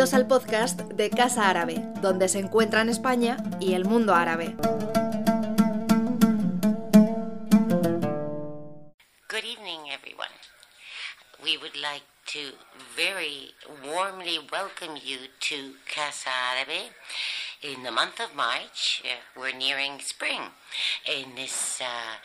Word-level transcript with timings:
Bienvenidos 0.00 0.18
al 0.18 0.28
podcast 0.28 0.80
de 0.80 1.10
Casa 1.10 1.50
Árabe, 1.50 1.74
donde 2.00 2.30
se 2.30 2.38
encuentran 2.38 2.88
España 2.88 3.36
y 3.60 3.74
el 3.74 3.84
mundo 3.84 4.14
árabe. 4.14 4.54
Good 9.28 9.44
evening, 9.44 9.90
everyone. 9.92 10.32
We 11.44 11.58
would 11.58 11.76
like 11.76 12.06
to 12.32 12.56
very 12.96 13.52
warmly 13.84 14.38
welcome 14.50 14.96
you 15.04 15.18
to 15.50 15.76
Casa 15.94 16.30
Árabe. 16.50 16.94
In 17.60 17.82
the 17.82 17.90
month 17.90 18.20
of 18.20 18.34
March, 18.34 19.02
uh, 19.04 19.08
we're 19.38 19.54
nearing 19.54 20.00
spring. 20.00 20.40
In 21.04 21.34
this, 21.34 21.82
uh, 21.82 22.16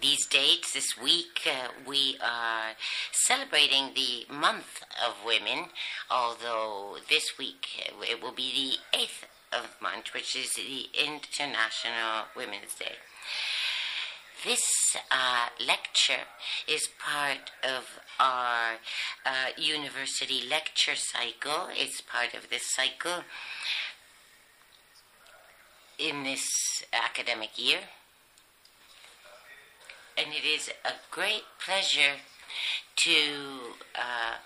these 0.00 0.26
dates, 0.26 0.72
this 0.72 0.98
week, 1.02 1.40
uh, 1.46 1.68
we 1.86 2.16
are 2.22 2.72
celebrating 3.12 3.94
the 3.94 4.32
month 4.32 4.82
of 5.06 5.14
women. 5.24 5.66
Although 6.10 6.96
this 7.08 7.38
week 7.38 7.66
uh, 7.88 8.02
it 8.02 8.22
will 8.22 8.32
be 8.32 8.78
the 8.92 8.98
eighth 8.98 9.26
of 9.52 9.76
March, 9.80 10.12
which 10.12 10.36
is 10.36 10.52
the 10.54 10.88
International 10.98 12.26
Women's 12.36 12.74
Day. 12.78 12.96
This 14.44 14.62
uh, 15.10 15.48
lecture 15.64 16.24
is 16.68 16.88
part 16.98 17.50
of 17.62 17.84
our 18.20 18.74
uh, 19.24 19.30
university 19.56 20.42
lecture 20.48 20.96
cycle. 20.96 21.68
It's 21.72 22.02
part 22.02 22.34
of 22.34 22.50
this 22.50 22.74
cycle 22.74 23.24
in 25.98 26.24
this 26.24 26.44
academic 26.92 27.50
year. 27.56 27.80
And 30.16 30.28
it 30.32 30.46
is 30.46 30.70
a 30.84 30.92
great 31.10 31.42
pleasure 31.64 32.20
to 32.96 33.10
uh, 33.96 34.36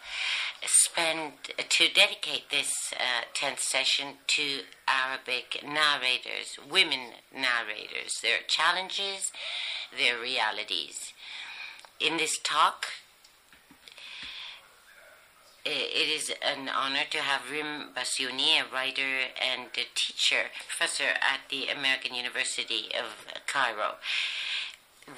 spend, 0.64 1.32
to 1.68 1.88
dedicate 1.92 2.50
this 2.50 2.72
uh, 2.94 3.24
10th 3.34 3.60
session 3.60 4.14
to 4.28 4.60
Arabic 4.86 5.62
narrators, 5.62 6.58
women 6.70 7.12
narrators, 7.34 8.20
their 8.22 8.38
challenges, 8.46 9.30
their 9.96 10.18
realities. 10.18 11.12
In 12.00 12.16
this 12.16 12.38
talk, 12.42 12.86
it 15.64 16.08
is 16.08 16.32
an 16.40 16.68
honor 16.70 17.04
to 17.10 17.18
have 17.18 17.50
Reem 17.50 17.90
Bassiouney, 17.94 18.60
a 18.60 18.72
writer 18.72 19.28
and 19.40 19.66
a 19.74 19.84
teacher, 19.94 20.48
professor 20.66 21.10
at 21.20 21.40
the 21.50 21.68
American 21.68 22.14
University 22.14 22.88
of 22.98 23.26
Cairo. 23.46 23.96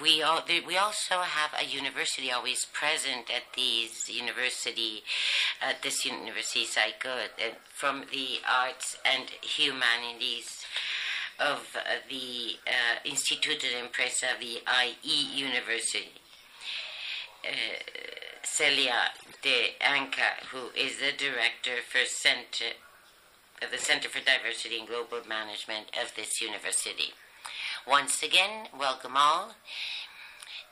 We, 0.03 0.23
all, 0.23 0.43
we 0.67 0.77
also 0.77 1.21
have 1.21 1.51
a 1.59 1.65
university 1.65 2.31
always 2.31 2.65
present 2.67 3.31
at 3.31 3.43
these 3.57 4.09
university, 4.09 5.03
at 5.61 5.83
this 5.83 6.05
university 6.05 6.65
cycle 6.65 7.17
from 7.75 8.05
the 8.13 8.39
arts 8.49 8.97
and 9.05 9.31
humanities 9.43 10.65
of 11.39 11.75
uh, 11.75 11.97
the 12.09 12.57
uh, 12.67 13.09
Instituto 13.09 13.61
de 13.61 13.79
Empresa, 13.81 14.27
the 14.39 14.61
IE 14.85 15.37
University. 15.37 16.13
Uh, 17.43 17.51
Celia 18.43 19.11
de 19.43 19.75
Anca, 19.81 20.45
who 20.51 20.69
is 20.77 20.99
the 20.99 21.13
director 21.17 21.83
for 21.89 22.05
Center 22.05 22.77
of 23.63 23.71
the 23.71 23.79
Center 23.79 24.09
for 24.09 24.21
Diversity 24.25 24.79
and 24.79 24.89
Global 24.89 25.21
Management 25.29 25.87
of 26.01 26.15
this 26.17 26.41
university. 26.41 27.13
Once 27.89 28.23
again, 28.23 28.67
welcome 28.79 29.17
all 29.17 29.53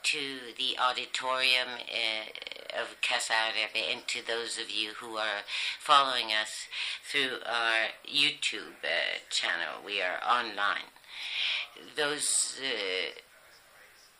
to 0.02 0.18
the 0.58 0.78
auditorium 0.78 1.68
uh, 1.88 2.80
of 2.80 3.00
Casa 3.00 3.32
and 3.90 4.06
to 4.06 4.24
those 4.26 4.58
of 4.58 4.70
you 4.70 4.90
who 5.00 5.16
are 5.16 5.42
following 5.80 6.26
us 6.26 6.66
through 7.10 7.38
our 7.46 7.88
YouTube 8.06 8.84
uh, 8.84 9.18
channel. 9.30 9.82
We 9.84 10.02
are 10.02 10.20
online. 10.22 10.92
Those 11.96 12.60
uh, 12.62 13.18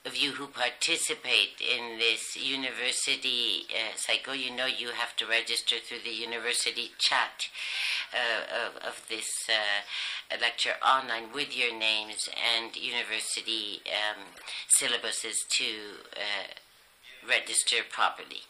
of 0.09 0.17
you 0.17 0.33
who 0.33 0.47
participate 0.47 1.61
in 1.61 1.99
this 1.99 2.35
university 2.35 3.67
uh, 3.69 3.95
cycle, 3.95 4.35
you 4.35 4.51
know 4.51 4.65
you 4.65 4.89
have 4.89 5.15
to 5.17 5.27
register 5.27 5.77
through 5.77 5.99
the 6.03 6.15
university 6.15 6.93
chat 6.99 7.49
uh, 8.15 8.69
of, 8.69 8.77
of, 8.89 9.03
this 9.11 9.29
uh, 9.51 10.37
lecture 10.41 10.77
online 10.83 11.31
with 11.35 11.55
your 11.55 11.79
names 11.79 12.27
and 12.57 12.75
university 12.75 13.83
um, 13.93 14.25
syllabuses 14.81 15.37
to 15.51 15.65
uh, 16.17 17.29
register 17.29 17.77
properly. 17.91 18.43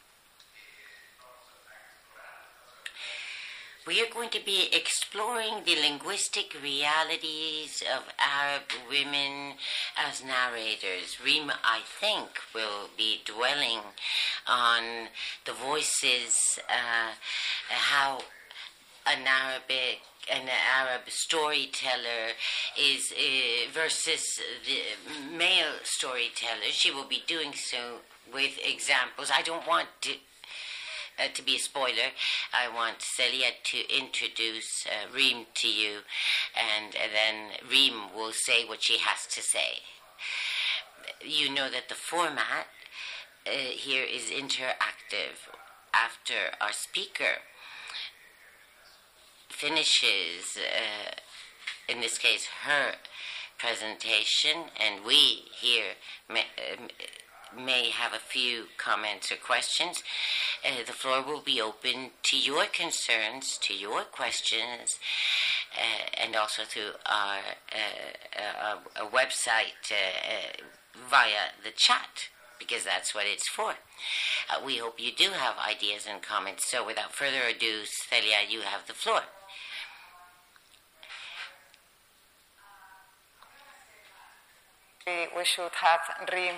We 3.88 4.02
are 4.02 4.12
going 4.12 4.28
to 4.28 4.44
be 4.44 4.68
exploring 4.70 5.64
the 5.64 5.74
linguistic 5.76 6.54
realities 6.62 7.82
of 7.96 8.02
Arab 8.18 8.64
women 8.90 9.54
as 9.96 10.22
narrators. 10.22 11.16
Rima, 11.24 11.54
I 11.64 11.80
think, 11.98 12.28
will 12.54 12.90
be 12.98 13.22
dwelling 13.24 13.80
on 14.46 15.08
the 15.46 15.52
voices, 15.54 16.58
uh, 16.68 17.12
how 17.70 18.18
an 19.06 19.26
Arabic 19.26 20.00
an 20.30 20.46
Arab 20.46 21.08
storyteller 21.08 22.36
is 22.78 23.10
uh, 23.12 23.70
versus 23.72 24.38
the 24.66 25.34
male 25.34 25.72
storyteller. 25.84 26.68
She 26.70 26.90
will 26.90 27.08
be 27.08 27.22
doing 27.26 27.54
so 27.54 28.00
with 28.30 28.58
examples. 28.62 29.30
I 29.34 29.40
don't 29.40 29.66
want 29.66 29.88
to 30.02 30.10
uh, 31.18 31.28
to 31.34 31.42
be 31.42 31.56
a 31.56 31.58
spoiler, 31.58 32.12
I 32.52 32.74
want 32.74 32.96
Celia 33.00 33.50
to 33.64 33.78
introduce 33.96 34.86
uh, 34.86 35.12
Reem 35.14 35.46
to 35.54 35.68
you, 35.68 35.98
and 36.56 36.94
uh, 36.94 37.08
then 37.12 37.68
Reem 37.70 38.14
will 38.14 38.32
say 38.32 38.64
what 38.64 38.82
she 38.82 38.98
has 38.98 39.26
to 39.34 39.42
say. 39.42 39.82
You 41.24 41.52
know 41.52 41.70
that 41.70 41.88
the 41.88 41.94
format 41.94 42.66
uh, 43.46 43.50
here 43.50 44.04
is 44.04 44.30
interactive. 44.30 45.48
After 45.92 46.54
our 46.60 46.72
speaker 46.72 47.40
finishes, 49.48 50.56
uh, 50.56 51.12
in 51.88 52.00
this 52.00 52.18
case, 52.18 52.46
her 52.64 52.92
presentation, 53.58 54.70
and 54.78 55.04
we 55.04 55.44
here 55.60 55.94
may, 56.28 56.44
may 57.56 57.90
have 57.90 58.12
a 58.12 58.18
few 58.18 58.64
comments 58.76 59.30
or 59.32 59.36
questions. 59.36 60.02
Uh, 60.64 60.82
the 60.86 60.92
floor 60.92 61.22
will 61.22 61.40
be 61.40 61.60
open 61.60 62.10
to 62.24 62.36
your 62.36 62.64
concerns, 62.66 63.58
to 63.58 63.74
your 63.74 64.02
questions, 64.02 64.98
uh, 65.76 66.22
and 66.22 66.36
also 66.36 66.62
through 66.64 66.92
our, 67.06 67.38
uh, 67.72 68.40
uh 68.40 69.02
our 69.02 69.10
website 69.10 69.90
uh, 69.90 69.94
uh, 69.94 70.62
via 71.08 71.52
the 71.64 71.70
chat, 71.70 72.28
because 72.58 72.84
that's 72.84 73.14
what 73.14 73.26
it's 73.26 73.48
for. 73.48 73.74
we 74.64 74.78
hope 74.78 75.00
you 75.00 75.12
do 75.12 75.30
have 75.30 75.54
ideas 75.58 76.06
and 76.10 76.22
comments. 76.22 76.70
So, 76.70 76.84
without 76.84 77.14
further 77.14 77.42
ado, 77.48 77.84
Celia, 77.84 78.48
you 78.48 78.60
have 78.62 78.86
the 78.86 78.94
floor. 78.94 79.22
We 85.06 85.44
should 85.44 85.72
have 85.72 86.28
Reem 86.30 86.56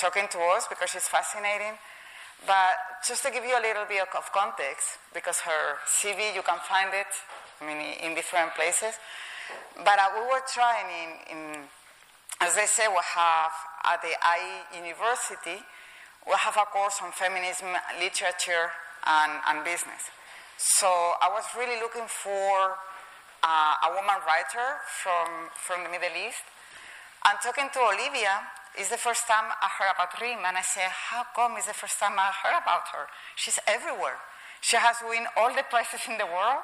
talking 0.00 0.26
to 0.32 0.40
us 0.56 0.66
because 0.66 0.90
she's 0.90 1.06
fascinating. 1.06 1.76
But 2.46 3.04
just 3.06 3.22
to 3.24 3.30
give 3.30 3.44
you 3.44 3.52
a 3.52 3.60
little 3.60 3.84
bit 3.84 4.00
of 4.00 4.32
context, 4.32 4.96
because 5.12 5.44
her 5.44 5.76
CV, 5.84 6.34
you 6.34 6.40
can 6.40 6.56
find 6.64 6.88
it 6.96 7.12
I 7.60 7.68
mean, 7.68 7.80
in 8.00 8.14
different 8.16 8.54
places. 8.56 8.96
But 9.76 10.00
uh, 10.00 10.16
we 10.16 10.24
were 10.24 10.40
trying 10.48 10.88
in, 10.88 11.10
in, 11.36 11.40
as 12.40 12.56
they 12.56 12.64
say, 12.64 12.88
we 12.88 12.96
have 12.96 13.52
at 13.84 14.00
the 14.00 14.16
IE 14.16 14.80
University, 14.80 15.60
we 16.24 16.32
have 16.40 16.56
a 16.56 16.64
course 16.72 17.00
on 17.04 17.12
feminism, 17.12 17.68
literature, 18.00 18.72
and, 19.04 19.32
and 19.48 19.64
business. 19.64 20.08
So 20.56 20.88
I 20.88 21.28
was 21.28 21.44
really 21.56 21.80
looking 21.80 22.08
for 22.08 22.76
uh, 23.44 23.88
a 23.88 23.90
woman 23.92 24.20
writer 24.24 24.80
from, 24.84 25.48
from 25.56 25.84
the 25.84 25.90
Middle 25.90 26.16
East. 26.16 26.44
And 27.24 27.36
talking 27.44 27.68
to 27.72 27.80
Olivia, 27.80 28.40
it's 28.78 28.90
the 28.90 29.00
first 29.00 29.26
time 29.26 29.50
I 29.50 29.68
heard 29.78 29.90
about 29.94 30.14
Reem, 30.20 30.38
and 30.46 30.56
I 30.56 30.62
said, 30.62 30.90
How 30.90 31.24
come 31.34 31.56
it's 31.56 31.66
the 31.66 31.74
first 31.74 31.98
time 31.98 32.18
I 32.18 32.30
heard 32.30 32.62
about 32.62 32.86
her? 32.94 33.06
She's 33.34 33.58
everywhere. 33.66 34.18
She 34.60 34.76
has 34.76 34.96
won 35.02 35.26
all 35.36 35.50
the 35.50 35.64
prizes 35.68 36.06
in 36.06 36.18
the 36.18 36.26
world, 36.26 36.62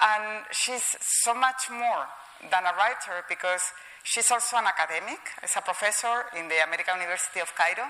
and 0.00 0.44
she's 0.50 0.96
so 1.22 1.34
much 1.34 1.70
more 1.70 2.08
than 2.42 2.64
a 2.64 2.74
writer 2.74 3.22
because 3.28 3.62
she's 4.02 4.30
also 4.30 4.56
an 4.56 4.66
academic. 4.66 5.20
She's 5.42 5.56
a 5.56 5.62
professor 5.62 6.26
in 6.34 6.48
the 6.48 6.58
American 6.64 6.98
University 6.98 7.40
of 7.40 7.52
Cairo, 7.54 7.86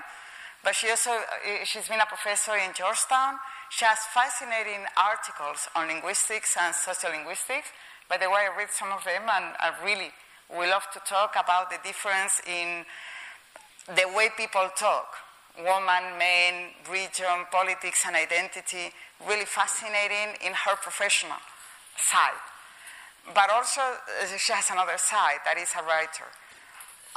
but 0.63 0.75
she 0.75 0.89
also 0.89 1.15
eh, 1.45 1.63
she's 1.63 1.87
been 1.87 2.01
a 2.01 2.09
professor 2.09 2.57
in 2.57 2.73
Georgetown. 2.73 3.39
She 3.69 3.85
has 3.85 3.99
fascinating 4.13 4.85
articles 4.97 5.69
on 5.75 5.87
linguistics 5.87 6.57
and 6.59 6.73
sociolinguistics. 6.73 7.69
By 8.09 8.17
the 8.17 8.29
way, 8.29 8.49
I 8.49 8.57
read 8.57 8.73
some 8.73 8.91
of 8.91 9.05
them, 9.05 9.23
and 9.29 9.53
I 9.57 9.71
really 9.85 10.11
would 10.49 10.69
love 10.69 10.89
to 10.93 10.99
talk 11.05 11.37
about 11.37 11.69
the 11.69 11.77
difference 11.85 12.41
in 12.45 12.83
the 13.95 14.07
way 14.15 14.29
people 14.37 14.69
talk 14.75 15.15
woman, 15.57 16.15
men, 16.17 16.71
region, 16.89 17.43
politics, 17.51 18.03
and 18.07 18.15
identity 18.15 18.93
really 19.27 19.45
fascinating 19.45 20.39
in 20.45 20.53
her 20.53 20.75
professional 20.79 21.39
side. 21.97 22.39
But 23.33 23.49
also, 23.51 23.81
uh, 23.81 24.25
she 24.37 24.53
has 24.53 24.69
another 24.71 24.95
side 24.97 25.43
that 25.43 25.57
is 25.57 25.69
a 25.75 25.83
writer. 25.83 26.29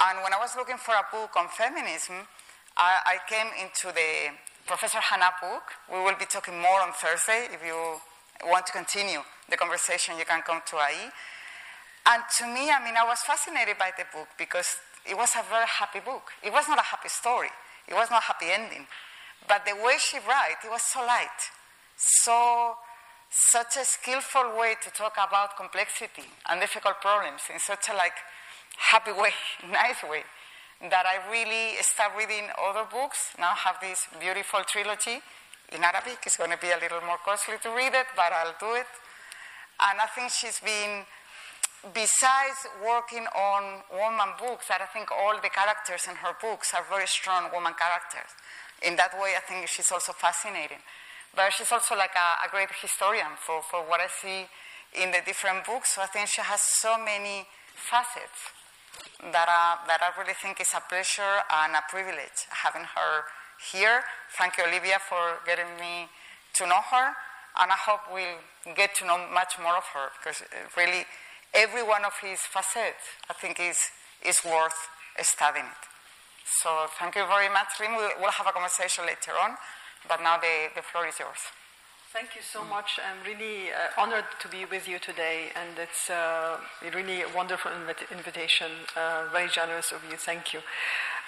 And 0.01 0.19
when 0.23 0.33
I 0.33 0.39
was 0.39 0.55
looking 0.57 0.77
for 0.77 0.91
a 0.91 1.05
book 1.11 1.31
on 1.37 1.47
feminism, 1.47 2.27
I, 2.75 3.15
I 3.15 3.17
came 3.29 3.47
into 3.61 3.93
the 3.93 4.35
Professor 4.67 4.99
Hanaa 4.99 5.39
book. 5.39 5.63
We 5.91 6.03
will 6.03 6.17
be 6.19 6.25
talking 6.25 6.59
more 6.59 6.81
on 6.81 6.91
Thursday. 6.93 7.47
If 7.53 7.63
you 7.63 8.01
want 8.43 8.65
to 8.67 8.73
continue 8.73 9.21
the 9.49 9.55
conversation, 9.55 10.17
you 10.17 10.25
can 10.25 10.41
come 10.41 10.61
to 10.65 10.75
IE. 10.75 11.07
And 12.05 12.23
to 12.39 12.43
me, 12.47 12.67
I 12.67 12.83
mean, 12.83 12.97
I 12.99 13.05
was 13.07 13.19
fascinated 13.23 13.77
by 13.79 13.91
the 13.95 14.03
book 14.11 14.27
because 14.37 14.75
it 15.09 15.17
was 15.17 15.31
a 15.35 15.43
very 15.49 15.67
happy 15.67 15.99
book. 15.99 16.31
It 16.43 16.51
was 16.51 16.67
not 16.67 16.79
a 16.79 16.83
happy 16.83 17.09
story. 17.09 17.49
It 17.87 17.93
was 17.93 18.09
not 18.09 18.23
a 18.23 18.25
happy 18.25 18.47
ending. 18.51 18.87
But 19.47 19.65
the 19.65 19.75
way 19.75 19.95
she 19.99 20.17
writes, 20.17 20.63
it 20.63 20.71
was 20.71 20.81
so 20.81 21.01
light, 21.01 21.41
so 21.97 22.77
such 23.29 23.77
a 23.77 23.85
skillful 23.85 24.57
way 24.57 24.75
to 24.81 24.89
talk 24.91 25.17
about 25.17 25.57
complexity 25.57 26.23
and 26.47 26.61
difficult 26.61 27.01
problems 27.01 27.41
in 27.51 27.59
such 27.59 27.89
a 27.89 27.93
like 27.93 28.15
happy 28.77 29.11
way, 29.21 29.31
nice 29.69 30.01
way, 30.03 30.23
that 30.81 31.05
I 31.05 31.19
really 31.31 31.75
start 31.81 32.13
reading 32.17 32.49
other 32.61 32.85
books. 32.89 33.33
Now 33.39 33.51
have 33.55 33.77
this 33.81 34.07
beautiful 34.19 34.61
trilogy 34.63 35.19
in 35.71 35.83
Arabic. 35.83 36.19
It's 36.25 36.37
going 36.37 36.51
to 36.51 36.57
be 36.57 36.71
a 36.71 36.79
little 36.79 37.01
more 37.01 37.17
costly 37.23 37.55
to 37.63 37.69
read 37.75 37.93
it, 37.93 38.07
but 38.15 38.31
I'll 38.31 38.55
do 38.59 38.75
it. 38.75 38.87
And 39.79 39.99
I 39.99 40.07
think 40.13 40.31
she's 40.31 40.59
been, 40.59 41.03
besides 41.91 42.63
working 42.79 43.27
on 43.35 43.83
woman 43.91 44.31
books, 44.39 44.71
that 44.71 44.79
I 44.79 44.87
think 44.87 45.11
all 45.11 45.35
the 45.35 45.51
characters 45.51 46.07
in 46.07 46.15
her 46.23 46.31
books 46.39 46.71
are 46.71 46.85
very 46.87 47.07
strong 47.07 47.51
woman 47.51 47.75
characters. 47.75 48.31
In 48.79 48.95
that 48.95 49.11
way, 49.19 49.35
I 49.35 49.43
think 49.43 49.67
she's 49.67 49.91
also 49.91 50.13
fascinating. 50.15 50.79
But 51.35 51.51
she's 51.51 51.71
also 51.71 51.95
like 51.95 52.15
a, 52.15 52.47
a 52.47 52.49
great 52.49 52.69
historian 52.71 53.35
for, 53.35 53.61
for 53.63 53.81
what 53.83 53.99
I 53.99 54.07
see 54.07 54.47
in 54.95 55.11
the 55.11 55.19
different 55.25 55.65
books. 55.65 55.95
So 55.95 56.01
I 56.01 56.07
think 56.07 56.29
she 56.29 56.41
has 56.41 56.61
so 56.61 56.95
many 56.95 57.47
facets 57.75 58.53
that, 59.33 59.49
uh, 59.49 59.83
that 59.87 59.99
I 59.99 60.13
really 60.19 60.37
think 60.37 60.61
is 60.61 60.71
a 60.77 60.81
pleasure 60.87 61.43
and 61.49 61.75
a 61.75 61.83
privilege 61.89 62.47
having 62.63 62.85
her 62.85 63.27
here. 63.71 64.03
Thank 64.37 64.57
you, 64.57 64.63
Olivia, 64.63 64.99
for 64.99 65.41
getting 65.45 65.67
me 65.79 66.07
to 66.55 66.67
know 66.67 66.81
her. 66.91 67.17
And 67.57 67.69
I 67.69 67.77
hope 67.77 68.01
we'll 68.11 68.73
get 68.75 68.95
to 68.95 69.05
know 69.05 69.17
much 69.33 69.57
more 69.61 69.77
of 69.77 69.85
her 69.93 70.09
because 70.17 70.41
really 70.77 71.05
every 71.53 71.83
one 71.83 72.05
of 72.05 72.13
his 72.21 72.39
facets, 72.39 73.05
I 73.29 73.33
think, 73.33 73.59
is, 73.59 73.77
is 74.25 74.41
worth 74.43 74.89
studying 75.21 75.65
it. 75.65 75.83
So 76.45 76.87
thank 76.99 77.15
you 77.15 77.25
very 77.25 77.49
much, 77.49 77.79
Reem. 77.79 77.95
We'll, 77.95 78.31
have 78.31 78.47
a 78.47 78.51
conversation 78.51 79.05
later 79.05 79.31
on, 79.39 79.55
but 80.07 80.21
now 80.21 80.37
the, 80.37 80.69
the 80.75 80.81
floor 80.81 81.07
is 81.07 81.19
yours. 81.19 81.39
Thank 82.11 82.35
you 82.35 82.41
so 82.43 82.63
much. 82.63 82.99
I'm 83.01 83.25
really 83.25 83.71
uh, 83.71 83.99
honored 83.99 84.25
to 84.41 84.47
be 84.47 84.65
with 84.69 84.87
you 84.87 84.99
today, 84.99 85.49
and 85.55 85.79
it's 85.79 86.11
uh, 86.11 86.57
really 86.93 87.21
a 87.23 87.29
wonderful 87.35 87.71
invi- 87.71 88.11
invitation. 88.11 88.69
Uh, 88.95 89.25
very 89.31 89.49
generous 89.49 89.91
of 89.91 90.01
you. 90.09 90.17
Thank 90.17 90.53
you. 90.53 90.59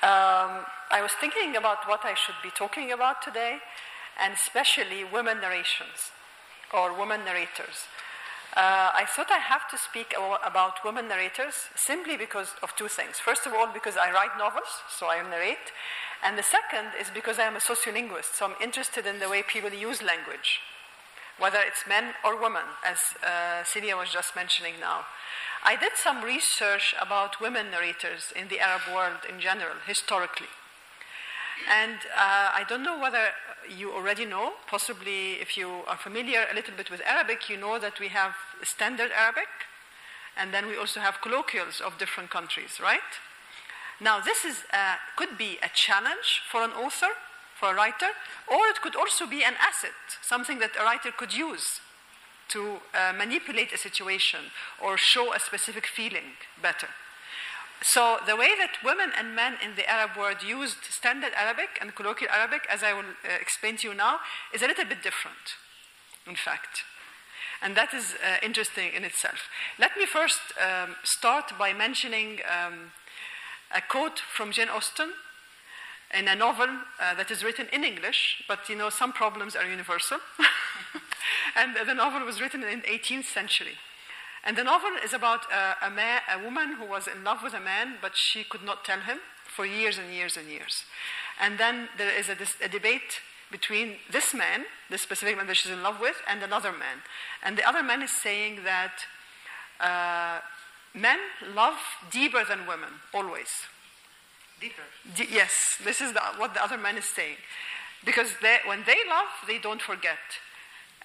Um, 0.03 0.61
I 0.91 1.01
was 1.01 1.11
thinking 1.19 1.55
about 1.55 1.87
what 1.87 2.05
I 2.05 2.13
should 2.13 2.35
be 2.43 2.51
talking 2.51 2.91
about 2.91 3.23
today, 3.23 3.57
and 4.21 4.33
especially 4.33 5.03
women 5.03 5.41
narrations 5.41 6.11
or 6.71 6.93
women 6.93 7.25
narrators. 7.25 7.87
Uh, 8.55 8.91
I 8.95 9.05
thought 9.05 9.31
I 9.31 9.39
have 9.39 9.69
to 9.69 9.77
speak 9.77 10.15
about 10.43 10.83
women 10.85 11.07
narrators 11.07 11.55
simply 11.75 12.15
because 12.15 12.53
of 12.63 12.75
two 12.75 12.87
things. 12.87 13.19
First 13.19 13.45
of 13.45 13.53
all, 13.53 13.67
because 13.73 13.97
I 13.97 14.11
write 14.11 14.37
novels, 14.37 14.81
so 14.89 15.09
I 15.09 15.21
narrate. 15.21 15.73
And 16.23 16.37
the 16.37 16.43
second 16.43 16.91
is 16.99 17.09
because 17.13 17.37
I 17.37 17.43
am 17.43 17.57
a 17.57 17.59
sociolinguist, 17.59 18.33
so 18.33 18.45
I'm 18.45 18.55
interested 18.63 19.05
in 19.05 19.19
the 19.19 19.29
way 19.29 19.43
people 19.43 19.71
use 19.71 20.01
language 20.01 20.61
whether 21.37 21.59
it's 21.59 21.87
men 21.87 22.13
or 22.23 22.39
women, 22.39 22.63
as 22.85 22.97
uh, 23.23 23.63
Celia 23.63 23.97
was 23.97 24.09
just 24.09 24.35
mentioning 24.35 24.75
now. 24.79 25.05
I 25.63 25.75
did 25.75 25.93
some 25.95 26.23
research 26.23 26.95
about 27.01 27.41
women 27.41 27.71
narrators 27.71 28.31
in 28.35 28.47
the 28.47 28.59
Arab 28.59 28.83
world 28.93 29.25
in 29.27 29.39
general, 29.39 29.75
historically. 29.85 30.47
And 31.69 31.97
uh, 32.15 32.51
I 32.53 32.65
don't 32.67 32.83
know 32.83 32.99
whether 32.99 33.29
you 33.69 33.91
already 33.91 34.25
know, 34.25 34.53
possibly 34.67 35.33
if 35.33 35.57
you 35.57 35.81
are 35.87 35.97
familiar 35.97 36.45
a 36.51 36.53
little 36.53 36.75
bit 36.75 36.91
with 36.91 37.01
Arabic, 37.05 37.49
you 37.49 37.57
know 37.57 37.79
that 37.79 37.99
we 37.99 38.09
have 38.09 38.33
standard 38.63 39.11
Arabic, 39.11 39.47
and 40.37 40.53
then 40.53 40.67
we 40.67 40.77
also 40.77 40.99
have 40.99 41.21
colloquials 41.21 41.81
of 41.81 41.97
different 41.97 42.29
countries, 42.29 42.79
right? 42.81 42.99
Now, 43.99 44.19
this 44.19 44.43
is, 44.43 44.63
uh, 44.73 44.95
could 45.15 45.37
be 45.37 45.57
a 45.63 45.69
challenge 45.73 46.41
for 46.51 46.61
an 46.63 46.71
author 46.71 47.13
for 47.59 47.71
a 47.71 47.73
writer, 47.73 48.11
or 48.47 48.67
it 48.67 48.81
could 48.81 48.95
also 48.95 49.25
be 49.25 49.43
an 49.43 49.55
asset, 49.59 49.95
something 50.21 50.59
that 50.59 50.71
a 50.79 50.83
writer 50.83 51.11
could 51.11 51.33
use 51.33 51.79
to 52.49 52.77
uh, 52.93 53.13
manipulate 53.17 53.71
a 53.73 53.77
situation 53.77 54.51
or 54.83 54.97
show 54.97 55.33
a 55.33 55.39
specific 55.39 55.87
feeling 55.87 56.35
better. 56.61 56.89
So, 57.81 58.17
the 58.25 58.35
way 58.35 58.49
that 58.57 58.83
women 58.83 59.11
and 59.17 59.35
men 59.35 59.57
in 59.63 59.75
the 59.75 59.87
Arab 59.89 60.17
world 60.17 60.43
used 60.43 60.83
standard 60.89 61.33
Arabic 61.35 61.77
and 61.79 61.93
colloquial 61.93 62.31
Arabic, 62.31 62.65
as 62.69 62.83
I 62.83 62.93
will 62.93 63.11
uh, 63.23 63.33
explain 63.39 63.77
to 63.77 63.89
you 63.89 63.93
now, 63.93 64.19
is 64.53 64.61
a 64.61 64.67
little 64.67 64.85
bit 64.85 65.03
different, 65.03 65.55
in 66.25 66.35
fact. 66.35 66.83
And 67.61 67.75
that 67.75 67.93
is 67.93 68.15
uh, 68.15 68.37
interesting 68.43 68.93
in 68.93 69.03
itself. 69.03 69.49
Let 69.79 69.97
me 69.97 70.05
first 70.05 70.39
um, 70.59 70.95
start 71.03 71.53
by 71.57 71.73
mentioning 71.73 72.39
um, 72.49 72.91
a 73.75 73.81
quote 73.81 74.19
from 74.19 74.51
Jane 74.51 74.69
Austen 74.69 75.11
in 76.13 76.27
a 76.27 76.35
novel 76.35 76.67
uh, 76.99 77.15
that 77.15 77.31
is 77.31 77.43
written 77.43 77.67
in 77.71 77.83
English, 77.83 78.43
but 78.47 78.69
you 78.69 78.75
know, 78.75 78.89
some 78.89 79.11
problems 79.11 79.55
are 79.55 79.67
universal. 79.67 80.19
and 81.55 81.75
the 81.87 81.93
novel 81.93 82.25
was 82.25 82.41
written 82.41 82.63
in 82.63 82.81
the 82.81 82.87
18th 82.87 83.25
century. 83.25 83.77
And 84.45 84.55
the 84.55 84.63
novel 84.63 84.91
is 85.03 85.13
about 85.13 85.41
a, 85.51 85.87
a, 85.87 85.89
man, 85.89 86.21
a 86.31 86.43
woman 86.43 86.75
who 86.75 86.85
was 86.85 87.07
in 87.07 87.23
love 87.23 87.39
with 87.43 87.53
a 87.53 87.59
man, 87.59 87.95
but 88.01 88.11
she 88.15 88.43
could 88.43 88.63
not 88.63 88.85
tell 88.85 88.99
him 88.99 89.17
for 89.47 89.65
years 89.65 89.97
and 89.97 90.13
years 90.13 90.37
and 90.37 90.47
years. 90.47 90.83
And 91.41 91.57
then 91.57 91.89
there 91.97 92.11
is 92.17 92.29
a, 92.29 92.37
a 92.63 92.69
debate 92.69 93.21
between 93.51 93.95
this 94.11 94.33
man, 94.33 94.65
this 94.89 95.01
specific 95.01 95.37
man 95.37 95.47
that 95.47 95.57
she's 95.57 95.71
in 95.71 95.81
love 95.81 95.99
with, 95.99 96.17
and 96.27 96.43
another 96.43 96.71
man. 96.71 97.01
And 97.43 97.57
the 97.57 97.67
other 97.67 97.81
man 97.81 98.01
is 98.01 98.11
saying 98.11 98.59
that 98.63 98.93
uh, 99.79 100.41
men 100.93 101.19
love 101.53 101.77
deeper 102.11 102.43
than 102.47 102.67
women, 102.67 102.89
always. 103.13 103.49
Deeper. 104.61 104.83
D- 105.15 105.27
yes, 105.31 105.77
this 105.83 106.01
is 106.01 106.13
the, 106.13 106.21
what 106.37 106.53
the 106.53 106.63
other 106.63 106.77
man 106.77 106.97
is 106.97 107.05
saying. 107.05 107.37
Because 108.03 108.29
they, 108.41 108.57
when 108.65 108.83
they 108.85 108.97
love, 109.09 109.27
they 109.47 109.57
don't 109.57 109.81
forget. 109.81 110.19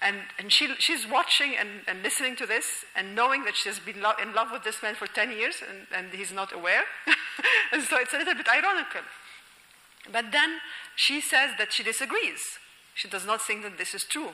And, 0.01 0.17
and 0.39 0.51
she, 0.51 0.67
she's 0.79 1.05
watching 1.07 1.55
and, 1.55 1.69
and 1.87 2.01
listening 2.01 2.35
to 2.37 2.47
this 2.47 2.85
and 2.95 3.15
knowing 3.15 3.43
that 3.43 3.55
she's 3.55 3.79
been 3.79 4.01
lo- 4.01 4.17
in 4.21 4.33
love 4.33 4.47
with 4.51 4.63
this 4.63 4.81
man 4.81 4.95
for 4.95 5.05
10 5.05 5.31
years 5.31 5.55
and, 5.67 5.85
and 5.95 6.13
he's 6.13 6.31
not 6.31 6.51
aware. 6.51 6.83
and 7.71 7.83
so 7.83 7.97
it's 7.97 8.13
a 8.13 8.17
little 8.17 8.33
bit 8.33 8.47
ironical. 8.49 9.01
But 10.11 10.31
then 10.31 10.57
she 10.95 11.21
says 11.21 11.51
that 11.59 11.71
she 11.71 11.83
disagrees. 11.83 12.41
She 12.95 13.07
does 13.07 13.25
not 13.25 13.41
think 13.41 13.61
that 13.63 13.77
this 13.77 13.93
is 13.93 14.03
true. 14.03 14.31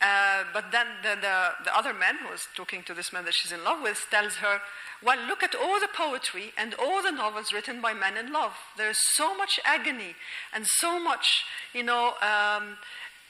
Uh, 0.00 0.44
but 0.52 0.72
then 0.72 0.86
the, 1.02 1.16
the, 1.20 1.50
the, 1.64 1.76
other 1.76 1.94
man 1.94 2.16
who 2.22 2.32
is 2.34 2.46
talking 2.54 2.82
to 2.82 2.92
this 2.92 3.12
man 3.12 3.24
that 3.24 3.32
she's 3.32 3.52
in 3.52 3.64
love 3.64 3.80
with 3.80 4.06
tells 4.10 4.36
her, 4.36 4.60
Well, 5.02 5.18
look 5.26 5.42
at 5.42 5.54
all 5.54 5.80
the 5.80 5.88
poetry 5.88 6.52
and 6.58 6.74
all 6.74 7.02
the 7.02 7.10
novels 7.10 7.52
written 7.52 7.80
by 7.80 7.94
men 7.94 8.16
in 8.16 8.32
love. 8.32 8.52
There's 8.76 8.98
so 9.14 9.34
much 9.36 9.60
agony 9.64 10.14
and 10.52 10.66
so 10.66 10.98
much, 10.98 11.44
you 11.72 11.84
know, 11.84 12.14
um, 12.20 12.76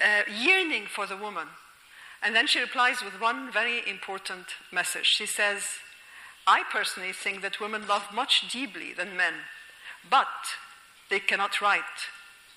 uh, 0.00 0.22
yearning 0.30 0.86
for 0.86 1.06
the 1.06 1.16
woman. 1.16 1.48
And 2.22 2.34
then 2.34 2.46
she 2.46 2.60
replies 2.60 3.02
with 3.02 3.20
one 3.20 3.52
very 3.52 3.82
important 3.88 4.46
message. 4.72 5.06
She 5.06 5.26
says, 5.26 5.62
I 6.46 6.62
personally 6.70 7.12
think 7.12 7.42
that 7.42 7.60
women 7.60 7.86
love 7.86 8.06
much 8.12 8.50
deeply 8.50 8.92
than 8.92 9.16
men, 9.16 9.34
but 10.08 10.28
they 11.10 11.20
cannot 11.20 11.60
write 11.60 12.08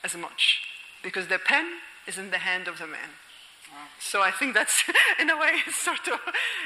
as 0.04 0.16
much 0.16 0.62
because 1.04 1.28
their 1.28 1.40
pen 1.40 1.68
is 2.08 2.18
in 2.18 2.32
the 2.32 2.38
hand 2.40 2.68
of 2.68 2.80
the 2.80 2.88
man. 2.88 3.10
So 4.00 4.22
I 4.22 4.32
think 4.32 4.54
that's, 4.54 4.84
in 5.20 5.30
a 5.30 5.38
way, 5.38 5.52
sort 5.72 6.08
of, 6.08 6.20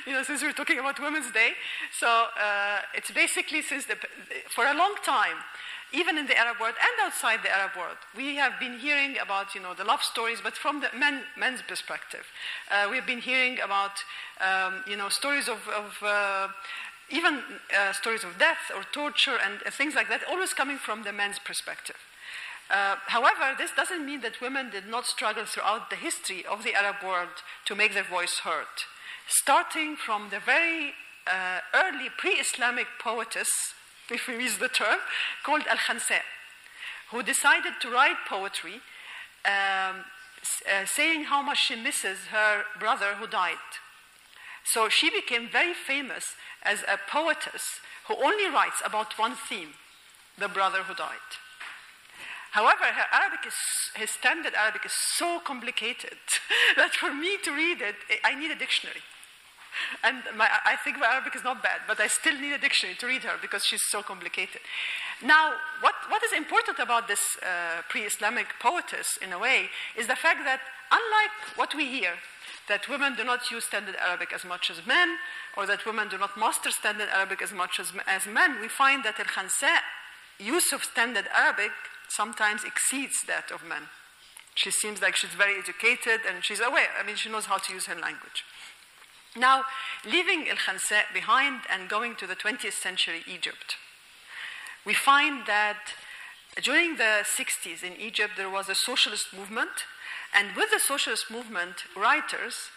you 0.05 0.13
know, 0.13 0.23
since 0.23 0.41
we're 0.41 0.53
talking 0.53 0.79
about 0.79 0.99
Women's 0.99 1.31
Day. 1.31 1.51
So 1.99 2.07
uh, 2.07 2.79
it's 2.93 3.11
basically 3.11 3.61
since 3.61 3.85
the, 3.85 3.95
for 4.49 4.65
a 4.65 4.73
long 4.73 4.95
time, 5.03 5.37
even 5.93 6.17
in 6.17 6.27
the 6.27 6.37
Arab 6.37 6.59
world 6.59 6.75
and 6.79 7.05
outside 7.05 7.39
the 7.43 7.51
Arab 7.51 7.71
world, 7.77 7.97
we 8.15 8.35
have 8.35 8.59
been 8.59 8.79
hearing 8.79 9.17
about, 9.17 9.53
you 9.53 9.61
know, 9.61 9.73
the 9.73 9.83
love 9.83 10.01
stories, 10.01 10.39
but 10.41 10.53
from 10.53 10.81
the 10.81 10.89
men, 10.97 11.23
men's 11.37 11.61
perspective. 11.61 12.25
Uh, 12.69 12.87
we've 12.89 13.05
been 13.05 13.19
hearing 13.19 13.59
about, 13.59 14.03
um, 14.39 14.83
you 14.87 14.95
know, 14.95 15.09
stories 15.09 15.47
of, 15.47 15.67
of 15.67 15.97
uh, 16.01 16.47
even 17.09 17.41
uh, 17.77 17.91
stories 17.91 18.23
of 18.23 18.37
death 18.37 18.71
or 18.73 18.83
torture 18.91 19.37
and 19.43 19.59
things 19.73 19.95
like 19.95 20.07
that, 20.07 20.21
always 20.29 20.53
coming 20.53 20.77
from 20.77 21.03
the 21.03 21.11
men's 21.11 21.39
perspective. 21.39 21.97
Uh, 22.69 22.95
however, 23.07 23.53
this 23.57 23.71
doesn't 23.75 24.05
mean 24.05 24.21
that 24.21 24.39
women 24.39 24.69
did 24.69 24.87
not 24.87 25.05
struggle 25.05 25.43
throughout 25.45 25.89
the 25.89 25.97
history 25.97 26.45
of 26.45 26.63
the 26.63 26.73
Arab 26.73 26.95
world 27.03 27.43
to 27.65 27.75
make 27.75 27.93
their 27.93 28.03
voice 28.03 28.39
heard. 28.45 28.87
Starting 29.27 29.97
from 29.97 30.29
the 30.29 30.39
very 30.39 30.93
uh, 31.27 31.59
early 31.73 32.09
pre 32.17 32.31
Islamic 32.31 32.87
poetess, 32.97 33.49
if 34.11 34.27
we 34.27 34.43
use 34.43 34.57
the 34.57 34.69
term, 34.69 34.99
called 35.43 35.63
Al 35.67 35.77
Khansa, 35.77 36.19
who 37.11 37.23
decided 37.23 37.73
to 37.81 37.89
write 37.89 38.17
poetry 38.27 38.81
um, 39.45 40.05
uh, 40.65 40.85
saying 40.85 41.25
how 41.25 41.41
much 41.41 41.65
she 41.65 41.75
misses 41.75 42.19
her 42.31 42.63
brother 42.79 43.15
who 43.19 43.27
died. 43.27 43.69
So 44.63 44.89
she 44.89 45.09
became 45.09 45.49
very 45.49 45.73
famous 45.73 46.35
as 46.63 46.83
a 46.83 46.99
poetess 47.09 47.79
who 48.07 48.15
only 48.15 48.47
writes 48.47 48.81
about 48.85 49.17
one 49.17 49.35
theme 49.35 49.73
the 50.37 50.47
brother 50.47 50.83
who 50.83 50.93
died. 50.95 51.31
However, 52.51 52.83
her 52.83 53.07
Arabic 53.13 53.47
is, 53.47 53.55
his 53.95 54.11
standard 54.11 54.53
Arabic 54.55 54.85
is 54.85 54.93
so 55.15 55.39
complicated 55.39 56.17
that 56.75 56.93
for 56.93 57.13
me 57.13 57.37
to 57.43 57.51
read 57.51 57.81
it, 57.81 57.95
I 58.23 58.35
need 58.35 58.51
a 58.51 58.55
dictionary. 58.55 59.01
And 60.03 60.17
my, 60.35 60.47
I 60.65 60.75
think 60.83 60.97
my 60.99 61.07
Arabic 61.07 61.35
is 61.35 61.43
not 61.43 61.61
bad, 61.61 61.81
but 61.87 61.99
I 61.99 62.07
still 62.07 62.39
need 62.39 62.53
a 62.53 62.57
dictionary 62.57 62.97
to 62.97 63.07
read 63.07 63.23
her 63.23 63.37
because 63.41 63.65
she's 63.65 63.83
so 63.89 64.01
complicated. 64.01 64.61
Now, 65.23 65.53
what, 65.81 65.95
what 66.09 66.23
is 66.23 66.33
important 66.33 66.79
about 66.79 67.07
this 67.07 67.37
uh, 67.41 67.81
pre 67.89 68.01
Islamic 68.01 68.47
poetess, 68.59 69.17
in 69.21 69.33
a 69.33 69.39
way, 69.39 69.69
is 69.97 70.07
the 70.07 70.15
fact 70.15 70.39
that 70.45 70.61
unlike 70.91 71.57
what 71.57 71.75
we 71.75 71.85
hear, 71.85 72.13
that 72.67 72.87
women 72.89 73.15
do 73.15 73.23
not 73.23 73.51
use 73.51 73.65
standard 73.65 73.95
Arabic 73.95 74.33
as 74.33 74.45
much 74.45 74.69
as 74.69 74.85
men, 74.85 75.17
or 75.57 75.65
that 75.65 75.85
women 75.85 76.09
do 76.09 76.17
not 76.17 76.37
master 76.37 76.71
standard 76.71 77.09
Arabic 77.09 77.41
as 77.41 77.51
much 77.51 77.79
as, 77.79 77.91
as 78.07 78.25
men, 78.25 78.59
we 78.61 78.67
find 78.67 79.03
that 79.03 79.19
Al 79.19 79.25
Khansa 79.25 79.77
use 80.39 80.71
of 80.73 80.83
standard 80.83 81.27
Arabic 81.35 81.71
sometimes 82.09 82.63
exceeds 82.63 83.23
that 83.27 83.51
of 83.51 83.63
men. 83.63 83.83
She 84.55 84.71
seems 84.71 85.01
like 85.01 85.15
she's 85.15 85.31
very 85.31 85.57
educated 85.57 86.21
and 86.27 86.43
she's 86.43 86.59
aware. 86.59 86.89
I 86.99 87.03
mean, 87.05 87.15
she 87.15 87.29
knows 87.29 87.45
how 87.45 87.57
to 87.57 87.73
use 87.73 87.85
her 87.85 87.95
language. 87.95 88.43
Now, 89.35 89.63
leaving 90.05 90.49
Al 90.49 90.57
Khansa 90.57 91.03
behind 91.13 91.61
and 91.69 91.87
going 91.87 92.15
to 92.17 92.27
the 92.27 92.35
20th 92.35 92.73
century 92.73 93.23
Egypt, 93.27 93.77
we 94.85 94.93
find 94.93 95.45
that 95.47 95.93
during 96.61 96.97
the 96.97 97.23
60s 97.23 97.81
in 97.83 97.95
Egypt 97.95 98.33
there 98.35 98.49
was 98.49 98.67
a 98.67 98.75
socialist 98.75 99.33
movement, 99.33 99.85
and 100.33 100.55
with 100.55 100.71
the 100.71 100.79
socialist 100.79 101.31
movement, 101.31 101.85
writers, 101.95 102.69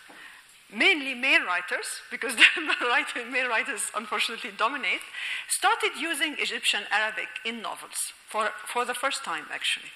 mainly 0.72 1.14
male 1.14 1.44
writers, 1.44 1.86
because 2.10 2.36
the 2.36 3.24
male 3.30 3.48
writers 3.48 3.90
unfortunately 3.96 4.50
dominate, 4.56 5.02
started 5.48 5.90
using 5.98 6.36
Egyptian 6.38 6.82
Arabic 6.92 7.28
in 7.44 7.62
novels 7.62 8.12
for, 8.28 8.50
for 8.66 8.84
the 8.84 8.94
first 8.94 9.24
time, 9.24 9.46
actually. 9.52 9.90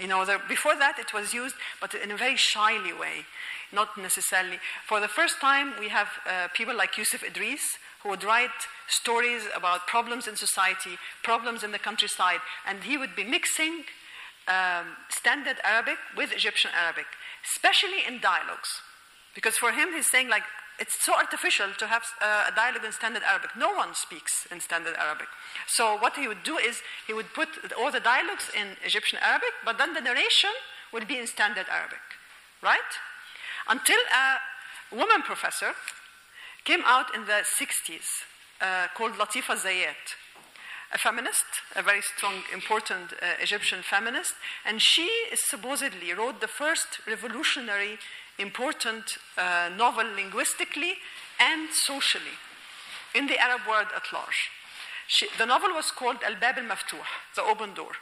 You 0.00 0.08
know, 0.08 0.24
the, 0.24 0.40
before 0.48 0.74
that 0.76 0.98
it 0.98 1.12
was 1.12 1.32
used, 1.32 1.54
but 1.80 1.94
in 1.94 2.10
a 2.10 2.16
very 2.16 2.36
shyly 2.36 2.92
way, 2.92 3.26
not 3.72 3.96
necessarily. 3.96 4.58
For 4.86 5.00
the 5.00 5.08
first 5.08 5.40
time, 5.40 5.74
we 5.78 5.88
have 5.88 6.08
uh, 6.26 6.48
people 6.52 6.76
like 6.76 6.98
Yusuf 6.98 7.22
Idris 7.22 7.60
who 8.02 8.10
would 8.10 8.24
write 8.24 8.50
stories 8.88 9.44
about 9.56 9.86
problems 9.86 10.26
in 10.26 10.36
society, 10.36 10.98
problems 11.22 11.62
in 11.62 11.72
the 11.72 11.78
countryside, 11.78 12.40
and 12.66 12.84
he 12.84 12.98
would 12.98 13.16
be 13.16 13.24
mixing 13.24 13.84
um, 14.46 14.96
standard 15.08 15.56
Arabic 15.64 15.96
with 16.16 16.32
Egyptian 16.32 16.70
Arabic, 16.76 17.06
especially 17.56 18.04
in 18.06 18.20
dialogues. 18.20 18.82
Because 19.34 19.56
for 19.56 19.72
him, 19.72 19.92
he's 19.94 20.10
saying, 20.10 20.28
like, 20.28 20.44
it's 20.78 21.04
so 21.04 21.14
artificial 21.14 21.68
to 21.78 21.86
have 21.86 22.02
uh, 22.20 22.50
a 22.50 22.54
dialogue 22.54 22.84
in 22.84 22.92
standard 22.92 23.22
Arabic. 23.22 23.50
No 23.56 23.72
one 23.72 23.94
speaks 23.94 24.46
in 24.50 24.60
standard 24.60 24.94
Arabic. 24.98 25.28
So 25.68 25.96
what 25.96 26.16
he 26.16 26.26
would 26.26 26.42
do 26.42 26.58
is 26.58 26.82
he 27.06 27.12
would 27.12 27.32
put 27.32 27.48
all 27.78 27.90
the 27.90 28.00
dialogues 28.00 28.50
in 28.54 28.76
Egyptian 28.84 29.18
Arabic, 29.22 29.52
but 29.64 29.78
then 29.78 29.94
the 29.94 30.00
narration 30.00 30.50
would 30.92 31.06
be 31.06 31.18
in 31.18 31.26
standard 31.26 31.66
Arabic, 31.70 32.02
right? 32.62 32.92
Until 33.68 33.98
a 34.12 34.96
woman 34.96 35.22
professor 35.22 35.72
came 36.64 36.82
out 36.84 37.14
in 37.14 37.26
the 37.26 37.44
60s 37.60 38.24
uh, 38.60 38.88
called 38.96 39.12
Latifa 39.12 39.56
Zayat, 39.56 40.16
a 40.92 40.98
feminist, 40.98 41.44
a 41.74 41.82
very 41.82 42.00
strong, 42.00 42.34
important 42.52 43.12
uh, 43.14 43.42
Egyptian 43.42 43.82
feminist, 43.82 44.34
and 44.64 44.80
she 44.80 45.08
supposedly 45.34 46.12
wrote 46.12 46.40
the 46.40 46.48
first 46.48 47.00
revolutionary 47.06 47.98
important 48.38 49.18
uh, 49.36 49.70
novel 49.76 50.04
linguistically 50.14 50.94
and 51.38 51.68
socially 51.70 52.36
in 53.14 53.26
the 53.26 53.38
Arab 53.38 53.62
world 53.68 53.88
at 53.94 54.12
large. 54.12 54.50
She, 55.06 55.28
the 55.38 55.46
novel 55.46 55.70
was 55.74 55.90
called 55.90 56.16
Al 56.24 56.36
Bab 56.40 56.58
al 56.58 56.64
Maftuh, 56.64 57.04
The 57.36 57.42
Open 57.42 57.74
Door. 57.74 57.92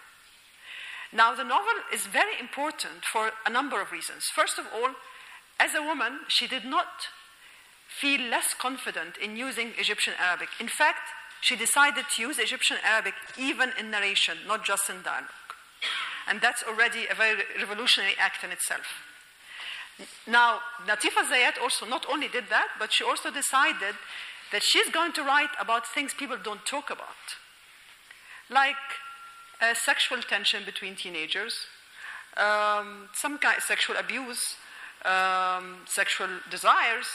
Now, 1.12 1.34
the 1.34 1.44
novel 1.44 1.74
is 1.92 2.06
very 2.06 2.38
important 2.40 3.04
for 3.04 3.32
a 3.44 3.50
number 3.50 3.82
of 3.82 3.92
reasons. 3.92 4.24
First 4.34 4.58
of 4.58 4.66
all, 4.72 4.94
as 5.60 5.74
a 5.74 5.82
woman, 5.82 6.20
she 6.28 6.46
did 6.46 6.64
not 6.64 7.08
feel 7.88 8.20
less 8.20 8.54
confident 8.54 9.18
in 9.18 9.36
using 9.36 9.72
Egyptian 9.76 10.14
Arabic. 10.18 10.48
In 10.58 10.68
fact, 10.68 11.10
she 11.42 11.56
decided 11.56 12.04
to 12.14 12.22
use 12.22 12.38
Egyptian 12.38 12.78
Arabic 12.82 13.14
even 13.36 13.72
in 13.78 13.90
narration, 13.90 14.38
not 14.46 14.64
just 14.64 14.88
in 14.88 15.02
dialogue. 15.02 15.28
And 16.26 16.40
that's 16.40 16.62
already 16.62 17.06
a 17.10 17.14
very 17.14 17.42
revolutionary 17.58 18.14
act 18.18 18.44
in 18.44 18.50
itself. 18.50 18.86
Now, 20.26 20.61
Latifa 20.87 21.25
Zayat 21.30 21.61
also 21.61 21.87
not 21.87 22.06
only 22.11 22.28
did 22.28 22.44
that, 22.50 22.68
but 22.78 22.92
she 22.92 23.04
also 23.04 23.30
decided 23.30 23.94
that 24.52 24.62
she's 24.62 24.88
going 24.90 25.12
to 25.12 25.22
write 25.22 25.50
about 25.61 25.87
things 25.87 26.14
people 26.14 26.37
don't 26.42 26.64
talk 26.66 26.90
about, 26.90 27.38
like 28.50 28.76
uh, 29.61 29.75
sexual 29.75 30.18
tension 30.22 30.64
between 30.64 30.94
teenagers, 30.94 31.54
um, 32.37 33.08
some 33.14 33.38
kind 33.38 33.56
of 33.56 33.62
sexual 33.62 33.96
abuse, 33.96 34.56
um, 35.04 35.78
sexual 35.87 36.28
desires 36.50 37.06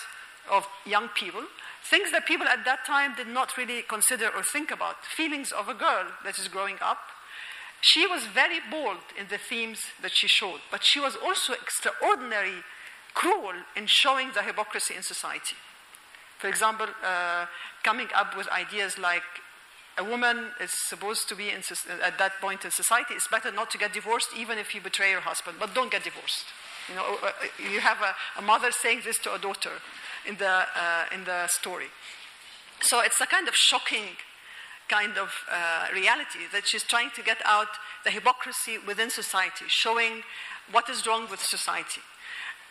of 0.49 0.67
young 0.85 1.09
people, 1.09 1.43
things 1.89 2.11
that 2.11 2.25
people 2.25 2.47
at 2.47 2.65
that 2.65 2.85
time 2.85 3.15
did 3.15 3.27
not 3.27 3.57
really 3.57 3.81
consider 3.83 4.29
or 4.29 4.43
think 4.43 4.71
about, 4.71 5.05
feelings 5.05 5.51
of 5.51 5.69
a 5.69 5.73
girl 5.73 6.07
that 6.23 6.37
is 6.39 6.47
growing 6.47 6.77
up. 6.81 6.99
She 7.81 8.07
was 8.07 8.25
very 8.25 8.59
bold 8.71 9.03
in 9.19 9.27
the 9.29 9.37
themes 9.37 9.79
that 10.01 10.11
she 10.13 10.27
showed, 10.27 10.61
but 10.71 10.83
she 10.83 10.99
was 10.99 11.15
also 11.15 11.53
extraordinary 11.53 12.63
cruel 13.13 13.53
in 13.75 13.85
showing 13.87 14.31
the 14.33 14.43
hypocrisy 14.43 14.95
in 14.95 15.03
society. 15.03 15.55
For 16.39 16.47
example, 16.47 16.87
uh, 17.03 17.45
coming 17.83 18.07
up 18.15 18.37
with 18.37 18.47
ideas 18.49 18.97
like 18.97 19.23
a 19.97 20.03
woman 20.03 20.51
is 20.61 20.71
supposed 20.87 21.27
to 21.29 21.35
be 21.35 21.49
in, 21.49 21.61
at 22.03 22.17
that 22.19 22.33
point 22.39 22.63
in 22.65 22.71
society, 22.71 23.15
it's 23.15 23.27
better 23.27 23.51
not 23.51 23.71
to 23.71 23.77
get 23.77 23.93
divorced 23.93 24.29
even 24.37 24.57
if 24.59 24.75
you 24.75 24.81
betray 24.81 25.09
your 25.09 25.21
husband, 25.21 25.57
but 25.59 25.73
don't 25.73 25.91
get 25.91 26.03
divorced. 26.03 26.45
You 26.89 26.95
know, 26.95 27.17
uh, 27.23 27.27
uh, 27.27 27.31
you 27.71 27.79
have 27.79 27.97
a, 28.01 28.39
a 28.39 28.41
mother 28.41 28.71
saying 28.71 29.01
this 29.03 29.17
to 29.19 29.33
a 29.33 29.39
daughter 29.39 29.71
in 30.27 30.37
the, 30.37 30.47
uh, 30.47 31.05
in 31.13 31.23
the 31.25 31.47
story. 31.47 31.87
So 32.81 33.01
it's 33.01 33.19
a 33.19 33.25
kind 33.25 33.47
of 33.47 33.55
shocking 33.55 34.17
kind 34.87 35.17
of 35.17 35.29
uh, 35.51 35.87
reality 35.93 36.47
that 36.51 36.67
she's 36.67 36.83
trying 36.83 37.11
to 37.15 37.21
get 37.21 37.37
out 37.45 37.67
the 38.03 38.11
hypocrisy 38.11 38.77
within 38.77 39.09
society, 39.09 39.65
showing 39.67 40.23
what 40.71 40.89
is 40.89 41.05
wrong 41.05 41.27
with 41.29 41.41
society. 41.41 42.01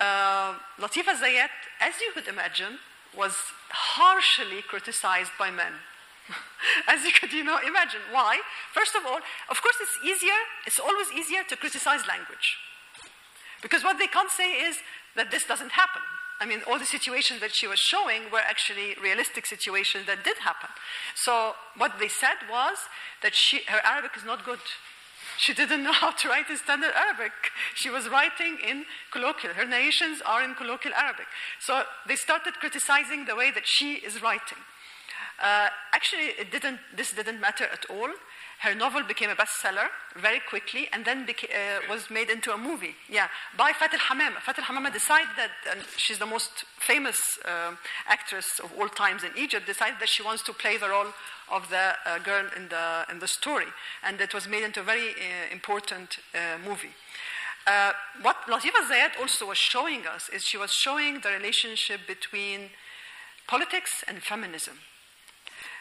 Uh, 0.00 0.54
Latifa 0.78 1.14
Zayat, 1.16 1.54
as 1.80 1.94
you 2.00 2.12
could 2.12 2.28
imagine, 2.28 2.78
was 3.16 3.34
harshly 3.70 4.62
criticized 4.62 5.32
by 5.38 5.50
men. 5.50 5.72
as 6.88 7.04
you 7.04 7.12
could, 7.12 7.32
you 7.32 7.44
know, 7.44 7.58
imagine. 7.66 8.00
Why? 8.12 8.40
First 8.72 8.94
of 8.94 9.06
all, 9.06 9.20
of 9.48 9.62
course, 9.62 9.76
it's 9.80 9.98
easier, 10.04 10.40
it's 10.66 10.78
always 10.78 11.10
easier 11.12 11.42
to 11.48 11.56
criticize 11.56 12.06
language. 12.06 12.56
Because 13.62 13.84
what 13.84 13.98
they 13.98 14.06
can't 14.06 14.30
say 14.30 14.52
is 14.52 14.78
that 15.14 15.30
this 15.30 15.44
doesn't 15.44 15.72
happen. 15.72 16.02
I 16.40 16.46
mean, 16.46 16.60
all 16.66 16.78
the 16.78 16.86
situations 16.86 17.40
that 17.40 17.54
she 17.54 17.66
was 17.66 17.78
showing 17.78 18.30
were 18.30 18.40
actually 18.40 18.96
realistic 19.02 19.46
situations 19.46 20.06
that 20.06 20.24
did 20.24 20.38
happen. 20.38 20.68
So 21.14 21.54
what 21.76 21.92
they 21.98 22.08
said 22.08 22.36
was 22.50 22.76
that 23.22 23.34
she, 23.34 23.62
her 23.68 23.80
Arabic 23.84 24.12
is 24.16 24.24
not 24.24 24.44
good. 24.44 24.60
She 25.38 25.54
didn't 25.54 25.82
know 25.82 25.92
how 26.04 26.12
to 26.12 26.28
write 26.28 26.50
in 26.50 26.56
standard 26.56 26.92
Arabic. 26.94 27.32
She 27.74 27.90
was 27.90 28.08
writing 28.08 28.58
in 28.66 28.84
colloquial. 29.10 29.54
Her 29.54 29.64
narrations 29.64 30.20
are 30.24 30.42
in 30.42 30.54
colloquial 30.54 30.94
Arabic. 30.94 31.26
So 31.60 31.82
they 32.06 32.16
started 32.16 32.54
criticizing 32.54 33.24
the 33.24 33.36
way 33.36 33.50
that 33.50 33.66
she 33.66 33.94
is 33.94 34.22
writing. 34.22 34.58
Uh, 35.42 35.68
actually, 35.92 36.32
it 36.38 36.50
didn't, 36.50 36.80
this 36.94 37.12
didn't 37.12 37.40
matter 37.40 37.64
at 37.64 37.84
all. 37.90 38.10
Her 38.60 38.74
novel 38.74 39.02
became 39.02 39.30
a 39.30 39.34
bestseller 39.34 39.88
very 40.16 40.40
quickly 40.40 40.88
and 40.92 41.04
then 41.04 41.26
beca- 41.26 41.50
uh, 41.50 41.80
was 41.90 42.10
made 42.10 42.30
into 42.30 42.52
a 42.52 42.56
movie. 42.56 42.94
Yeah, 43.08 43.28
by 43.56 43.72
Faten 43.72 43.98
Hamama. 43.98 44.36
Faten 44.36 44.64
Hamama 44.64 44.92
decided 44.92 45.28
that, 45.36 45.50
and 45.70 45.80
she's 45.96 46.18
the 46.18 46.26
most 46.26 46.64
famous 46.78 47.18
uh, 47.44 47.72
actress 48.06 48.58
of 48.64 48.72
all 48.78 48.88
times 48.88 49.24
in 49.24 49.30
Egypt, 49.36 49.66
decided 49.66 50.00
that 50.00 50.08
she 50.08 50.22
wants 50.22 50.42
to 50.44 50.52
play 50.54 50.78
the 50.78 50.88
role 50.88 51.12
of 51.52 51.68
the 51.68 51.94
uh, 52.06 52.18
girl 52.20 52.46
in 52.56 52.68
the, 52.68 53.06
in 53.10 53.18
the 53.18 53.28
story. 53.28 53.66
And 54.02 54.20
it 54.20 54.32
was 54.32 54.48
made 54.48 54.64
into 54.64 54.80
a 54.80 54.84
very 54.84 55.10
uh, 55.10 55.52
important 55.52 56.18
uh, 56.34 56.58
movie. 56.66 56.94
Uh, 57.66 57.92
what 58.22 58.36
Latifa 58.46 58.88
Zayed 58.88 59.20
also 59.20 59.46
was 59.46 59.58
showing 59.58 60.06
us 60.06 60.28
is 60.30 60.44
she 60.44 60.56
was 60.56 60.70
showing 60.72 61.20
the 61.20 61.30
relationship 61.30 62.00
between 62.06 62.70
politics 63.46 64.04
and 64.08 64.22
feminism. 64.22 64.78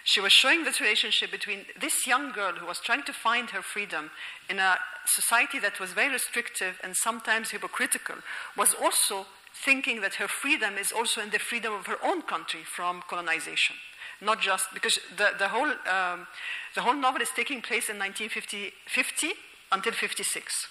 She 0.05 0.21
was 0.21 0.31
showing 0.31 0.63
this 0.63 0.79
relationship 0.79 1.31
between 1.31 1.65
this 1.81 2.05
young 2.05 2.31
girl 2.31 2.53
who 2.53 2.67
was 2.67 2.79
trying 2.79 3.01
to 3.03 3.11
find 3.11 3.49
her 3.49 3.63
freedom 3.63 4.11
in 4.47 4.59
a 4.59 4.77
society 5.05 5.57
that 5.59 5.79
was 5.79 5.93
very 5.93 6.13
restrictive 6.13 6.79
and 6.83 6.95
sometimes 6.95 7.49
hypocritical, 7.49 8.17
was 8.55 8.75
also 8.75 9.25
thinking 9.65 10.01
that 10.01 10.15
her 10.15 10.27
freedom 10.27 10.77
is 10.77 10.91
also 10.91 11.21
in 11.21 11.31
the 11.31 11.39
freedom 11.39 11.73
of 11.73 11.87
her 11.87 11.97
own 12.03 12.21
country 12.21 12.61
from 12.63 13.01
colonization. 13.09 13.77
Not 14.21 14.41
just 14.41 14.67
because 14.75 14.99
the, 15.17 15.31
the, 15.39 15.47
whole, 15.47 15.71
um, 15.91 16.27
the 16.75 16.81
whole 16.81 16.93
novel 16.93 17.21
is 17.21 17.29
taking 17.35 17.63
place 17.63 17.89
in 17.89 17.97
1950 17.97 18.73
50 18.87 19.33
until 19.71 19.93
56. 19.93 20.67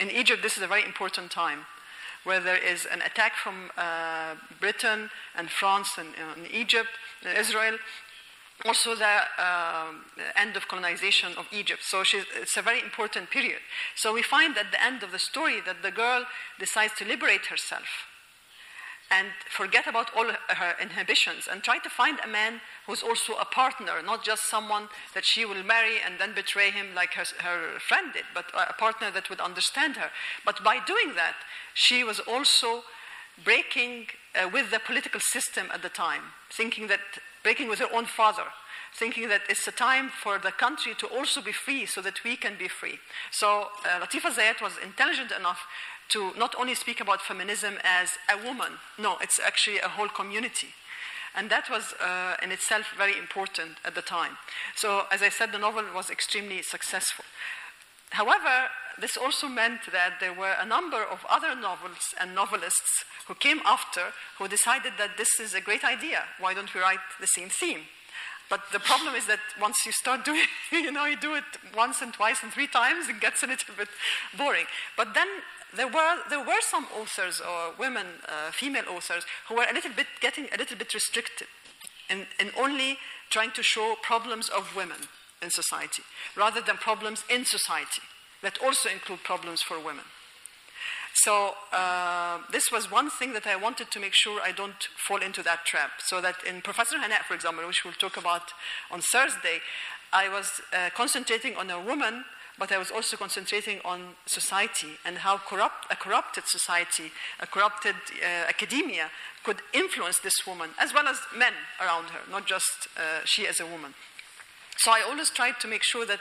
In 0.00 0.10
Egypt, 0.10 0.42
this 0.42 0.56
is 0.56 0.64
a 0.64 0.66
very 0.66 0.84
important 0.84 1.30
time 1.30 1.60
where 2.24 2.40
there 2.40 2.58
is 2.58 2.86
an 2.86 3.02
attack 3.02 3.36
from 3.36 3.70
uh, 3.76 4.34
Britain 4.58 5.10
and 5.36 5.48
France 5.48 5.96
and, 5.96 6.08
and 6.36 6.50
Egypt 6.52 6.90
and 7.24 7.38
Israel. 7.38 7.78
Also, 8.64 8.96
the 8.96 9.20
um, 9.38 10.04
end 10.34 10.56
of 10.56 10.66
colonization 10.66 11.32
of 11.36 11.46
Egypt. 11.52 11.82
So 11.84 12.02
it's 12.02 12.56
a 12.56 12.62
very 12.62 12.80
important 12.80 13.30
period. 13.30 13.60
So 13.94 14.12
we 14.12 14.22
find 14.22 14.58
at 14.58 14.72
the 14.72 14.82
end 14.82 15.04
of 15.04 15.12
the 15.12 15.18
story 15.18 15.60
that 15.64 15.82
the 15.82 15.92
girl 15.92 16.24
decides 16.58 16.94
to 16.94 17.04
liberate 17.04 17.46
herself 17.46 17.86
and 19.10 19.28
forget 19.48 19.86
about 19.86 20.10
all 20.14 20.26
her 20.48 20.74
inhibitions 20.80 21.48
and 21.50 21.62
try 21.62 21.78
to 21.78 21.88
find 21.88 22.18
a 22.22 22.28
man 22.28 22.60
who's 22.86 23.02
also 23.02 23.34
a 23.34 23.44
partner, 23.44 24.02
not 24.04 24.24
just 24.24 24.50
someone 24.50 24.88
that 25.14 25.24
she 25.24 25.44
will 25.44 25.62
marry 25.62 25.96
and 26.04 26.18
then 26.18 26.34
betray 26.34 26.70
him 26.70 26.94
like 26.94 27.14
her, 27.14 27.24
her 27.38 27.78
friend 27.78 28.12
did, 28.12 28.24
but 28.34 28.46
a 28.54 28.74
partner 28.74 29.10
that 29.10 29.30
would 29.30 29.40
understand 29.40 29.96
her. 29.96 30.10
But 30.44 30.62
by 30.62 30.80
doing 30.84 31.14
that, 31.14 31.36
she 31.74 32.04
was 32.04 32.20
also 32.20 32.84
breaking 33.42 34.08
uh, 34.34 34.48
with 34.52 34.70
the 34.70 34.80
political 34.80 35.20
system 35.20 35.68
at 35.72 35.82
the 35.82 35.88
time, 35.88 36.22
thinking 36.50 36.88
that 36.88 37.00
breaking 37.42 37.68
with 37.68 37.78
her 37.78 37.92
own 37.92 38.06
father, 38.06 38.44
thinking 38.94 39.28
that 39.28 39.42
it's 39.48 39.66
a 39.66 39.72
time 39.72 40.08
for 40.08 40.38
the 40.38 40.50
country 40.50 40.94
to 40.98 41.06
also 41.06 41.40
be 41.40 41.52
free 41.52 41.86
so 41.86 42.00
that 42.00 42.24
we 42.24 42.36
can 42.36 42.56
be 42.58 42.68
free. 42.68 42.98
So 43.30 43.68
uh, 43.84 44.00
Latifa 44.00 44.32
Zayat 44.32 44.62
was 44.62 44.72
intelligent 44.82 45.32
enough 45.32 45.66
to 46.10 46.32
not 46.38 46.54
only 46.58 46.74
speak 46.74 47.00
about 47.00 47.20
feminism 47.20 47.74
as 47.84 48.12
a 48.32 48.36
woman, 48.42 48.72
no, 48.98 49.18
it's 49.20 49.38
actually 49.38 49.78
a 49.78 49.88
whole 49.88 50.08
community. 50.08 50.68
And 51.34 51.50
that 51.50 51.70
was 51.70 51.94
uh, 52.00 52.36
in 52.42 52.50
itself 52.50 52.86
very 52.96 53.16
important 53.16 53.76
at 53.84 53.94
the 53.94 54.02
time. 54.02 54.38
So, 54.74 55.04
as 55.12 55.22
I 55.22 55.28
said, 55.28 55.52
the 55.52 55.58
novel 55.58 55.84
was 55.94 56.10
extremely 56.10 56.62
successful. 56.62 57.24
However, 58.10 58.68
this 59.00 59.16
also 59.16 59.48
meant 59.48 59.80
that 59.92 60.14
there 60.20 60.32
were 60.32 60.54
a 60.58 60.66
number 60.66 61.02
of 61.02 61.24
other 61.28 61.54
novels 61.54 62.14
and 62.20 62.34
novelists 62.34 63.04
who 63.26 63.34
came 63.34 63.60
after 63.64 64.12
who 64.38 64.48
decided 64.48 64.94
that 64.98 65.16
this 65.16 65.38
is 65.40 65.54
a 65.54 65.60
great 65.60 65.84
idea. 65.84 66.24
Why 66.40 66.54
don't 66.54 66.72
we 66.74 66.80
write 66.80 67.00
the 67.20 67.26
same 67.26 67.48
theme? 67.48 67.82
But 68.50 68.62
the 68.72 68.80
problem 68.80 69.14
is 69.14 69.26
that 69.26 69.40
once 69.60 69.84
you 69.84 69.92
start 69.92 70.24
doing, 70.30 70.46
you 70.72 70.90
know, 70.90 71.04
you 71.04 71.16
do 71.16 71.34
it 71.34 71.44
once 71.76 72.00
and 72.02 72.12
twice 72.12 72.42
and 72.42 72.52
three 72.52 72.66
times, 72.66 73.08
it 73.08 73.20
gets 73.20 73.42
a 73.42 73.46
little 73.46 73.74
bit 73.76 73.88
boring. 74.36 74.66
But 74.96 75.14
then 75.14 75.28
there 75.76 75.88
were, 75.88 76.16
there 76.30 76.40
were 76.40 76.60
some 76.62 76.86
authors 76.98 77.40
or 77.40 77.74
women, 77.78 78.06
uh, 78.26 78.50
female 78.50 78.88
authors, 78.90 79.24
who 79.48 79.56
were 79.56 79.66
a 79.70 79.74
little 79.74 79.92
bit 79.92 80.06
getting 80.20 80.48
a 80.52 80.56
little 80.56 80.76
bit 80.76 80.92
restricted 80.94 81.46
in, 82.08 82.26
in 82.40 82.50
only 82.58 82.98
trying 83.28 83.50
to 83.52 83.62
show 83.62 83.96
problems 84.02 84.48
of 84.48 84.74
women 84.74 85.08
in 85.42 85.50
society, 85.50 86.02
rather 86.36 86.60
than 86.60 86.76
problems 86.76 87.24
in 87.30 87.44
society 87.44 88.02
that 88.42 88.58
also 88.62 88.88
include 88.88 89.22
problems 89.24 89.62
for 89.62 89.78
women. 89.78 90.04
So 91.24 91.54
uh, 91.72 92.38
this 92.52 92.70
was 92.70 92.90
one 92.90 93.10
thing 93.10 93.32
that 93.32 93.46
I 93.46 93.56
wanted 93.56 93.90
to 93.90 93.98
make 93.98 94.14
sure 94.14 94.40
I 94.40 94.52
don't 94.52 94.88
fall 95.08 95.18
into 95.18 95.42
that 95.42 95.64
trap. 95.64 95.90
So 95.98 96.20
that 96.20 96.36
in 96.46 96.62
Professor 96.62 96.96
Hanaa, 96.96 97.24
for 97.26 97.34
example, 97.34 97.66
which 97.66 97.84
we'll 97.84 97.94
talk 97.94 98.16
about 98.16 98.52
on 98.90 99.00
Thursday, 99.00 99.58
I 100.12 100.28
was 100.28 100.60
uh, 100.72 100.90
concentrating 100.94 101.56
on 101.56 101.70
a 101.70 101.80
woman, 101.80 102.24
but 102.56 102.70
I 102.70 102.78
was 102.78 102.90
also 102.90 103.16
concentrating 103.16 103.80
on 103.84 104.14
society 104.26 104.98
and 105.04 105.18
how 105.18 105.38
corrupt, 105.38 105.90
a 105.90 105.96
corrupted 105.96 106.44
society, 106.46 107.10
a 107.40 107.46
corrupted 107.46 107.96
uh, 108.22 108.48
academia 108.48 109.10
could 109.42 109.58
influence 109.72 110.20
this 110.20 110.46
woman, 110.46 110.70
as 110.80 110.94
well 110.94 111.08
as 111.08 111.18
men 111.36 111.52
around 111.80 112.10
her, 112.10 112.20
not 112.30 112.46
just 112.46 112.88
uh, 112.96 113.24
she 113.24 113.46
as 113.46 113.58
a 113.60 113.66
woman. 113.66 113.94
So 114.78 114.92
I 114.92 115.02
always 115.02 115.30
try 115.30 115.50
to 115.50 115.68
make 115.68 115.82
sure 115.82 116.06
that 116.06 116.20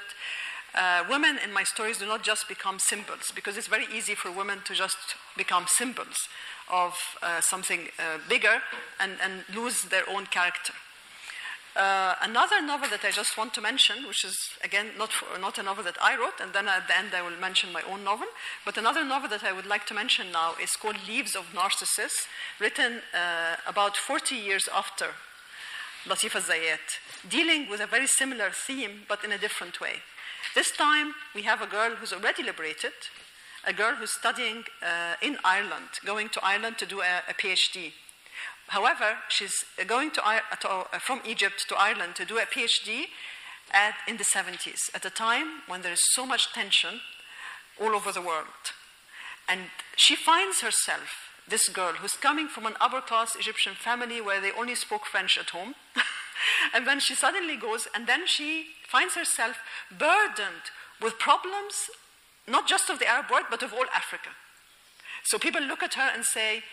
uh, 0.73 1.03
women 1.09 1.37
in 1.43 1.53
my 1.53 1.63
stories 1.63 1.99
do 1.99 2.07
not 2.07 2.23
just 2.23 2.47
become 2.47 2.79
symbols, 2.79 3.31
because 3.33 3.55
it's 3.55 3.67
very 3.67 3.85
easy 3.93 4.15
for 4.15 4.31
women 4.31 4.59
to 4.65 4.73
just 4.73 4.97
become 5.35 5.65
symbols 5.67 6.17
of 6.71 6.93
uh, 7.21 7.39
something 7.41 7.87
uh, 7.99 8.17
bigger 8.27 8.61
and, 8.99 9.13
and, 9.23 9.43
lose 9.55 9.83
their 9.83 10.07
own 10.09 10.25
character. 10.25 10.73
Uh, 11.75 12.15
another 12.21 12.59
novel 12.61 12.89
that 12.89 13.05
I 13.05 13.11
just 13.11 13.37
want 13.37 13.53
to 13.53 13.61
mention, 13.61 14.07
which 14.07 14.25
is 14.25 14.35
again 14.63 14.87
not, 14.97 15.11
for, 15.11 15.37
not 15.39 15.59
a 15.59 15.63
novel 15.63 15.83
that 15.83 15.97
I 16.01 16.17
wrote, 16.17 16.41
and 16.41 16.51
then 16.51 16.67
at 16.67 16.87
the 16.87 16.97
end 16.97 17.09
I 17.13 17.21
will 17.21 17.37
mention 17.39 17.71
my 17.71 17.83
own 17.83 18.03
novel, 18.03 18.27
but 18.65 18.77
another 18.77 19.05
novel 19.05 19.29
that 19.29 19.43
I 19.43 19.53
would 19.53 19.67
like 19.67 19.85
to 19.87 19.93
mention 19.93 20.31
now 20.31 20.55
is 20.61 20.71
called 20.71 20.97
Leaves 21.07 21.35
of 21.35 21.53
Narcissus, 21.53 22.13
written 22.59 23.01
uh, 23.13 23.57
about 23.67 23.95
40 23.95 24.35
years 24.35 24.67
after 24.73 25.09
Latifa 26.05 26.41
Zayat, 26.41 26.99
dealing 27.29 27.69
with 27.69 27.81
a 27.81 27.87
very 27.87 28.07
similar 28.07 28.49
theme 28.51 29.03
but 29.07 29.23
in 29.23 29.31
a 29.31 29.37
different 29.37 29.79
way. 29.81 30.01
This 30.55 30.71
time 30.71 31.13
we 31.35 31.43
have 31.43 31.61
a 31.61 31.67
girl 31.67 31.91
who's 31.95 32.13
already 32.13 32.43
liberated, 32.43 32.93
a 33.65 33.73
girl 33.73 33.95
who's 33.95 34.13
studying 34.13 34.63
uh, 34.81 35.15
in 35.21 35.37
Ireland, 35.43 35.89
going 36.05 36.29
to 36.29 36.43
Ireland 36.43 36.77
to 36.79 36.85
do 36.85 37.01
a, 37.01 37.21
a 37.29 37.33
PhD. 37.33 37.91
However, 38.67 39.17
she's 39.29 39.63
going 39.85 40.11
to, 40.11 40.21
to, 40.61 40.69
uh, 40.69 40.99
from 40.99 41.21
Egypt 41.25 41.65
to 41.69 41.75
Ireland 41.75 42.15
to 42.15 42.25
do 42.25 42.37
a 42.37 42.45
PhD 42.45 43.05
at, 43.71 43.95
in 44.07 44.17
the 44.17 44.23
70s, 44.23 44.93
at 44.93 45.05
a 45.05 45.09
time 45.09 45.61
when 45.67 45.81
there 45.81 45.93
is 45.93 46.01
so 46.13 46.25
much 46.25 46.53
tension 46.53 47.01
all 47.81 47.95
over 47.95 48.11
the 48.11 48.21
world. 48.21 48.73
And 49.47 49.61
she 49.95 50.15
finds 50.15 50.61
herself, 50.61 51.27
this 51.47 51.69
girl 51.69 51.93
who's 51.93 52.13
coming 52.13 52.47
from 52.49 52.65
an 52.65 52.75
upper 52.81 52.99
class 52.99 53.35
Egyptian 53.35 53.73
family 53.73 54.19
where 54.19 54.41
they 54.41 54.51
only 54.51 54.75
spoke 54.75 55.05
French 55.05 55.37
at 55.37 55.51
home. 55.51 55.75
and 56.73 56.87
then 56.87 56.99
she 56.99 57.15
suddenly 57.15 57.55
goes, 57.55 57.87
and 57.93 58.07
then 58.07 58.27
she 58.27 58.67
finds 58.87 59.15
herself 59.15 59.57
burdened 59.91 60.71
with 61.01 61.19
problems, 61.19 61.89
not 62.47 62.67
just 62.67 62.89
of 62.89 62.99
the 62.99 63.07
Arab 63.07 63.29
world, 63.31 63.45
but 63.49 63.63
of 63.63 63.73
all 63.73 63.85
Africa. 63.93 64.29
So 65.25 65.37
people 65.37 65.61
look 65.61 65.83
at 65.83 65.95
her 65.95 66.09
and 66.13 66.23
say, 66.23 66.63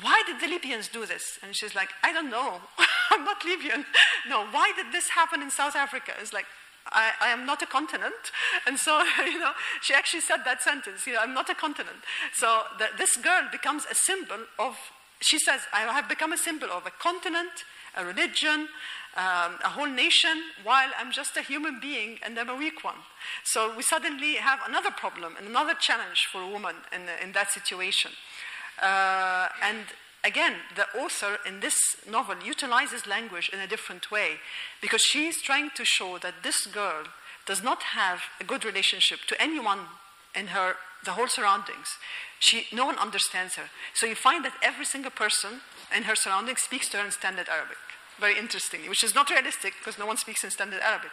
why 0.00 0.22
did 0.26 0.40
the 0.40 0.46
Libyans 0.46 0.88
do 0.88 1.06
this? 1.06 1.38
And 1.42 1.54
she's 1.54 1.74
like, 1.74 1.90
I 2.02 2.12
don't 2.12 2.30
know. 2.30 2.60
I'm 3.10 3.24
not 3.24 3.44
Libyan. 3.44 3.84
No, 4.28 4.46
why 4.50 4.72
did 4.74 4.90
this 4.90 5.10
happen 5.10 5.42
in 5.42 5.50
South 5.50 5.76
Africa? 5.76 6.12
It's 6.18 6.32
like, 6.32 6.46
I, 6.90 7.12
I, 7.20 7.28
am 7.28 7.44
not 7.44 7.60
a 7.60 7.66
continent. 7.66 8.32
And 8.66 8.78
so, 8.78 9.02
you 9.24 9.38
know, 9.38 9.52
she 9.82 9.92
actually 9.92 10.22
said 10.22 10.38
that 10.46 10.62
sentence, 10.62 11.06
you 11.06 11.12
know, 11.12 11.20
I'm 11.20 11.34
not 11.34 11.50
a 11.50 11.54
continent. 11.54 11.98
So 12.32 12.62
the, 12.78 12.88
this 12.96 13.16
girl 13.16 13.48
becomes 13.52 13.84
a 13.90 13.94
symbol 13.94 14.38
of, 14.58 14.76
she 15.20 15.38
says, 15.38 15.60
I 15.72 15.80
have 15.80 16.08
become 16.08 16.32
a 16.32 16.38
symbol 16.38 16.70
of 16.70 16.86
a 16.86 16.90
continent, 16.90 17.52
a 17.96 18.04
religion, 18.04 18.68
um, 19.16 19.58
a 19.64 19.68
whole 19.68 19.86
nation, 19.88 20.42
while 20.62 20.90
I'm 20.98 21.12
just 21.12 21.36
a 21.36 21.42
human 21.42 21.78
being 21.80 22.18
and 22.22 22.38
I'm 22.38 22.48
a 22.48 22.56
weak 22.56 22.82
one. 22.82 23.00
So 23.44 23.74
we 23.76 23.82
suddenly 23.82 24.34
have 24.34 24.60
another 24.66 24.90
problem 24.90 25.34
and 25.38 25.46
another 25.46 25.74
challenge 25.74 26.26
for 26.30 26.42
a 26.42 26.48
woman 26.48 26.76
in, 26.92 27.02
in 27.22 27.32
that 27.32 27.50
situation. 27.50 28.10
Uh, 28.82 29.48
and 29.62 29.86
again, 30.24 30.54
the 30.74 30.86
author 30.98 31.38
in 31.46 31.60
this 31.60 31.76
novel 32.10 32.36
utilizes 32.44 33.06
language 33.06 33.50
in 33.52 33.60
a 33.60 33.66
different 33.66 34.10
way 34.10 34.40
because 34.80 35.02
she's 35.02 35.40
trying 35.40 35.70
to 35.76 35.84
show 35.84 36.18
that 36.18 36.42
this 36.42 36.66
girl 36.66 37.04
does 37.46 37.62
not 37.62 37.82
have 37.82 38.20
a 38.40 38.44
good 38.44 38.64
relationship 38.64 39.20
to 39.28 39.40
anyone 39.40 39.80
in 40.34 40.48
her 40.48 40.74
the 41.04 41.12
whole 41.12 41.28
surroundings. 41.28 41.98
She, 42.40 42.66
no 42.72 42.86
one 42.86 42.98
understands 42.98 43.56
her. 43.56 43.64
So 43.92 44.06
you 44.06 44.14
find 44.14 44.44
that 44.44 44.54
every 44.62 44.84
single 44.84 45.10
person 45.10 45.60
in 45.94 46.04
her 46.04 46.16
surroundings 46.16 46.62
speaks 46.62 46.88
to 46.90 46.98
her 46.98 47.04
in 47.04 47.12
standard 47.12 47.48
Arabic, 47.48 47.76
very 48.18 48.38
interestingly, 48.38 48.88
which 48.88 49.04
is 49.04 49.14
not 49.14 49.30
realistic 49.30 49.74
because 49.78 49.98
no 49.98 50.06
one 50.06 50.16
speaks 50.16 50.44
in 50.44 50.50
standard 50.50 50.80
Arabic. 50.80 51.10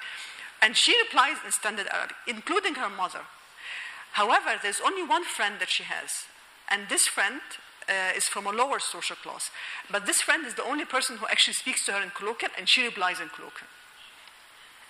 And 0.62 0.78
she 0.78 0.96
replies 1.02 1.38
in 1.44 1.52
standard 1.52 1.88
Arabic, 1.92 2.16
including 2.28 2.76
her 2.76 2.90
mother. 2.90 3.22
However, 4.14 4.60
there's 4.62 4.82
only 4.86 5.04
one 5.04 5.24
friend 5.24 5.56
that 5.60 5.70
she 5.70 5.84
has, 5.84 6.10
and 6.70 6.90
this 6.90 7.04
friend 7.04 7.42
uh, 7.90 8.16
is 8.16 8.26
from 8.26 8.46
a 8.46 8.52
lower 8.52 8.80
social 8.80 9.16
class. 9.16 9.50
But 9.90 10.06
this 10.06 10.22
friend 10.22 10.46
is 10.46 10.56
the 10.56 10.64
only 10.64 10.86
person 10.86 11.18
who 11.18 11.26
actually 11.28 11.54
speaks 11.54 11.86
to 11.86 11.94
her 11.94 12.04
in 12.04 12.12
colloquial, 12.12 12.52
and 12.58 12.70
she 12.70 12.84
replies 12.84 13.20
in 13.20 13.30
colloquial. 13.30 13.70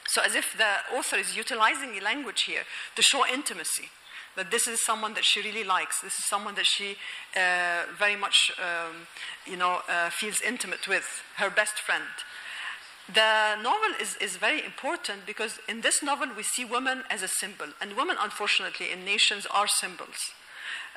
So, 0.07 0.21
as 0.21 0.35
if 0.35 0.57
the 0.57 0.97
author 0.97 1.15
is 1.15 1.37
utilizing 1.37 1.93
the 1.93 2.01
language 2.01 2.43
here 2.43 2.63
to 2.95 3.01
show 3.01 3.25
intimacy, 3.25 3.89
that 4.35 4.51
this 4.51 4.67
is 4.67 4.83
someone 4.85 5.13
that 5.13 5.25
she 5.25 5.41
really 5.41 5.63
likes, 5.63 6.01
this 6.01 6.17
is 6.17 6.25
someone 6.25 6.55
that 6.55 6.65
she 6.65 6.95
uh, 7.35 7.83
very 7.97 8.15
much, 8.15 8.51
um, 8.59 9.07
you 9.45 9.57
know, 9.57 9.81
uh, 9.89 10.09
feels 10.09 10.41
intimate 10.41 10.87
with, 10.87 11.23
her 11.37 11.49
best 11.49 11.73
friend. 11.73 12.03
The 13.13 13.61
novel 13.61 13.89
is, 13.99 14.15
is 14.17 14.37
very 14.37 14.63
important 14.63 15.25
because 15.25 15.59
in 15.67 15.81
this 15.81 16.01
novel 16.01 16.29
we 16.35 16.43
see 16.43 16.63
women 16.63 17.03
as 17.09 17.23
a 17.23 17.27
symbol, 17.27 17.67
and 17.81 17.97
women, 17.97 18.15
unfortunately, 18.19 18.91
in 18.91 19.03
nations 19.03 19.45
are 19.47 19.67
symbols. 19.67 20.33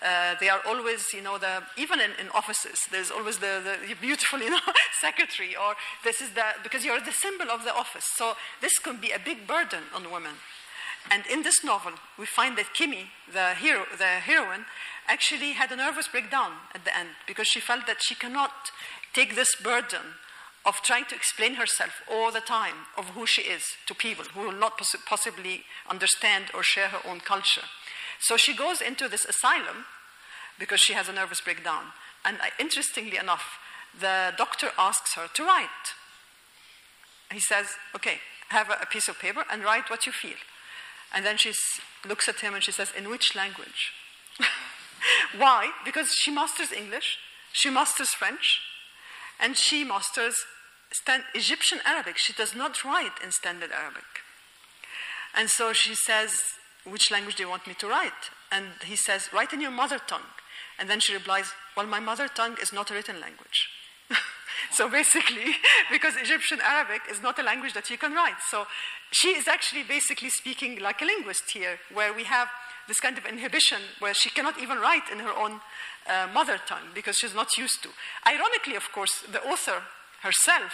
Uh, 0.03 0.35
they 0.39 0.49
are 0.49 0.61
always, 0.67 1.13
you 1.15 1.23
know, 1.23 1.39
the, 1.39 1.63
even 1.77 1.99
in, 1.99 2.11
in 2.21 2.29
offices, 2.35 2.79
there's 2.91 3.11
always 3.11 3.39
the, 3.39 3.63
the, 3.65 3.95
beautiful, 4.01 4.39
you 4.47 4.51
know, 4.51 4.61
secretary, 5.01 5.57
or 5.57 5.75
this 6.05 6.21
is 6.21 6.31
the, 6.35 6.45
because 6.63 6.85
you're 6.85 7.01
the 7.01 7.13
symbol 7.13 7.51
of 7.51 7.65
the 7.65 7.75
office. 7.75 8.05
So 8.17 8.35
this 8.61 8.79
can 8.79 8.99
be 8.99 9.11
a 9.13 9.19
big 9.19 9.47
burden 9.47 9.81
on 9.95 10.11
women. 10.11 10.35
And 11.11 11.25
in 11.27 11.43
this 11.43 11.63
novel, 11.63 11.93
we 12.19 12.27
find 12.27 12.57
that 12.57 12.75
Kimi, 12.75 13.11
the, 13.31 13.55
hero, 13.55 13.85
the 13.99 14.05
heroine, 14.05 14.65
actually 15.07 15.53
had 15.53 15.71
a 15.71 15.77
nervous 15.77 16.09
breakdown 16.09 16.53
at 16.75 16.85
the 16.85 16.97
end 16.97 17.11
because 17.27 17.47
she 17.47 17.61
felt 17.61 17.87
that 17.87 17.99
she 18.01 18.15
cannot 18.15 18.71
take 19.13 19.35
this 19.35 19.55
burden 19.57 20.17
of 20.65 20.77
trying 20.83 21.05
to 21.05 21.15
explain 21.15 21.55
herself 21.55 22.01
all 22.11 22.33
the 22.33 22.41
time 22.41 22.87
of 22.97 23.11
who 23.11 23.27
she 23.27 23.43
is 23.43 23.63
to 23.87 23.95
people 23.95 24.25
who 24.33 24.41
will 24.41 24.53
not 24.53 24.79
poss- 24.79 24.97
possibly 25.07 25.65
understand 25.89 26.47
or 26.55 26.63
share 26.63 26.89
her 26.89 27.07
own 27.09 27.21
culture. 27.21 27.65
So 28.19 28.37
she 28.37 28.57
goes 28.57 28.81
into 28.81 29.09
this 29.09 29.27
asylum 29.27 29.85
because 30.59 30.81
she 30.81 30.95
has 30.95 31.09
a 31.09 31.13
nervous 31.13 31.41
breakdown. 31.41 31.93
And 32.25 32.39
I, 32.41 32.51
interestingly 32.59 33.19
enough, 33.19 33.59
the 33.99 34.33
doctor 34.39 34.71
asks 34.79 35.15
her 35.15 35.29
to 35.35 35.45
write. 35.45 35.69
He 37.31 37.41
says, 37.41 37.67
Okay, 37.95 38.21
have 38.49 38.71
a, 38.71 38.79
a 38.83 38.87
piece 38.87 39.09
of 39.09 39.19
paper 39.19 39.45
and 39.51 39.63
write 39.63 39.91
what 39.91 40.07
you 40.07 40.13
feel. 40.13 40.39
And 41.15 41.25
then 41.25 41.37
she 41.37 41.53
looks 42.07 42.29
at 42.29 42.41
him 42.41 42.55
and 42.55 42.63
she 42.63 42.73
says, 42.73 42.93
In 42.97 43.09
which 43.09 43.37
language? 43.37 43.93
Why? 45.39 45.71
Because 45.85 46.09
she 46.23 46.31
masters 46.31 46.73
English, 46.73 47.19
she 47.53 47.71
masters 47.71 48.11
French, 48.11 48.61
and 49.39 49.57
she 49.57 49.85
masters 49.85 50.35
stand, 50.93 51.23
Egyptian 51.35 51.79
Arabic. 51.85 52.19
She 52.19 52.33
does 52.33 52.55
not 52.55 52.85
write 52.85 53.23
in 53.23 53.31
standard 53.31 53.71
Arabic. 53.71 54.05
And 55.37 55.49
so 55.49 55.73
she 55.73 55.95
says, 55.95 56.41
Which 56.85 57.11
language 57.11 57.37
do 57.37 57.45
you 57.45 57.49
want 57.49 57.67
me 57.67 57.75
to 57.75 57.89
write? 57.89 58.31
And 58.51 58.67
he 58.85 58.97
says, 58.97 59.31
Write 59.33 59.53
in 59.53 59.61
your 59.61 59.71
mother 59.71 60.01
tongue. 60.05 60.31
And 60.79 60.91
then 60.91 61.01
she 61.01 61.15
replies, 61.15 61.53
Well, 61.77 61.87
my 61.87 62.01
mother 62.01 62.29
tongue 62.29 62.57
is 62.61 62.73
not 62.73 62.91
a 62.91 62.95
written 62.95 63.21
language. 63.21 63.69
so 64.73 64.89
basically, 64.89 65.57
because 65.91 66.17
Egyptian 66.17 66.61
Arabic 66.63 67.03
is 67.11 67.23
not 67.23 67.39
a 67.39 67.43
language 67.43 67.73
that 67.75 67.91
you 67.91 67.99
can 67.99 68.13
write. 68.13 68.41
So 68.49 68.67
she 69.11 69.29
is 69.29 69.49
actually 69.49 69.83
basically 69.83 70.31
speaking 70.31 70.81
like 70.81 71.03
a 71.03 71.05
linguist 71.05 71.51
here, 71.51 71.79
where 71.93 72.13
we 72.13 72.25
have 72.25 72.49
this 72.87 73.01
kind 73.01 73.17
of 73.17 73.25
inhibition 73.27 73.79
where 73.99 74.15
she 74.15 74.31
cannot 74.31 74.61
even 74.61 74.79
write 74.79 75.09
in 75.11 75.19
her 75.21 75.33
own 75.33 75.61
uh, 76.07 76.29
mother 76.33 76.59
tongue 76.67 76.93
because 76.95 77.17
she's 77.17 77.35
not 77.35 77.57
used 77.57 77.83
to. 77.83 77.89
Ironically, 78.27 78.77
of 78.77 78.91
course, 78.93 79.23
the 79.31 79.43
author 79.43 79.83
herself 80.23 80.73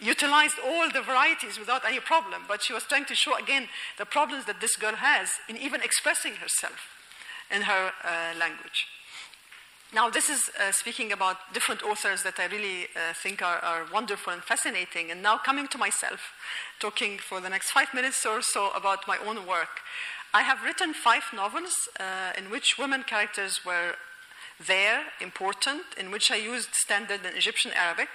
utilized 0.00 0.56
all 0.64 0.88
the 0.90 1.02
varieties 1.02 1.58
without 1.58 1.84
any 1.84 2.00
problem, 2.00 2.42
but 2.48 2.62
she 2.62 2.72
was 2.72 2.84
trying 2.84 3.04
to 3.04 3.14
show 3.14 3.36
again 3.36 3.68
the 3.98 4.06
problems 4.06 4.46
that 4.46 4.60
this 4.60 4.76
girl 4.76 4.94
has 4.94 5.28
in 5.48 5.56
even 5.56 5.82
expressing 5.82 6.34
herself 6.36 6.88
in 7.54 7.62
her 7.62 7.92
uh, 8.04 8.38
language. 8.38 8.86
Now, 9.92 10.08
this 10.08 10.30
is 10.30 10.48
uh, 10.60 10.70
speaking 10.70 11.10
about 11.10 11.52
different 11.52 11.82
authors 11.82 12.22
that 12.22 12.38
I 12.38 12.46
really 12.46 12.84
uh, 12.94 13.12
think 13.12 13.42
are, 13.42 13.58
are, 13.58 13.86
wonderful 13.92 14.32
and 14.32 14.40
fascinating. 14.40 15.10
And 15.10 15.20
now, 15.20 15.36
coming 15.36 15.66
to 15.66 15.78
myself, 15.78 16.20
talking 16.78 17.18
for 17.18 17.40
the 17.40 17.48
next 17.48 17.72
five 17.72 17.92
minutes 17.92 18.24
or 18.24 18.40
so 18.40 18.70
about 18.70 19.08
my 19.08 19.18
own 19.18 19.46
work. 19.48 19.80
I 20.32 20.42
have 20.42 20.62
written 20.62 20.94
five 20.94 21.24
novels 21.34 21.74
uh, 21.98 22.38
in 22.38 22.50
which 22.50 22.78
women 22.78 23.02
characters 23.02 23.64
were 23.66 23.94
there, 24.64 25.06
important, 25.20 25.82
in 25.98 26.12
which 26.12 26.30
I 26.30 26.36
used 26.36 26.72
standard 26.72 27.20
and 27.24 27.36
Egyptian 27.36 27.72
Arabic. 27.72 28.10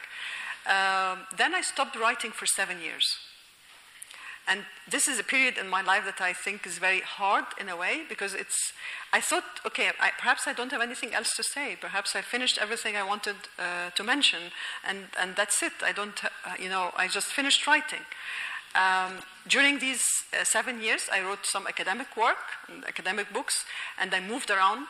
Um, 0.66 1.28
then 1.36 1.54
I 1.54 1.60
stopped 1.60 1.98
writing 1.98 2.32
for 2.32 2.46
seven 2.46 2.80
years. 2.80 3.06
And 4.48 4.62
this 4.90 5.08
is 5.08 5.20
a 5.20 5.24
period 5.24 5.58
in 5.58 5.68
my 5.68 5.82
life 5.82 6.06
that 6.06 6.22
I 6.22 6.32
think 6.32 6.68
is 6.68 6.78
very 6.78 7.02
hard 7.02 7.46
in 7.60 7.68
a 7.68 7.76
way 7.76 8.04
because 8.08 8.36
it's, 8.36 8.74
I 9.12 9.20
thought, 9.20 9.44
okay, 9.66 9.90
I, 10.00 10.12
perhaps 10.20 10.48
I 10.48 10.54
don't 10.54 10.72
have 10.72 10.82
anything 10.82 11.16
else 11.16 11.36
to 11.36 11.44
say. 11.44 11.76
Perhaps 11.80 12.16
I 12.16 12.22
finished 12.22 12.60
everything 12.62 12.96
I 12.96 13.04
wanted 13.04 13.36
uh, 13.58 13.90
to 13.90 14.04
mention, 14.04 14.52
and, 14.88 15.06
and 15.20 15.36
that's 15.36 15.64
it. 15.64 15.74
I 15.84 15.94
don't, 15.94 16.24
uh, 16.24 16.30
you 16.60 16.70
know, 16.70 16.92
I 16.96 17.08
just 17.08 17.28
finished 17.28 17.66
writing. 17.66 18.02
Um, 18.76 19.24
during 19.48 19.80
these 19.80 20.04
uh, 20.34 20.44
seven 20.44 20.82
years, 20.82 21.08
I 21.12 21.22
wrote 21.22 21.46
some 21.46 21.66
academic 21.66 22.16
work, 22.16 22.38
academic 22.88 23.34
books, 23.34 23.66
and 23.98 24.14
I 24.14 24.20
moved 24.20 24.52
around 24.52 24.88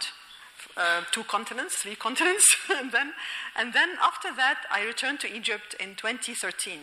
uh, 0.76 1.02
two 1.12 1.24
continents, 1.24 1.76
three 1.78 1.96
continents, 2.08 2.46
and 2.70 2.92
then, 2.92 3.14
and 3.56 3.74
then 3.74 3.92
after 4.02 4.34
that, 4.36 4.66
I 4.70 4.84
returned 4.84 5.22
to 5.22 5.34
Egypt 5.34 5.76
in 5.80 5.96
2013. 5.96 6.80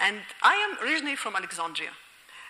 And 0.00 0.20
I 0.42 0.54
am 0.54 0.86
originally 0.86 1.16
from 1.16 1.36
Alexandria. 1.36 1.90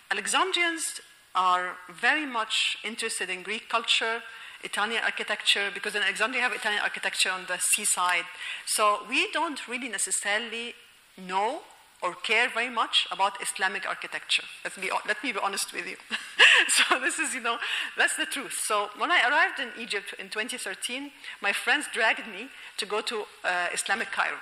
Alexandrians 0.09 1.01
are 1.35 1.75
very 1.89 2.25
much 2.25 2.77
interested 2.83 3.29
in 3.29 3.43
Greek 3.43 3.69
culture, 3.69 4.21
Italian 4.63 5.03
architecture, 5.03 5.69
because 5.73 5.95
in 5.95 6.01
Alexandria 6.01 6.39
you 6.41 6.49
have 6.49 6.57
Italian 6.57 6.81
architecture 6.81 7.29
on 7.29 7.45
the 7.47 7.57
seaside. 7.57 8.25
So 8.65 8.99
we 9.09 9.31
don't 9.31 9.67
really 9.67 9.89
necessarily 9.89 10.75
know 11.17 11.61
or 12.01 12.15
care 12.15 12.49
very 12.49 12.69
much 12.69 13.07
about 13.11 13.41
Islamic 13.41 13.87
architecture. 13.87 14.43
Let 14.63 14.77
me, 14.77 14.89
let 15.07 15.23
me 15.23 15.31
be 15.33 15.39
honest 15.39 15.71
with 15.71 15.87
you. 15.87 15.97
so 16.69 16.99
this 16.99 17.19
is, 17.19 17.35
you 17.35 17.41
know, 17.41 17.57
that's 17.97 18.17
the 18.17 18.25
truth. 18.25 18.57
So 18.65 18.89
when 18.97 19.11
I 19.11 19.27
arrived 19.29 19.59
in 19.59 19.69
Egypt 19.79 20.15
in 20.17 20.29
2013, 20.29 21.11
my 21.41 21.53
friends 21.53 21.85
dragged 21.93 22.27
me 22.27 22.47
to 22.77 22.85
go 22.85 23.01
to 23.01 23.23
uh, 23.43 23.67
Islamic 23.73 24.11
Cairo. 24.11 24.37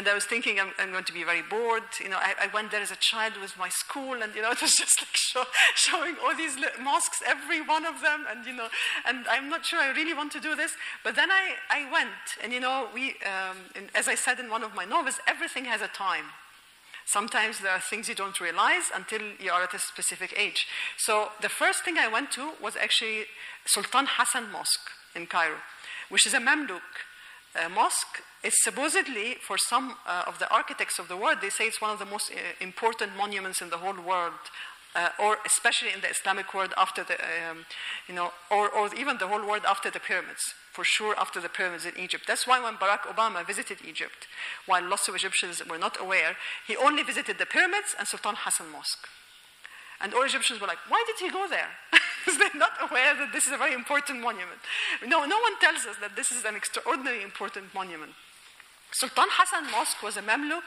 And 0.00 0.08
I 0.08 0.14
was 0.14 0.24
thinking 0.24 0.58
I'm, 0.58 0.72
I'm, 0.78 0.92
going 0.92 1.04
to 1.04 1.12
be 1.12 1.24
very 1.24 1.42
bored. 1.42 1.82
You 2.02 2.08
know, 2.08 2.16
I, 2.16 2.32
I, 2.44 2.46
went 2.54 2.70
there 2.70 2.80
as 2.80 2.90
a 2.90 2.96
child 2.96 3.34
with 3.38 3.52
my 3.58 3.68
school, 3.68 4.22
and 4.22 4.34
you 4.34 4.40
know, 4.40 4.50
it 4.56 4.62
was 4.62 4.74
just 4.74 4.98
like 4.98 5.14
show, 5.14 5.44
showing 5.74 6.14
all 6.24 6.34
these 6.34 6.56
mosques, 6.82 7.20
every 7.26 7.60
one 7.60 7.84
of 7.84 8.00
them, 8.00 8.24
and 8.30 8.46
you 8.46 8.54
know, 8.54 8.68
and 9.06 9.26
I'm 9.28 9.50
not 9.50 9.66
sure 9.66 9.78
I 9.78 9.90
really 9.90 10.14
want 10.14 10.32
to 10.32 10.40
do 10.40 10.56
this. 10.56 10.72
But 11.04 11.16
then 11.16 11.30
I, 11.30 11.52
I 11.68 11.92
went, 11.92 12.40
and 12.42 12.50
you 12.50 12.60
know, 12.60 12.88
we, 12.94 13.10
um, 13.28 13.58
as 13.94 14.08
I 14.08 14.14
said 14.14 14.40
in 14.40 14.48
one 14.48 14.62
of 14.62 14.74
my 14.74 14.86
novels, 14.86 15.20
everything 15.26 15.66
has 15.66 15.82
a 15.82 15.88
time. 15.88 16.32
Sometimes 17.04 17.60
there 17.60 17.72
are 17.72 17.80
things 17.80 18.08
you 18.08 18.14
don't 18.14 18.40
realize 18.40 18.84
until 18.94 19.20
you 19.38 19.50
are 19.50 19.64
at 19.64 19.74
a 19.74 19.78
specific 19.78 20.32
age. 20.34 20.66
So 20.96 21.28
the 21.42 21.50
first 21.50 21.84
thing 21.84 21.98
I 21.98 22.08
went 22.08 22.30
to 22.32 22.52
was 22.58 22.74
actually 22.74 23.26
Sultan 23.66 24.06
Hassan 24.08 24.50
Mosque 24.50 24.88
in 25.14 25.26
Cairo, 25.26 25.56
which 26.08 26.24
is 26.24 26.32
a 26.32 26.38
Mamluk 26.38 26.88
mosque. 27.74 28.22
It's 28.42 28.62
supposedly, 28.64 29.36
for 29.46 29.58
some 29.58 29.96
uh, 30.06 30.24
of 30.26 30.38
the 30.38 30.50
architects 30.50 30.98
of 30.98 31.08
the 31.08 31.16
world, 31.16 31.38
they 31.42 31.50
say 31.50 31.66
it's 31.66 31.80
one 31.80 31.90
of 31.90 31.98
the 31.98 32.06
most 32.06 32.32
uh, 32.32 32.36
important 32.60 33.16
monuments 33.16 33.60
in 33.60 33.70
the 33.70 33.78
whole 33.78 34.00
world 34.00 34.38
uh, 34.94 35.10
or 35.18 35.38
especially 35.46 35.92
in 35.92 36.00
the 36.00 36.10
Islamic 36.10 36.52
world 36.52 36.74
after 36.76 37.04
the, 37.04 37.14
um, 37.14 37.64
you 38.08 38.14
know, 38.14 38.32
or, 38.50 38.68
or 38.68 38.92
even 38.94 39.18
the 39.18 39.28
whole 39.28 39.46
world 39.46 39.62
after 39.66 39.90
the 39.90 40.00
pyramids, 40.00 40.54
for 40.72 40.84
sure 40.84 41.14
after 41.18 41.40
the 41.40 41.48
pyramids 41.48 41.86
in 41.86 41.96
Egypt. 41.98 42.24
That's 42.26 42.46
why 42.46 42.60
when 42.60 42.74
Barack 42.74 43.02
Obama 43.02 43.46
visited 43.46 43.78
Egypt, 43.86 44.26
while 44.66 44.86
lots 44.86 45.08
of 45.08 45.14
Egyptians 45.14 45.62
were 45.68 45.78
not 45.78 46.00
aware, 46.00 46.36
he 46.66 46.76
only 46.76 47.02
visited 47.02 47.38
the 47.38 47.46
pyramids 47.46 47.94
and 47.98 48.08
Sultan 48.08 48.34
Hassan 48.36 48.70
Mosque. 48.72 49.08
And 50.00 50.14
all 50.14 50.22
Egyptians 50.22 50.60
were 50.60 50.66
like, 50.66 50.78
why 50.88 51.04
did 51.06 51.16
he 51.24 51.30
go 51.30 51.46
there? 51.48 51.68
They're 52.38 52.60
not 52.60 52.72
aware 52.80 53.14
that 53.16 53.32
this 53.32 53.46
is 53.46 53.52
a 53.52 53.56
very 53.56 53.74
important 53.74 54.20
monument. 54.20 54.60
No, 55.06 55.24
no 55.24 55.38
one 55.38 55.58
tells 55.60 55.86
us 55.86 55.96
that 56.00 56.16
this 56.16 56.30
is 56.30 56.44
an 56.44 56.56
extraordinarily 56.56 57.22
important 57.22 57.72
monument. 57.74 58.12
Sultan 58.92 59.28
Hassan 59.30 59.70
Mosque 59.70 60.02
was 60.02 60.16
a 60.16 60.22
Mamluk 60.22 60.66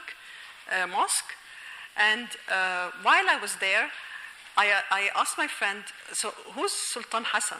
uh, 0.72 0.86
mosque, 0.86 1.32
and 1.96 2.28
uh, 2.50 2.90
while 3.02 3.28
I 3.28 3.38
was 3.40 3.56
there, 3.56 3.90
I, 4.56 4.72
I 4.90 5.10
asked 5.14 5.36
my 5.36 5.46
friend, 5.46 5.82
so 6.12 6.32
who's 6.54 6.72
Sultan 6.72 7.24
Hassan? 7.26 7.58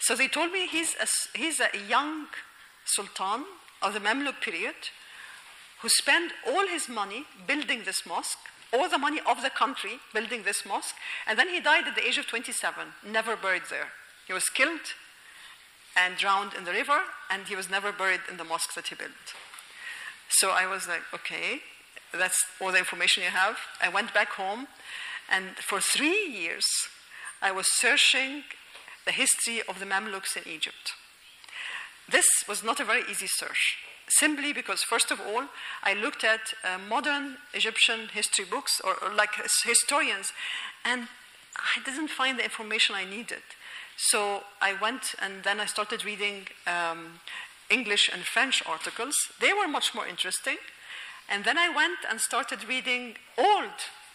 So 0.00 0.14
they 0.14 0.28
told 0.28 0.52
me 0.52 0.66
he's 0.66 0.94
a, 1.00 1.06
he's 1.36 1.60
a 1.60 1.70
young 1.88 2.26
sultan 2.84 3.44
of 3.82 3.94
the 3.94 4.00
Mamluk 4.00 4.40
period 4.40 4.74
who 5.80 5.88
spent 5.88 6.32
all 6.46 6.66
his 6.66 6.88
money 6.88 7.24
building 7.46 7.82
this 7.84 8.06
mosque, 8.06 8.38
all 8.72 8.88
the 8.88 8.98
money 8.98 9.20
of 9.26 9.42
the 9.42 9.50
country 9.50 9.98
building 10.12 10.42
this 10.42 10.64
mosque, 10.66 10.94
and 11.26 11.38
then 11.38 11.48
he 11.48 11.60
died 11.60 11.86
at 11.86 11.94
the 11.94 12.06
age 12.06 12.18
of 12.18 12.26
27, 12.26 12.86
never 13.06 13.36
buried 13.36 13.62
there. 13.70 13.88
He 14.26 14.32
was 14.32 14.48
killed 14.48 14.94
and 15.96 16.16
drowned 16.16 16.52
in 16.54 16.64
the 16.64 16.72
river, 16.72 17.00
and 17.30 17.46
he 17.46 17.56
was 17.56 17.70
never 17.70 17.92
buried 17.92 18.20
in 18.30 18.36
the 18.36 18.44
mosque 18.44 18.74
that 18.74 18.88
he 18.88 18.94
built. 18.94 19.34
So 20.28 20.50
I 20.50 20.66
was 20.66 20.86
like, 20.86 21.02
okay, 21.14 21.60
that's 22.12 22.38
all 22.60 22.72
the 22.72 22.78
information 22.78 23.22
you 23.22 23.30
have. 23.30 23.56
I 23.80 23.88
went 23.88 24.12
back 24.12 24.28
home 24.30 24.68
and 25.28 25.56
for 25.56 25.80
three 25.80 26.26
years, 26.26 26.64
I 27.42 27.52
was 27.52 27.66
searching 27.70 28.44
the 29.04 29.12
history 29.12 29.62
of 29.68 29.78
the 29.78 29.84
Mamluks 29.84 30.36
in 30.36 30.50
Egypt. 30.50 30.92
This 32.10 32.26
was 32.48 32.64
not 32.64 32.80
a 32.80 32.84
very 32.84 33.02
easy 33.10 33.26
search, 33.28 33.76
simply 34.08 34.52
because, 34.52 34.82
first 34.82 35.10
of 35.10 35.20
all, 35.20 35.44
I 35.82 35.94
looked 35.94 36.24
at 36.24 36.54
uh, 36.64 36.78
modern 36.88 37.36
Egyptian 37.54 38.08
history 38.12 38.44
books 38.44 38.80
or, 38.84 38.96
or 39.02 39.14
like 39.14 39.30
historians, 39.64 40.32
and 40.84 41.08
I 41.56 41.82
didn't 41.84 42.08
find 42.08 42.38
the 42.38 42.44
information 42.44 42.94
I 42.94 43.04
needed. 43.04 43.42
So 43.96 44.44
I 44.62 44.74
went 44.80 45.14
and 45.20 45.42
then 45.42 45.58
I 45.58 45.66
started 45.66 46.04
reading 46.04 46.46
um, 46.66 47.20
English 47.68 48.08
and 48.12 48.22
French 48.22 48.62
articles. 48.66 49.14
They 49.40 49.52
were 49.52 49.66
much 49.66 49.94
more 49.94 50.06
interesting. 50.06 50.56
And 51.28 51.44
then 51.44 51.58
I 51.58 51.68
went 51.68 51.98
and 52.08 52.20
started 52.20 52.66
reading 52.68 53.16
old 53.36 53.74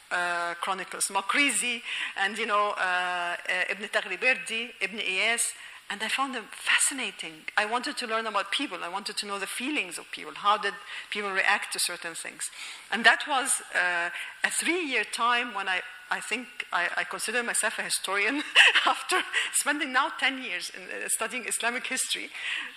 uh, 0.10 0.53
chronicles, 0.62 1.08
Makrizi 1.10 1.82
and, 2.17 2.38
you 2.38 2.45
know, 2.45 2.73
uh, 2.77 3.36
uh, 3.47 3.71
Ibn 3.71 3.89
Taghriberdi, 3.89 4.69
Ibn 4.82 4.99
Iyas, 4.99 5.51
and 5.89 6.01
I 6.01 6.07
found 6.07 6.33
them 6.33 6.45
fascinating. 6.51 7.45
I 7.57 7.65
wanted 7.65 7.97
to 7.97 8.07
learn 8.07 8.25
about 8.25 8.51
people. 8.51 8.79
I 8.83 8.89
wanted 8.89 9.17
to 9.17 9.25
know 9.25 9.37
the 9.37 9.47
feelings 9.47 9.97
of 9.97 10.05
people. 10.11 10.33
How 10.35 10.57
did 10.57 10.73
people 11.11 11.31
react 11.31 11.73
to 11.73 11.79
certain 11.79 12.15
things? 12.15 12.49
And 12.91 13.05
that 13.05 13.27
was 13.27 13.61
uh, 13.75 14.09
a 14.43 14.49
three-year 14.49 15.03
time 15.13 15.53
when 15.53 15.67
I, 15.67 15.81
I 16.09 16.19
think 16.19 16.47
I, 16.71 16.89
I 16.97 17.03
consider 17.03 17.43
myself 17.43 17.77
a 17.79 17.83
historian 17.83 18.41
after 18.85 19.21
spending 19.53 19.93
now 19.93 20.09
10 20.19 20.43
years 20.43 20.71
in 20.75 20.83
uh, 20.83 21.07
studying 21.09 21.45
Islamic 21.45 21.85
history. 21.85 22.29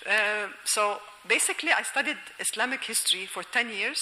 Uh, 0.04 0.48
so 0.64 0.98
basically, 1.26 1.70
I 1.72 1.82
studied 1.82 2.18
Islamic 2.38 2.84
history 2.84 3.26
for 3.26 3.42
10 3.44 3.70
years. 3.70 3.98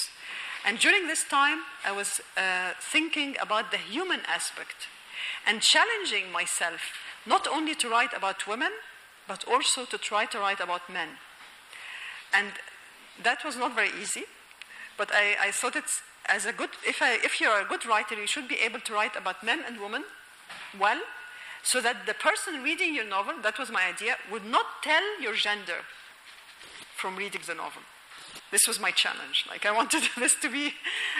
And 0.66 0.78
during 0.78 1.06
this 1.06 1.24
time, 1.24 1.58
I 1.84 1.92
was 1.92 2.20
uh, 2.36 2.70
thinking 2.80 3.36
about 3.40 3.70
the 3.70 3.76
human 3.76 4.20
aspect 4.26 4.88
and 5.46 5.60
challenging 5.60 6.32
myself 6.32 6.80
not 7.26 7.46
only 7.46 7.74
to 7.76 7.88
write 7.88 8.12
about 8.14 8.46
women, 8.46 8.70
but 9.26 9.44
also 9.48 9.84
to 9.84 9.98
try 9.98 10.26
to 10.26 10.38
write 10.38 10.60
about 10.60 10.92
men. 10.92 11.08
And 12.32 12.52
that 13.22 13.44
was 13.44 13.56
not 13.56 13.74
very 13.74 13.90
easy, 14.00 14.24
but 14.96 15.10
I, 15.12 15.48
I 15.48 15.50
thought 15.50 15.76
it's 15.76 16.02
as 16.26 16.46
a 16.46 16.52
good, 16.52 16.70
if, 16.86 17.02
I, 17.02 17.14
if 17.22 17.40
you're 17.40 17.60
a 17.60 17.64
good 17.64 17.86
writer, 17.86 18.14
you 18.14 18.26
should 18.26 18.48
be 18.48 18.56
able 18.56 18.80
to 18.80 18.92
write 18.92 19.16
about 19.16 19.44
men 19.44 19.60
and 19.66 19.80
women 19.80 20.04
well, 20.78 21.00
so 21.62 21.80
that 21.80 22.06
the 22.06 22.14
person 22.14 22.62
reading 22.62 22.94
your 22.94 23.06
novel, 23.06 23.34
that 23.42 23.58
was 23.58 23.70
my 23.70 23.82
idea, 23.86 24.16
would 24.30 24.44
not 24.44 24.66
tell 24.82 25.20
your 25.20 25.34
gender 25.34 25.84
from 26.96 27.16
reading 27.16 27.40
the 27.46 27.54
novel. 27.54 27.82
This 28.50 28.68
was 28.68 28.78
my 28.78 28.90
challenge. 28.90 29.46
Like, 29.48 29.66
I 29.66 29.72
wanted 29.72 30.02
this 30.18 30.34
to 30.42 30.50
be, 30.50 30.74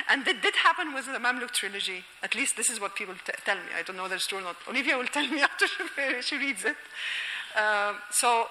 and 0.09 0.27
it 0.27 0.43
did 0.43 0.55
happen 0.57 0.95
with 0.95 1.07
the 1.07 1.19
Mamluk 1.19 1.51
trilogy. 1.51 2.05
At 2.23 2.35
least 2.35 2.57
this 2.57 2.71
is 2.71 2.81
what 2.81 2.95
people 2.95 3.15
t- 3.27 3.33
tell 3.45 3.57
me. 3.57 3.73
I 3.77 3.83
don't 3.83 3.97
know 3.97 4.03
whether 4.03 4.15
it's 4.15 4.27
true 4.27 4.39
or 4.39 4.43
not. 4.43 4.57
Olivia 4.69 4.97
will 4.97 5.07
tell 5.07 5.27
me 5.27 5.41
after 5.49 5.67
she, 5.67 6.23
she 6.23 6.37
reads 6.37 6.65
it. 6.65 6.77
Uh, 7.55 7.95
so, 8.11 8.47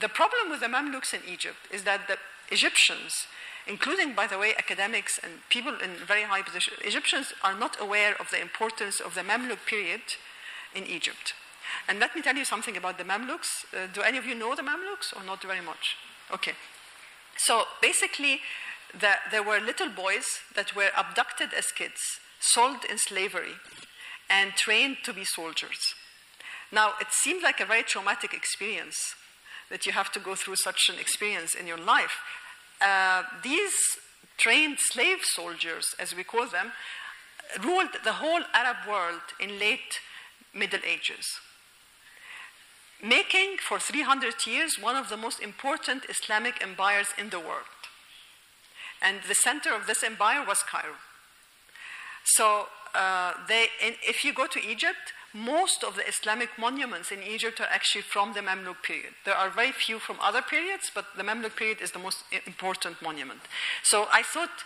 the 0.00 0.08
problem 0.08 0.50
with 0.50 0.60
the 0.60 0.66
Mamluks 0.66 1.14
in 1.14 1.20
Egypt 1.30 1.68
is 1.70 1.84
that 1.84 2.08
the 2.08 2.18
Egyptians, 2.50 3.26
including, 3.66 4.14
by 4.14 4.26
the 4.26 4.38
way, 4.38 4.54
academics 4.56 5.18
and 5.22 5.32
people 5.48 5.74
in 5.78 5.90
very 6.06 6.24
high 6.24 6.42
positions, 6.42 6.78
Egyptians 6.82 7.32
are 7.42 7.56
not 7.56 7.80
aware 7.80 8.14
of 8.20 8.30
the 8.30 8.40
importance 8.40 9.00
of 9.00 9.14
the 9.14 9.22
Mamluk 9.22 9.64
period 9.66 10.02
in 10.74 10.84
Egypt. 10.86 11.34
And 11.88 11.98
let 11.98 12.14
me 12.14 12.22
tell 12.22 12.36
you 12.36 12.44
something 12.44 12.76
about 12.76 12.98
the 12.98 13.04
Mamluks. 13.04 13.64
Uh, 13.72 13.86
do 13.92 14.02
any 14.02 14.18
of 14.18 14.26
you 14.26 14.34
know 14.34 14.54
the 14.54 14.62
Mamluks 14.62 15.16
or 15.16 15.24
not 15.24 15.42
very 15.42 15.60
much? 15.60 15.96
Okay. 16.32 16.52
So 17.36 17.64
basically, 17.80 18.40
the, 18.92 19.14
there 19.30 19.42
were 19.42 19.60
little 19.60 19.88
boys 19.88 20.24
that 20.54 20.74
were 20.74 20.90
abducted 20.96 21.52
as 21.56 21.66
kids, 21.66 22.00
sold 22.40 22.84
in 22.88 22.98
slavery, 22.98 23.54
and 24.30 24.52
trained 24.52 24.98
to 25.04 25.12
be 25.12 25.24
soldiers. 25.24 25.94
Now, 26.74 26.94
it 27.00 27.06
seemed 27.12 27.44
like 27.44 27.60
a 27.60 27.66
very 27.66 27.84
traumatic 27.84 28.34
experience 28.34 29.14
that 29.70 29.86
you 29.86 29.92
have 29.92 30.10
to 30.10 30.18
go 30.18 30.34
through 30.34 30.56
such 30.56 30.88
an 30.88 30.98
experience 30.98 31.54
in 31.54 31.68
your 31.68 31.78
life. 31.78 32.18
Uh, 32.80 33.22
these 33.44 33.74
trained 34.36 34.78
slave 34.80 35.18
soldiers, 35.22 35.94
as 36.00 36.16
we 36.16 36.24
call 36.24 36.48
them, 36.48 36.72
ruled 37.62 37.90
the 38.02 38.14
whole 38.14 38.42
Arab 38.52 38.78
world 38.88 39.22
in 39.38 39.60
late 39.60 40.00
Middle 40.52 40.80
Ages, 40.84 41.24
making 43.00 43.58
for 43.58 43.78
300 43.78 44.44
years 44.44 44.76
one 44.80 44.96
of 44.96 45.08
the 45.08 45.16
most 45.16 45.40
important 45.40 46.04
Islamic 46.08 46.60
empires 46.60 47.08
in 47.16 47.30
the 47.30 47.38
world. 47.38 47.78
And 49.00 49.18
the 49.28 49.34
center 49.34 49.72
of 49.72 49.86
this 49.86 50.02
empire 50.02 50.44
was 50.44 50.58
Cairo. 50.68 50.96
So, 52.24 52.66
uh, 52.96 53.34
they, 53.46 53.68
if 53.80 54.24
you 54.24 54.32
go 54.32 54.46
to 54.48 54.60
Egypt, 54.60 55.12
most 55.34 55.82
of 55.82 55.96
the 55.96 56.06
Islamic 56.06 56.50
monuments 56.56 57.10
in 57.10 57.22
Egypt 57.22 57.60
are 57.60 57.66
actually 57.68 58.02
from 58.02 58.34
the 58.34 58.40
Mamluk 58.40 58.82
period. 58.82 59.14
There 59.24 59.34
are 59.34 59.50
very 59.50 59.72
few 59.72 59.98
from 59.98 60.16
other 60.22 60.40
periods, 60.40 60.92
but 60.94 61.06
the 61.16 61.24
Mamluk 61.24 61.56
period 61.56 61.80
is 61.82 61.90
the 61.90 61.98
most 61.98 62.18
important 62.46 63.02
monument. 63.02 63.40
So 63.82 64.06
I 64.12 64.22
thought, 64.22 64.62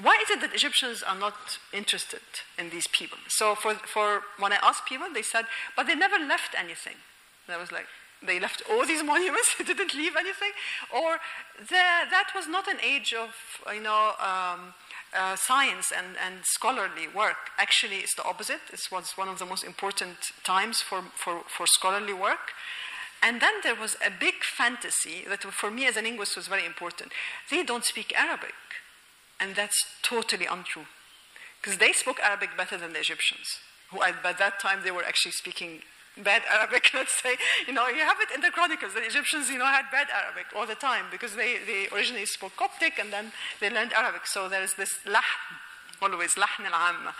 why 0.00 0.18
is 0.22 0.30
it 0.30 0.40
that 0.40 0.54
Egyptians 0.54 1.04
are 1.04 1.16
not 1.16 1.58
interested 1.72 2.20
in 2.58 2.70
these 2.70 2.88
people? 2.88 3.18
So 3.28 3.54
for, 3.54 3.74
for 3.74 4.22
when 4.38 4.52
I 4.52 4.58
asked 4.60 4.86
people, 4.86 5.06
they 5.12 5.22
said, 5.22 5.44
but 5.76 5.86
they 5.86 5.94
never 5.94 6.18
left 6.18 6.54
anything. 6.58 6.96
And 7.46 7.56
I 7.56 7.60
was 7.60 7.70
like, 7.70 7.86
they 8.20 8.40
left 8.40 8.62
all 8.68 8.84
these 8.84 9.02
monuments, 9.12 9.54
they 9.56 9.64
didn't 9.64 9.94
leave 9.94 10.16
anything? 10.16 10.50
Or 10.92 11.18
the, 11.58 11.84
that 12.10 12.30
was 12.34 12.48
not 12.48 12.66
an 12.66 12.78
age 12.82 13.14
of, 13.14 13.30
you 13.72 13.82
know, 13.82 14.14
um, 14.18 14.74
uh, 15.16 15.36
science 15.36 15.92
and, 15.96 16.16
and 16.24 16.44
scholarly 16.44 17.08
work. 17.14 17.50
Actually, 17.58 17.96
it's 17.96 18.14
the 18.14 18.24
opposite. 18.24 18.60
It 18.72 18.80
was 18.90 19.12
one 19.16 19.28
of 19.28 19.38
the 19.38 19.46
most 19.46 19.64
important 19.64 20.16
times 20.44 20.80
for, 20.80 21.02
for, 21.14 21.42
for 21.46 21.66
scholarly 21.66 22.12
work. 22.12 22.52
And 23.22 23.40
then 23.40 23.54
there 23.62 23.74
was 23.74 23.96
a 24.04 24.10
big 24.10 24.44
fantasy 24.44 25.24
that 25.28 25.42
for 25.42 25.70
me 25.70 25.86
as 25.86 25.96
a 25.96 26.02
linguist 26.02 26.36
was 26.36 26.46
very 26.46 26.64
important. 26.64 27.12
They 27.50 27.62
don't 27.62 27.84
speak 27.84 28.14
Arabic. 28.16 28.54
And 29.40 29.54
that's 29.54 29.78
totally 30.02 30.46
untrue. 30.46 30.86
Because 31.60 31.78
they 31.78 31.92
spoke 31.92 32.20
Arabic 32.20 32.50
better 32.56 32.76
than 32.76 32.92
the 32.92 33.00
Egyptians, 33.00 33.58
who 33.90 33.98
by 34.22 34.32
that 34.32 34.60
time 34.60 34.80
they 34.84 34.90
were 34.90 35.04
actually 35.04 35.32
speaking 35.32 35.80
bad 36.22 36.42
Arabic, 36.50 36.90
let's 36.94 37.20
say. 37.22 37.36
You 37.66 37.72
know, 37.72 37.88
you 37.88 38.00
have 38.00 38.18
it 38.20 38.34
in 38.34 38.40
the 38.40 38.50
Chronicles. 38.50 38.94
The 38.94 39.04
Egyptians, 39.04 39.50
you 39.50 39.58
know, 39.58 39.66
had 39.66 39.86
bad 39.90 40.08
Arabic 40.10 40.46
all 40.56 40.66
the 40.66 40.74
time 40.74 41.06
because 41.10 41.34
they, 41.34 41.58
they 41.66 41.88
originally 41.94 42.26
spoke 42.26 42.56
Coptic 42.56 42.98
and 42.98 43.12
then 43.12 43.32
they 43.60 43.70
learned 43.70 43.92
Arabic. 43.92 44.26
So 44.26 44.48
there's 44.48 44.74
this 44.74 44.98
lahm, 45.06 45.22
always, 46.02 46.34
lahn 46.34 46.66
al 46.66 47.14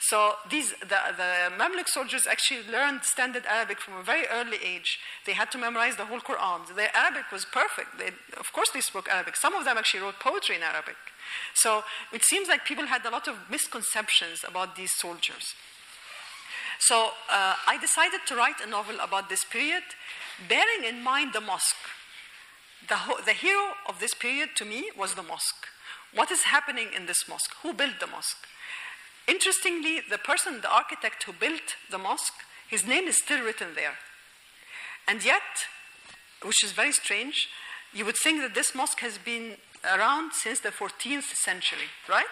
So 0.00 0.34
these, 0.50 0.72
the, 0.80 1.00
the 1.16 1.52
Mamluk 1.58 1.88
soldiers 1.88 2.26
actually 2.26 2.70
learned 2.70 3.04
standard 3.04 3.44
Arabic 3.46 3.80
from 3.80 3.96
a 3.96 4.02
very 4.02 4.26
early 4.32 4.58
age. 4.64 4.98
They 5.26 5.32
had 5.32 5.50
to 5.52 5.58
memorize 5.58 5.96
the 5.96 6.06
whole 6.06 6.20
Quran. 6.20 6.74
Their 6.74 6.94
Arabic 6.96 7.30
was 7.32 7.44
perfect. 7.44 7.98
They, 7.98 8.08
of 8.38 8.52
course 8.52 8.70
they 8.70 8.80
spoke 8.80 9.08
Arabic. 9.08 9.36
Some 9.36 9.54
of 9.54 9.64
them 9.64 9.78
actually 9.78 10.00
wrote 10.00 10.20
poetry 10.20 10.56
in 10.56 10.62
Arabic. 10.62 10.96
So 11.54 11.84
it 12.12 12.24
seems 12.24 12.48
like 12.48 12.64
people 12.64 12.86
had 12.86 13.04
a 13.04 13.10
lot 13.10 13.28
of 13.28 13.36
misconceptions 13.50 14.44
about 14.46 14.76
these 14.76 14.90
soldiers. 14.98 15.54
So 16.80 17.10
uh, 17.30 17.54
I 17.66 17.78
decided 17.80 18.20
to 18.26 18.36
write 18.36 18.60
a 18.64 18.68
novel 18.68 18.96
about 19.00 19.28
this 19.28 19.44
period, 19.44 19.82
bearing 20.48 20.84
in 20.88 21.02
mind 21.02 21.32
the 21.32 21.40
mosque. 21.40 21.76
The, 22.88 22.96
the 23.24 23.32
hero 23.32 23.74
of 23.88 24.00
this 24.00 24.14
period 24.14 24.50
to 24.56 24.64
me 24.64 24.90
was 24.98 25.14
the 25.14 25.22
mosque. 25.22 25.66
What 26.14 26.30
is 26.30 26.42
happening 26.42 26.88
in 26.96 27.06
this 27.06 27.28
mosque? 27.28 27.54
Who 27.62 27.74
built 27.74 28.00
the 28.00 28.06
mosque? 28.06 28.46
Interestingly, 29.28 30.00
the 30.08 30.18
person, 30.18 30.60
the 30.62 30.72
architect 30.72 31.22
who 31.24 31.32
built 31.32 31.76
the 31.90 31.98
mosque, 31.98 32.34
his 32.68 32.86
name 32.86 33.04
is 33.04 33.18
still 33.18 33.44
written 33.44 33.74
there. 33.74 33.94
And 35.06 35.24
yet, 35.24 35.68
which 36.42 36.64
is 36.64 36.72
very 36.72 36.92
strange, 36.92 37.48
you 37.92 38.04
would 38.04 38.16
think 38.16 38.40
that 38.40 38.54
this 38.54 38.74
mosque 38.74 39.00
has 39.00 39.18
been 39.18 39.56
around 39.84 40.32
since 40.32 40.60
the 40.60 40.70
14th 40.70 41.34
century, 41.34 41.90
right? 42.08 42.24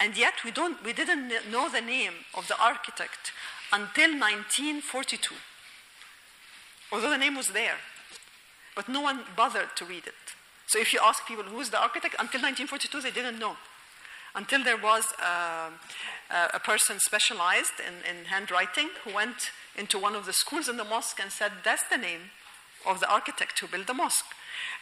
And 0.00 0.16
yet 0.16 0.34
we, 0.44 0.50
don't, 0.50 0.82
we 0.84 0.92
didn't 0.92 1.32
know 1.50 1.68
the 1.68 1.80
name 1.80 2.12
of 2.34 2.48
the 2.48 2.60
architect 2.60 3.32
until 3.72 4.10
1942, 4.10 5.34
although 6.92 7.10
the 7.10 7.18
name 7.18 7.36
was 7.36 7.48
there. 7.48 7.76
But 8.74 8.88
no 8.88 9.00
one 9.00 9.20
bothered 9.36 9.76
to 9.76 9.84
read 9.84 10.06
it. 10.06 10.14
So 10.66 10.80
if 10.80 10.92
you 10.92 11.00
ask 11.02 11.26
people 11.26 11.44
who's 11.44 11.70
the 11.70 11.80
architect, 11.80 12.14
until 12.18 12.42
1942 12.42 13.00
they 13.00 13.10
didn't 13.10 13.38
know. 13.38 13.56
Until 14.34 14.64
there 14.64 14.76
was 14.76 15.06
uh, 15.22 15.70
a 16.52 16.58
person 16.58 16.98
specialized 16.98 17.74
in, 17.78 17.94
in 18.10 18.24
handwriting 18.24 18.88
who 19.04 19.14
went 19.14 19.52
into 19.76 19.96
one 19.96 20.16
of 20.16 20.26
the 20.26 20.32
schools 20.32 20.68
in 20.68 20.76
the 20.76 20.84
mosque 20.84 21.20
and 21.22 21.30
said, 21.30 21.52
That's 21.62 21.84
the 21.88 21.96
name 21.96 22.30
of 22.86 23.00
the 23.00 23.10
architect 23.10 23.58
who 23.58 23.66
built 23.66 23.86
the 23.86 23.94
mosque. 23.94 24.24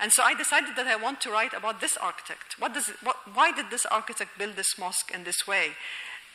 And 0.00 0.12
so 0.12 0.22
I 0.22 0.34
decided 0.34 0.76
that 0.76 0.86
I 0.86 0.96
want 0.96 1.20
to 1.22 1.30
write 1.30 1.54
about 1.54 1.80
this 1.80 1.96
architect. 1.96 2.56
What 2.58 2.74
does 2.74 2.88
what, 3.02 3.16
why 3.34 3.52
did 3.52 3.70
this 3.70 3.86
architect 3.86 4.38
build 4.38 4.56
this 4.56 4.78
mosque 4.78 5.10
in 5.14 5.24
this 5.24 5.46
way? 5.46 5.72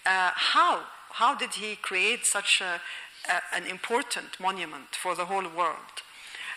Uh, 0.06 0.32
how? 0.34 0.84
How 1.12 1.36
did 1.36 1.56
he 1.56 1.76
create 1.76 2.26
such 2.26 2.62
a, 2.62 2.82
a, 3.30 3.56
an 3.56 3.66
important 3.66 4.40
monument 4.40 4.96
for 4.96 5.16
the 5.16 5.26
whole 5.26 5.48
world? 5.50 6.04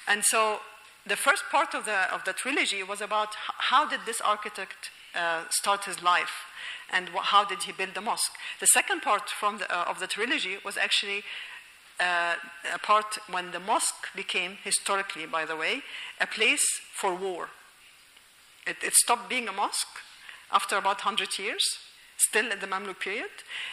And 0.06 0.24
so 0.24 0.60
the 1.06 1.16
first 1.16 1.44
part 1.50 1.74
of 1.74 1.84
the, 1.84 2.12
of 2.12 2.24
the 2.24 2.32
trilogy 2.32 2.82
was 2.82 3.00
about 3.00 3.28
how 3.70 3.88
did 3.88 4.00
this 4.06 4.20
architect 4.20 4.90
uh, 5.14 5.44
start 5.50 5.84
his 5.84 6.02
life 6.02 6.44
and 6.92 7.08
how 7.14 7.44
did 7.44 7.62
he 7.62 7.72
build 7.72 7.94
the 7.94 8.00
mosque. 8.00 8.32
The 8.58 8.66
second 8.66 9.02
part 9.02 9.30
from 9.30 9.58
the, 9.58 9.70
uh, 9.70 9.84
of 9.84 10.00
the 10.00 10.06
trilogy 10.06 10.58
was 10.64 10.76
actually 10.76 11.22
uh, 12.00 12.34
a 12.74 12.78
part 12.78 13.18
when 13.30 13.50
the 13.50 13.60
mosque 13.60 14.08
became, 14.16 14.58
historically, 14.64 15.26
by 15.26 15.44
the 15.44 15.56
way, 15.56 15.82
a 16.20 16.26
place 16.26 16.64
for 16.94 17.14
war. 17.14 17.48
It, 18.66 18.76
it 18.82 18.94
stopped 18.94 19.28
being 19.28 19.48
a 19.48 19.52
mosque 19.52 19.98
after 20.52 20.76
about 20.76 21.04
100 21.04 21.38
years, 21.38 21.64
still 22.16 22.50
in 22.50 22.60
the 22.60 22.66
Mamluk 22.66 23.00
period, 23.00 23.30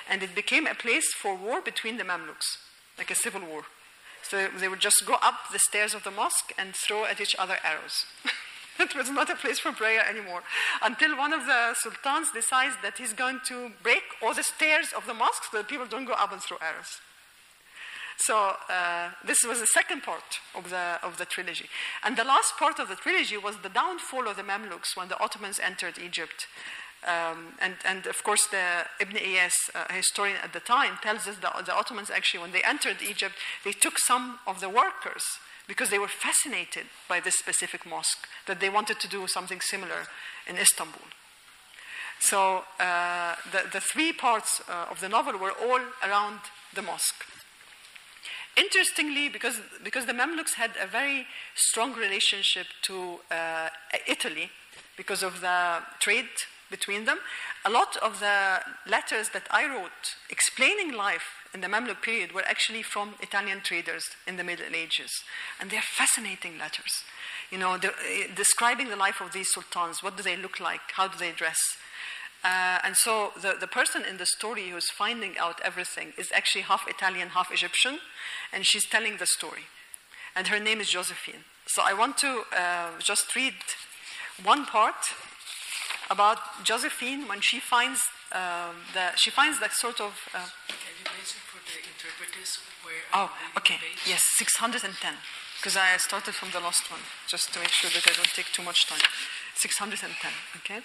and 0.10 0.22
it 0.24 0.36
became 0.36 0.68
a 0.68 0.76
place 0.76 1.14
for 1.14 1.36
war 1.36 1.62
between 1.62 1.98
the 1.98 2.04
Mamluks, 2.04 2.58
like 2.98 3.12
a 3.12 3.16
civil 3.16 3.42
war. 3.42 3.64
So 4.24 4.48
they 4.60 4.68
would 4.68 4.80
just 4.80 5.06
go 5.06 5.16
up 5.22 5.52
the 5.54 5.60
stairs 5.60 5.94
of 5.94 6.04
the 6.04 6.12
mosque 6.12 6.52
and 6.58 6.76
throw 6.76 7.06
at 7.06 7.22
each 7.22 7.36
other 7.40 7.58
arrows. 7.64 8.06
it 8.80 8.96
was 8.96 9.10
not 9.10 9.30
a 9.30 9.36
place 9.36 9.60
for 9.60 9.72
prayer 9.72 10.06
anymore. 10.06 10.44
Until 10.82 11.18
one 11.18 11.34
of 11.34 11.46
the 11.46 11.74
sultans 11.76 12.32
decides 12.32 12.76
that 12.84 12.98
he's 12.98 13.14
going 13.14 13.40
to 13.48 13.72
break 13.82 14.04
all 14.22 14.34
the 14.34 14.44
stairs 14.44 14.92
of 14.96 15.06
the 15.06 15.14
mosque 15.14 15.44
so 15.50 15.58
that 15.58 15.68
people 15.68 15.86
don't 15.86 16.06
go 16.06 16.14
up 16.14 16.34
and 16.34 16.42
throw 16.42 16.58
arrows. 16.58 17.00
So 18.18 18.56
uh, 18.70 19.12
this 19.26 19.44
was 19.48 19.60
the 19.60 19.68
second 19.68 20.02
part 20.02 20.40
of 20.56 20.70
the, 20.70 21.00
of 21.04 21.18
the 21.18 21.26
trilogy. 21.26 21.70
And 22.04 22.18
the 22.18 22.24
last 22.24 22.58
part 22.58 22.80
of 22.80 22.90
the 22.90 22.96
trilogy 22.96 23.38
was 23.38 23.58
the 23.58 23.70
downfall 23.70 24.28
of 24.28 24.38
the 24.38 24.44
Mamluks 24.44 24.96
when 24.96 25.08
the 25.08 25.20
Ottomans 25.20 25.60
entered 25.60 26.00
Egypt. 26.00 26.48
Um, 27.06 27.54
and, 27.62 27.76
and, 27.86 28.08
of 28.08 28.24
course, 28.24 28.48
the 28.48 28.86
Ibn 29.00 29.16
Iyas, 29.16 29.54
uh, 29.76 29.94
historian 29.94 30.38
at 30.44 30.52
the 30.52 30.60
time, 30.60 30.98
tells 31.02 31.28
us 31.28 31.38
that 31.38 31.66
the 31.66 31.76
Ottomans 31.76 32.10
actually, 32.10 32.42
when 32.42 32.52
they 32.52 32.64
entered 32.64 32.98
Egypt, 33.08 33.36
they 33.64 33.72
took 33.72 34.00
some 34.00 34.40
of 34.48 34.62
the 34.62 34.70
workers 34.70 35.24
because 35.68 35.90
they 35.90 36.00
were 36.00 36.08
fascinated 36.08 36.86
by 37.08 37.20
this 37.20 37.36
specific 37.36 37.86
mosque, 37.86 38.28
that 38.48 38.60
they 38.60 38.70
wanted 38.70 39.00
to 39.00 39.08
do 39.08 39.28
something 39.28 39.62
similar 39.62 40.08
in 40.48 40.58
Istanbul. 40.58 41.02
So 42.20 42.64
uh, 42.80 43.36
the, 43.52 43.70
the 43.72 43.82
three 43.82 44.12
parts 44.12 44.62
uh, 44.68 44.88
of 44.90 45.00
the 45.02 45.10
novel 45.10 45.38
were 45.38 45.52
all 45.52 45.82
around 46.04 46.40
the 46.74 46.82
mosque. 46.82 47.26
Interestingly, 48.58 49.30
because, 49.30 49.60
because 49.84 50.06
the 50.06 50.14
Mamluks 50.14 50.56
had 50.56 50.72
a 50.82 50.88
very 50.88 51.28
strong 51.56 51.94
relationship 51.94 52.68
to 52.84 53.20
uh, 53.32 53.70
Italy 54.08 54.50
because 54.98 55.24
of 55.24 55.42
the 55.42 55.80
trade 56.00 56.30
between 56.70 57.06
them, 57.06 57.20
a 57.66 57.70
lot 57.70 57.96
of 57.98 58.20
the 58.20 58.60
letters 58.90 59.30
that 59.30 59.48
I 59.52 59.66
wrote 59.66 60.16
explaining 60.30 60.94
life 60.94 61.24
in 61.54 61.62
the 61.62 61.68
Mamluk 61.68 62.02
period 62.02 62.34
were 62.34 62.46
actually 62.46 62.84
from 62.84 63.16
Italian 63.22 63.62
traders 63.62 64.04
in 64.28 64.38
the 64.38 64.44
Middle 64.44 64.76
Ages. 64.76 65.12
And 65.60 65.70
they're 65.70 65.82
fascinating 65.82 66.58
letters. 66.58 67.04
You 67.52 67.58
know, 67.58 67.74
uh, 67.74 67.80
describing 68.36 68.90
the 68.90 68.96
life 68.98 69.22
of 69.22 69.32
these 69.32 69.52
sultans. 69.54 70.04
What 70.04 70.18
do 70.18 70.24
they 70.24 70.36
look 70.36 70.60
like? 70.60 70.82
How 70.94 71.08
do 71.08 71.18
they 71.18 71.32
dress? 71.32 71.58
Uh, 72.48 72.80
and 72.86 72.96
so 72.96 73.32
the, 73.44 73.52
the 73.60 73.68
person 73.68 74.02
in 74.10 74.16
the 74.24 74.26
story 74.38 74.70
who's 74.72 74.90
finding 75.04 75.34
out 75.38 75.58
everything 75.70 76.08
is 76.18 76.28
actually 76.40 76.64
half 76.72 76.84
Italian, 76.96 77.28
half 77.30 77.52
Egyptian, 77.52 77.96
and 78.54 78.60
she's 78.66 78.86
telling 78.96 79.18
the 79.18 79.28
story. 79.38 79.66
And 80.36 80.48
her 80.48 80.60
name 80.68 80.80
is 80.80 80.90
Josephine. 80.90 81.44
So 81.74 81.82
I 81.92 81.94
want 82.02 82.18
to 82.20 82.32
uh, 82.56 82.90
just 83.00 83.36
read 83.36 83.56
one 84.44 84.66
part 84.66 85.02
about 86.10 86.38
Josephine 86.64 87.28
when 87.28 87.42
she 87.42 87.60
finds 87.60 88.00
uh, 88.32 88.72
the 88.94 89.06
she 89.16 89.30
finds 89.30 89.60
that 89.60 89.74
sort 89.74 90.00
of. 90.00 90.12
Uh, 90.34 90.48
Can 90.68 90.94
you 91.00 91.08
mention 91.18 91.40
for 91.52 91.60
the 91.68 91.78
interpreters 91.92 92.60
where? 92.84 93.04
oh, 93.20 93.30
okay, 93.58 93.80
yes, 94.06 94.22
six 94.38 94.56
hundred 94.56 94.84
and 94.88 94.94
ten. 95.06 95.16
Because 95.58 95.76
I 95.76 95.98
started 95.98 96.34
from 96.40 96.50
the 96.52 96.60
last 96.60 96.84
one, 96.92 97.02
just 97.28 97.52
to 97.54 97.60
make 97.60 97.74
sure 97.80 97.90
that 97.90 98.06
I 98.08 98.14
don't 98.16 98.34
take 98.40 98.50
too 98.54 98.64
much 98.64 98.88
time. 98.88 99.04
Six 99.56 99.78
hundred 99.78 100.02
and 100.04 100.14
ten. 100.22 100.32
Okay. 100.58 100.82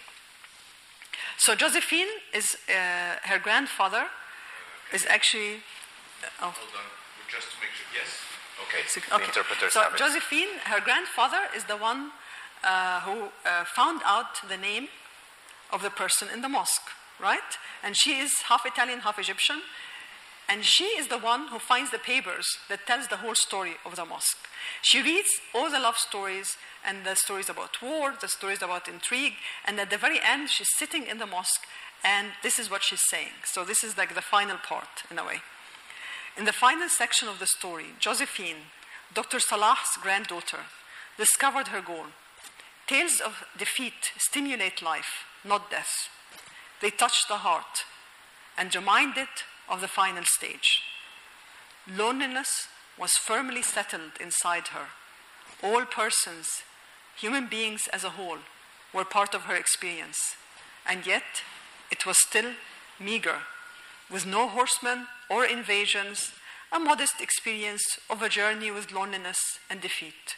So 1.44 1.56
Josephine 1.56 2.06
is 2.32 2.56
uh, 2.68 3.16
her 3.30 3.38
grandfather 3.40 4.04
is 4.92 5.04
actually. 5.08 5.54
oh. 6.40 6.54
Hold 6.54 6.74
on, 6.82 6.86
just 7.28 7.48
to 7.50 7.56
make 7.60 7.72
sure. 7.74 7.88
Yes. 7.98 8.10
Okay. 8.68 8.82
Six- 8.86 9.08
The 9.08 9.24
interpreters 9.24 9.72
so 9.72 9.80
have 9.82 9.94
it. 9.94 9.98
Josephine, 9.98 10.52
her 10.72 10.80
grandfather, 10.80 11.42
is 11.56 11.64
the 11.64 11.76
one 11.76 12.12
uh, 12.62 13.00
who 13.00 13.16
uh, 13.44 13.64
found 13.64 14.02
out 14.04 14.38
the 14.48 14.56
name 14.56 14.86
of 15.72 15.82
the 15.82 15.90
person 15.90 16.28
in 16.32 16.42
the 16.42 16.48
mosque, 16.48 16.88
right? 17.20 17.50
And 17.82 17.96
she 17.96 18.12
is 18.20 18.30
half 18.48 18.64
Italian, 18.64 19.00
half 19.00 19.18
Egyptian. 19.18 19.62
And 20.52 20.66
she 20.66 20.84
is 20.84 21.08
the 21.08 21.16
one 21.16 21.48
who 21.48 21.58
finds 21.58 21.92
the 21.92 21.98
papers 21.98 22.46
that 22.68 22.86
tells 22.86 23.08
the 23.08 23.16
whole 23.16 23.34
story 23.34 23.76
of 23.86 23.96
the 23.96 24.04
mosque. 24.04 24.36
She 24.82 25.00
reads 25.00 25.30
all 25.54 25.70
the 25.70 25.80
love 25.80 25.96
stories 25.96 26.58
and 26.86 27.06
the 27.06 27.16
stories 27.16 27.48
about 27.48 27.80
war, 27.80 28.12
the 28.20 28.28
stories 28.28 28.60
about 28.60 28.86
intrigue, 28.86 29.32
and 29.64 29.80
at 29.80 29.88
the 29.88 29.96
very 29.96 30.20
end, 30.20 30.50
she's 30.50 30.68
sitting 30.76 31.06
in 31.06 31.16
the 31.16 31.24
mosque, 31.24 31.62
and 32.04 32.32
this 32.42 32.58
is 32.58 32.70
what 32.70 32.82
she's 32.82 33.00
saying. 33.08 33.32
So 33.46 33.64
this 33.64 33.82
is 33.82 33.96
like 33.96 34.14
the 34.14 34.20
final 34.20 34.58
part, 34.58 35.04
in 35.10 35.18
a 35.18 35.24
way. 35.24 35.40
In 36.36 36.44
the 36.44 36.52
final 36.52 36.90
section 36.90 37.28
of 37.28 37.38
the 37.38 37.46
story, 37.46 37.86
Josephine, 37.98 38.68
Dr. 39.14 39.40
Salah's 39.40 39.96
granddaughter, 40.02 40.66
discovered 41.16 41.68
her 41.68 41.80
goal. 41.80 42.08
Tales 42.86 43.22
of 43.24 43.46
defeat 43.56 44.12
stimulate 44.18 44.82
life, 44.82 45.24
not 45.46 45.70
death. 45.70 46.10
They 46.82 46.90
touch 46.90 47.26
the 47.26 47.38
heart 47.38 47.86
and 48.58 48.74
remind 48.74 49.16
it 49.16 49.44
of 49.68 49.80
the 49.80 49.88
final 49.88 50.24
stage. 50.24 50.82
Loneliness 51.88 52.68
was 52.98 53.12
firmly 53.12 53.62
settled 53.62 54.12
inside 54.20 54.68
her. 54.68 54.86
All 55.62 55.84
persons, 55.84 56.62
human 57.16 57.46
beings 57.46 57.88
as 57.92 58.04
a 58.04 58.10
whole, 58.10 58.38
were 58.92 59.04
part 59.04 59.34
of 59.34 59.42
her 59.42 59.56
experience, 59.56 60.36
and 60.86 61.06
yet 61.06 61.42
it 61.90 62.06
was 62.06 62.18
still 62.18 62.52
meager, 63.00 63.38
with 64.10 64.26
no 64.26 64.48
horsemen 64.48 65.06
or 65.30 65.44
invasions, 65.44 66.32
a 66.70 66.78
modest 66.78 67.20
experience 67.20 67.98
of 68.08 68.22
a 68.22 68.28
journey 68.28 68.70
with 68.70 68.92
loneliness 68.92 69.38
and 69.70 69.80
defeat. 69.80 70.36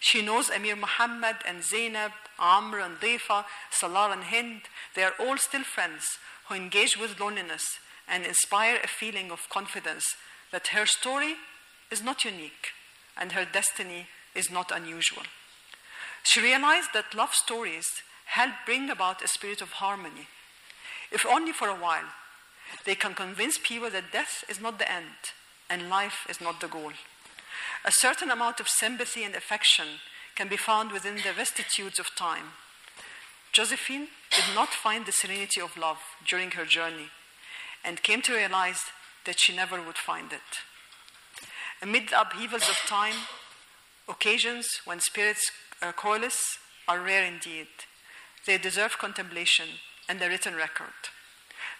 She 0.00 0.22
knows 0.22 0.50
Amir 0.50 0.76
Muhammad 0.76 1.36
and 1.46 1.64
Zainab, 1.64 2.12
Amr 2.38 2.78
and 2.78 2.98
Difa, 2.98 3.44
Salar 3.70 4.12
and 4.12 4.24
Hind. 4.24 4.62
They 4.94 5.02
are 5.02 5.14
all 5.18 5.36
still 5.38 5.64
friends 5.64 6.04
who 6.48 6.54
engage 6.54 6.96
with 6.96 7.18
loneliness 7.18 7.64
and 8.08 8.24
inspire 8.24 8.78
a 8.82 8.88
feeling 8.88 9.30
of 9.30 9.48
confidence 9.48 10.04
that 10.50 10.68
her 10.68 10.86
story 10.86 11.34
is 11.90 12.02
not 12.02 12.24
unique 12.24 12.72
and 13.16 13.32
her 13.32 13.44
destiny 13.44 14.06
is 14.34 14.50
not 14.50 14.70
unusual. 14.74 15.22
She 16.22 16.40
realized 16.40 16.90
that 16.94 17.14
love 17.14 17.34
stories 17.34 17.86
help 18.26 18.52
bring 18.66 18.90
about 18.90 19.22
a 19.22 19.28
spirit 19.28 19.60
of 19.60 19.72
harmony, 19.72 20.28
if 21.10 21.24
only 21.26 21.52
for 21.52 21.68
a 21.68 21.74
while. 21.74 22.12
They 22.84 22.94
can 22.94 23.14
convince 23.14 23.58
people 23.58 23.90
that 23.90 24.12
death 24.12 24.44
is 24.48 24.60
not 24.60 24.78
the 24.78 24.90
end 24.90 25.32
and 25.70 25.88
life 25.88 26.26
is 26.28 26.40
not 26.40 26.60
the 26.60 26.68
goal. 26.68 26.92
A 27.84 27.92
certain 27.92 28.30
amount 28.30 28.60
of 28.60 28.68
sympathy 28.68 29.24
and 29.24 29.34
affection 29.34 29.86
can 30.34 30.48
be 30.48 30.56
found 30.56 30.92
within 30.92 31.16
the 31.16 31.32
vicissitudes 31.32 31.98
of 31.98 32.14
time. 32.14 32.52
Josephine 33.52 34.08
did 34.30 34.44
not 34.54 34.68
find 34.68 35.06
the 35.06 35.12
serenity 35.12 35.60
of 35.60 35.76
love 35.76 35.98
during 36.26 36.50
her 36.52 36.64
journey 36.64 37.08
and 37.84 38.02
came 38.02 38.22
to 38.22 38.34
realize 38.34 38.80
that 39.24 39.38
she 39.38 39.54
never 39.54 39.82
would 39.82 39.96
find 39.96 40.32
it. 40.32 40.64
Amid 41.80 42.08
the 42.08 42.20
upheavals 42.20 42.68
of 42.68 42.76
time, 42.86 43.14
occasions 44.08 44.66
when 44.84 45.00
spirits 45.00 45.50
uh, 45.82 45.92
are 46.88 47.00
rare 47.00 47.24
indeed. 47.24 47.68
They 48.46 48.58
deserve 48.58 48.98
contemplation 48.98 49.68
and 50.08 50.20
a 50.22 50.28
written 50.28 50.56
record. 50.56 50.94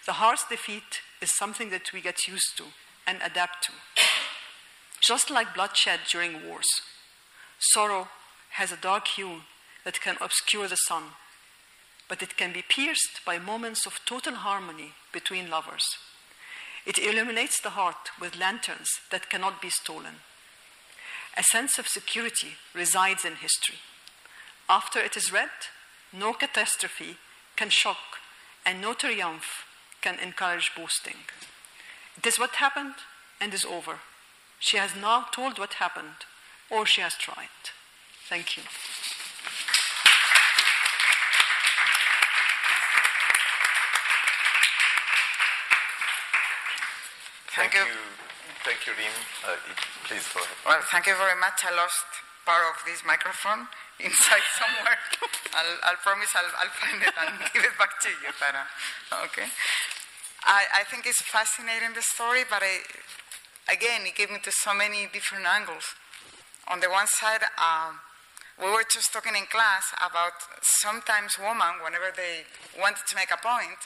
The 0.05 0.13
heart's 0.13 0.45
defeat 0.47 1.01
is 1.21 1.35
something 1.35 1.69
that 1.71 1.91
we 1.93 2.01
get 2.01 2.27
used 2.27 2.57
to 2.57 2.65
and 3.05 3.17
adapt 3.23 3.63
to. 3.65 3.73
Just 5.01 5.29
like 5.29 5.53
bloodshed 5.53 6.01
during 6.11 6.47
wars, 6.47 6.67
sorrow 7.59 8.09
has 8.51 8.71
a 8.71 8.77
dark 8.77 9.07
hue 9.07 9.41
that 9.83 10.01
can 10.01 10.17
obscure 10.21 10.67
the 10.67 10.75
sun, 10.75 11.03
but 12.09 12.21
it 12.21 12.35
can 12.35 12.51
be 12.51 12.63
pierced 12.67 13.21
by 13.25 13.37
moments 13.37 13.85
of 13.85 14.01
total 14.05 14.33
harmony 14.33 14.93
between 15.13 15.49
lovers. 15.49 15.85
It 16.85 16.97
illuminates 16.97 17.61
the 17.61 17.71
heart 17.71 18.09
with 18.19 18.39
lanterns 18.39 18.89
that 19.11 19.29
cannot 19.29 19.61
be 19.61 19.69
stolen. 19.69 20.15
A 21.37 21.43
sense 21.43 21.77
of 21.77 21.87
security 21.87 22.53
resides 22.73 23.23
in 23.23 23.35
history. 23.35 23.77
After 24.67 24.99
it 24.99 25.15
is 25.15 25.31
read, 25.31 25.49
no 26.11 26.33
catastrophe 26.33 27.17
can 27.55 27.69
shock, 27.69 28.17
and 28.65 28.81
no 28.81 28.93
triumph 28.93 29.65
can 30.01 30.17
encourage 30.19 30.71
boasting. 30.75 31.17
It 32.17 32.25
is 32.25 32.39
what 32.39 32.55
happened 32.55 32.95
and 33.39 33.53
is 33.53 33.65
over. 33.65 33.99
She 34.59 34.77
has 34.77 34.95
now 34.95 35.27
told 35.31 35.59
what 35.59 35.73
happened, 35.75 36.25
or 36.69 36.85
she 36.85 37.01
has 37.01 37.13
tried. 37.13 37.49
Thank 38.27 38.57
you. 38.57 38.63
Thank 47.59 47.75
you. 47.75 47.83
Thank 48.63 48.87
you, 48.87 48.95
Reem. 48.95 49.11
Uh, 49.43 49.59
please 50.07 50.23
go 50.31 50.39
ahead. 50.39 50.55
Well, 50.63 50.79
thank 50.95 51.11
you 51.11 51.15
very 51.19 51.35
much. 51.35 51.59
I 51.67 51.75
lost 51.75 52.07
part 52.47 52.63
of 52.71 52.79
this 52.87 53.03
microphone 53.03 53.67
inside 53.99 54.47
somewhere. 54.55 54.95
I'll, 55.59 55.75
I'll 55.91 55.99
promise 55.99 56.31
I'll, 56.39 56.47
I'll 56.55 56.71
find 56.79 57.03
it 57.03 57.11
and 57.11 57.35
give 57.51 57.67
it 57.67 57.75
back 57.75 57.99
to 57.99 58.09
you, 58.15 58.31
Tara. 58.39 58.63
Okay. 59.27 59.51
I, 60.47 60.71
I 60.71 60.87
think 60.87 61.03
it's 61.03 61.19
fascinating, 61.27 61.91
the 61.91 62.05
story, 62.15 62.47
but 62.47 62.63
I, 62.63 62.79
again, 63.67 64.07
it 64.07 64.15
gave 64.15 64.31
me 64.31 64.39
to 64.39 64.51
so 64.63 64.71
many 64.71 65.11
different 65.11 65.43
angles. 65.43 65.83
On 66.71 66.79
the 66.79 66.87
one 66.87 67.11
side, 67.11 67.43
um, 67.59 67.99
we 68.55 68.71
were 68.71 68.87
just 68.87 69.11
talking 69.11 69.35
in 69.35 69.51
class 69.51 69.91
about 69.99 70.39
sometimes 70.79 71.35
women, 71.35 71.83
whenever 71.83 72.07
they 72.15 72.47
wanted 72.79 73.03
to 73.03 73.19
make 73.19 73.35
a 73.35 73.39
point, 73.43 73.83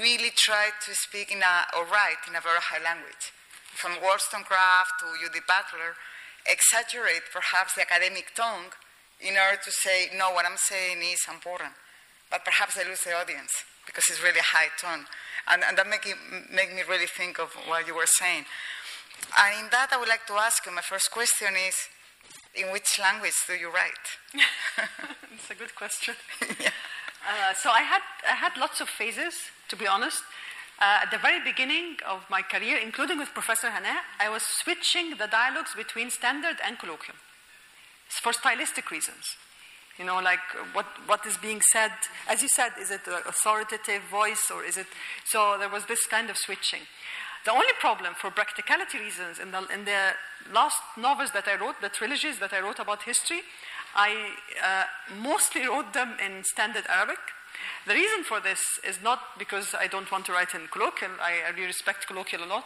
really 0.00 0.32
tried 0.32 0.76
to 0.86 0.94
speak 0.94 1.30
in 1.30 1.42
a, 1.42 1.54
or 1.76 1.84
write 1.84 2.24
in 2.28 2.34
a 2.34 2.40
very 2.40 2.60
high 2.60 2.82
language. 2.82 3.32
From 3.74 4.00
Wollstonecraft 4.00 5.00
to 5.00 5.06
Judith 5.20 5.44
Butler, 5.46 5.98
exaggerate 6.46 7.28
perhaps 7.32 7.74
the 7.74 7.82
academic 7.82 8.32
tongue 8.34 8.72
in 9.20 9.34
order 9.36 9.60
to 9.62 9.72
say, 9.84 10.10
no, 10.16 10.30
what 10.32 10.46
I'm 10.46 10.56
saying 10.56 10.98
is 11.02 11.20
important. 11.28 11.72
But 12.30 12.44
perhaps 12.44 12.76
they 12.76 12.84
lose 12.84 13.00
the 13.00 13.14
audience 13.14 13.52
because 13.86 14.04
it's 14.08 14.22
really 14.22 14.40
a 14.40 14.50
high 14.56 14.72
tone. 14.80 15.06
And, 15.48 15.62
and 15.64 15.76
that 15.76 15.88
make, 15.88 16.06
it, 16.06 16.16
make 16.52 16.74
me 16.74 16.82
really 16.88 17.06
think 17.06 17.38
of 17.38 17.52
what 17.68 17.86
you 17.86 17.94
were 17.94 18.08
saying. 18.08 18.44
And 19.38 19.64
in 19.64 19.70
that, 19.70 19.92
I 19.92 19.98
would 19.98 20.08
like 20.08 20.26
to 20.26 20.34
ask 20.34 20.64
you 20.64 20.72
my 20.72 20.80
first 20.82 21.10
question 21.10 21.52
is 21.56 21.76
in 22.54 22.72
which 22.72 22.98
language 22.98 23.34
do 23.46 23.54
you 23.54 23.70
write? 23.70 24.06
It's 25.34 25.50
a 25.50 25.54
good 25.54 25.74
question. 25.74 26.14
uh, 26.40 27.52
so 27.54 27.68
I 27.70 27.82
had 27.82 28.02
I 28.26 28.34
had 28.34 28.56
lots 28.56 28.80
of 28.80 28.88
phases, 28.88 29.34
to 29.68 29.76
be 29.76 29.86
honest. 29.86 30.22
Uh, 30.80 31.00
at 31.02 31.10
the 31.10 31.18
very 31.18 31.38
beginning 31.44 31.96
of 32.06 32.24
my 32.28 32.42
career, 32.42 32.78
including 32.82 33.18
with 33.18 33.32
Professor 33.32 33.68
Hanaa, 33.68 34.02
I 34.18 34.28
was 34.28 34.42
switching 34.42 35.10
the 35.10 35.28
dialogues 35.28 35.74
between 35.76 36.10
standard 36.10 36.56
and 36.66 36.78
colloquium 36.78 37.16
for 38.08 38.32
stylistic 38.32 38.90
reasons. 38.90 39.36
You 39.98 40.04
know, 40.04 40.18
like 40.18 40.42
what, 40.72 40.86
what 41.06 41.24
is 41.24 41.36
being 41.36 41.60
said. 41.72 41.92
As 42.28 42.42
you 42.42 42.48
said, 42.48 42.72
is 42.80 42.90
it 42.90 43.06
an 43.06 43.22
authoritative 43.28 44.02
voice 44.10 44.50
or 44.50 44.64
is 44.64 44.76
it. 44.76 44.86
So 45.24 45.56
there 45.58 45.68
was 45.68 45.86
this 45.86 46.04
kind 46.06 46.28
of 46.30 46.36
switching. 46.36 46.80
The 47.44 47.52
only 47.52 47.74
problem, 47.78 48.14
for 48.14 48.30
practicality 48.30 48.98
reasons, 48.98 49.38
in 49.38 49.52
the, 49.52 49.66
in 49.72 49.84
the 49.84 50.14
last 50.52 50.80
novels 50.96 51.30
that 51.32 51.46
I 51.46 51.56
wrote, 51.56 51.80
the 51.80 51.90
trilogies 51.90 52.38
that 52.38 52.52
I 52.52 52.60
wrote 52.60 52.78
about 52.78 53.02
history, 53.02 53.42
I 53.94 54.32
uh, 54.64 54.84
mostly 55.22 55.68
wrote 55.68 55.92
them 55.92 56.16
in 56.24 56.42
standard 56.42 56.84
Arabic. 56.88 57.20
The 57.86 57.94
reason 57.94 58.24
for 58.24 58.40
this 58.40 58.60
is 58.86 58.98
not 59.02 59.38
because 59.38 59.74
I 59.74 59.86
don't 59.86 60.10
want 60.10 60.26
to 60.26 60.32
write 60.32 60.54
in 60.54 60.68
colloquial, 60.68 61.12
I, 61.20 61.50
really 61.50 61.66
respect 61.66 62.06
colloquial 62.06 62.44
a 62.44 62.46
lot, 62.46 62.64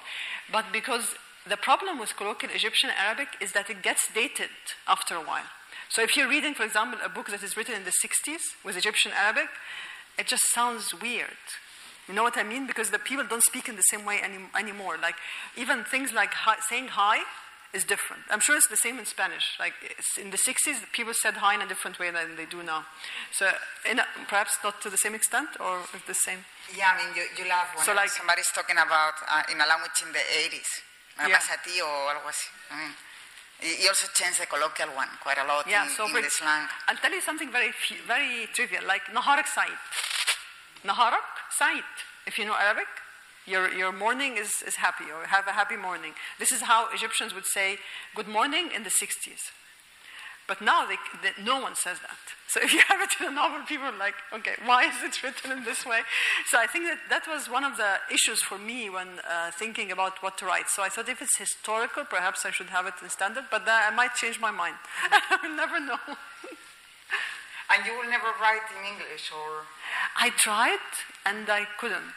but 0.53 0.67
because 0.73 1.15
the 1.49 1.57
problem 1.57 1.99
with 1.99 2.17
colloquial 2.17 2.53
Egyptian 2.53 2.91
Arabic 2.91 3.29
is 3.41 3.53
that 3.53 3.71
it 3.71 3.83
gets 3.83 4.13
dated 4.13 4.51
after 4.87 5.15
a 5.15 5.21
while. 5.23 5.49
So 5.89 6.03
if 6.03 6.17
you're 6.17 6.29
reading, 6.29 6.55
for 6.55 6.65
example, 6.65 6.99
a 7.05 7.09
book 7.09 7.31
that 7.31 7.43
is 7.43 7.57
written 7.57 7.75
in 7.75 7.85
the 7.85 7.93
60s 8.05 8.43
with 8.65 8.77
Egyptian 8.77 9.13
Arabic, 9.17 9.49
it 10.19 10.27
just 10.27 10.43
sounds 10.53 10.93
weird. 11.01 11.43
You 12.07 12.15
know 12.15 12.23
what 12.23 12.37
I 12.37 12.43
mean? 12.43 12.67
Because 12.67 12.91
the 12.91 12.99
people 12.99 13.25
don't 13.29 13.43
speak 13.43 13.69
in 13.69 13.77
the 13.77 13.83
same 13.83 14.05
way 14.05 14.19
any, 14.23 14.39
anymore. 14.59 14.97
Like 15.01 15.17
even 15.57 15.85
things 15.85 16.13
like 16.13 16.33
hi, 16.33 16.57
saying 16.69 16.89
hi 16.89 17.21
is 17.75 17.85
different. 17.85 18.23
I'm 18.31 18.41
sure 18.41 18.57
it's 18.57 18.69
the 18.69 18.77
same 18.81 18.99
in 18.99 19.05
Spanish. 19.05 19.57
Like 19.61 19.75
in 20.21 20.31
the 20.31 20.39
60s, 20.39 20.81
people 20.93 21.13
said 21.15 21.35
hi 21.35 21.55
in 21.55 21.61
a 21.63 21.69
different 21.69 21.99
way 21.99 22.11
than 22.11 22.37
they 22.37 22.47
do 22.47 22.63
now. 22.63 22.85
So 23.33 23.47
a, 23.47 23.93
perhaps 24.27 24.57
not 24.65 24.81
to 24.83 24.89
the 24.91 24.97
same 24.97 25.15
extent, 25.15 25.49
or 25.61 25.81
the 26.07 26.15
same. 26.15 26.45
Yeah, 26.77 26.93
I 26.97 27.05
mean, 27.05 27.17
you, 27.17 27.25
you 27.37 27.49
laugh 27.49 27.69
when 27.77 27.85
So, 27.85 27.93
like- 27.93 28.09
somebody's 28.11 28.49
talking 28.55 28.77
about 28.77 29.15
uh, 29.29 29.43
in 29.53 29.61
a 29.61 29.67
language 29.67 30.01
in 30.05 30.13
the 30.13 30.21
80s. 30.21 30.71
Me 31.25 31.29
Yeah. 31.31 31.37
a 31.39 31.59
ti 31.67 31.81
o 31.83 31.87
algo 32.13 32.29
así. 32.31 32.49
I 32.71 32.77
mean, 32.81 32.93
you 33.83 33.89
also 33.89 34.07
change 34.15 34.39
the 34.39 34.47
colloquial 34.47 34.91
one 34.95 35.09
quite 35.21 35.37
a 35.39 35.45
lot 35.45 35.67
Yeah, 35.67 35.85
in, 35.85 35.91
so 35.91 36.07
in 36.07 36.13
the 36.15 36.31
slang. 36.31 36.69
I'll 36.87 36.97
tell 36.97 37.13
you 37.13 37.21
something 37.21 37.51
very, 37.51 37.73
very 38.07 38.47
trivial, 38.55 38.85
like 38.87 39.05
Naharak 39.13 39.47
Said. 39.49 39.77
Naharak 40.85 41.27
Said. 41.51 41.85
If 42.27 42.39
you 42.39 42.45
know 42.47 42.55
Arabic, 42.55 42.87
your, 43.49 43.73
your 43.73 43.93
morning 43.93 44.37
is, 44.37 44.63
is 44.67 44.77
happy, 44.77 45.05
or 45.05 45.27
have 45.27 45.47
a 45.47 45.53
happy 45.53 45.77
morning. 45.77 46.13
This 46.39 46.53
is 46.53 46.63
how 46.63 46.89
Egyptians 46.93 47.35
would 47.35 47.47
say 47.47 47.79
good 48.15 48.29
morning 48.29 48.71
in 48.75 48.83
the 48.85 48.91
60s. 48.91 49.51
But 50.49 50.63
now 50.63 50.87
they, 50.87 50.97
they, 51.23 51.45
no 51.45 51.61
one 51.61 51.75
says 51.77 51.99
that. 52.01 52.17
So 52.49 52.61
if 52.63 52.73
you 52.73 52.81
have 52.89 53.01
it 53.03 53.11
in 53.21 53.27
a 53.27 53.31
novel, 53.31 53.61
people 53.69 53.87
are 53.87 53.99
like, 53.99 54.15
okay, 54.33 54.55
why 54.65 54.85
is 54.85 55.03
it 55.05 55.23
written 55.23 55.53
in 55.53 55.65
this 55.65 55.85
way? 55.85 56.01
So 56.51 56.59
I 56.59 56.67
think 56.67 56.85
that 56.87 56.99
that 57.11 57.29
was 57.29 57.51
one 57.51 57.65
of 57.65 57.77
the 57.77 57.97
issues 58.11 58.41
for 58.43 58.59
me 58.59 58.89
when 58.89 59.21
uh, 59.29 59.51
thinking 59.53 59.93
about 59.93 60.23
what 60.23 60.39
to 60.39 60.47
write. 60.47 60.69
So 60.69 60.83
I 60.83 60.89
thought 60.89 61.09
if 61.09 61.21
it's 61.21 61.37
historical, 61.37 62.05
perhaps 62.05 62.47
I 62.47 62.51
should 62.51 62.71
have 62.71 62.87
it 62.87 62.95
in 63.03 63.11
standard, 63.11 63.45
but 63.51 63.67
then 63.67 63.77
I 63.77 63.95
might 63.95 64.15
change 64.15 64.41
my 64.41 64.51
mind. 64.51 64.77
I 65.13 65.39
will 65.43 65.55
never 65.55 65.79
know. 65.79 66.01
And 67.71 67.85
you 67.85 67.93
will 67.93 68.09
never 68.09 68.33
write 68.41 68.65
in 68.73 68.85
English 68.97 69.31
or. 69.31 69.67
I 70.17 70.31
tried 70.31 70.89
and 71.27 71.51
I 71.51 71.67
couldn't. 71.79 72.17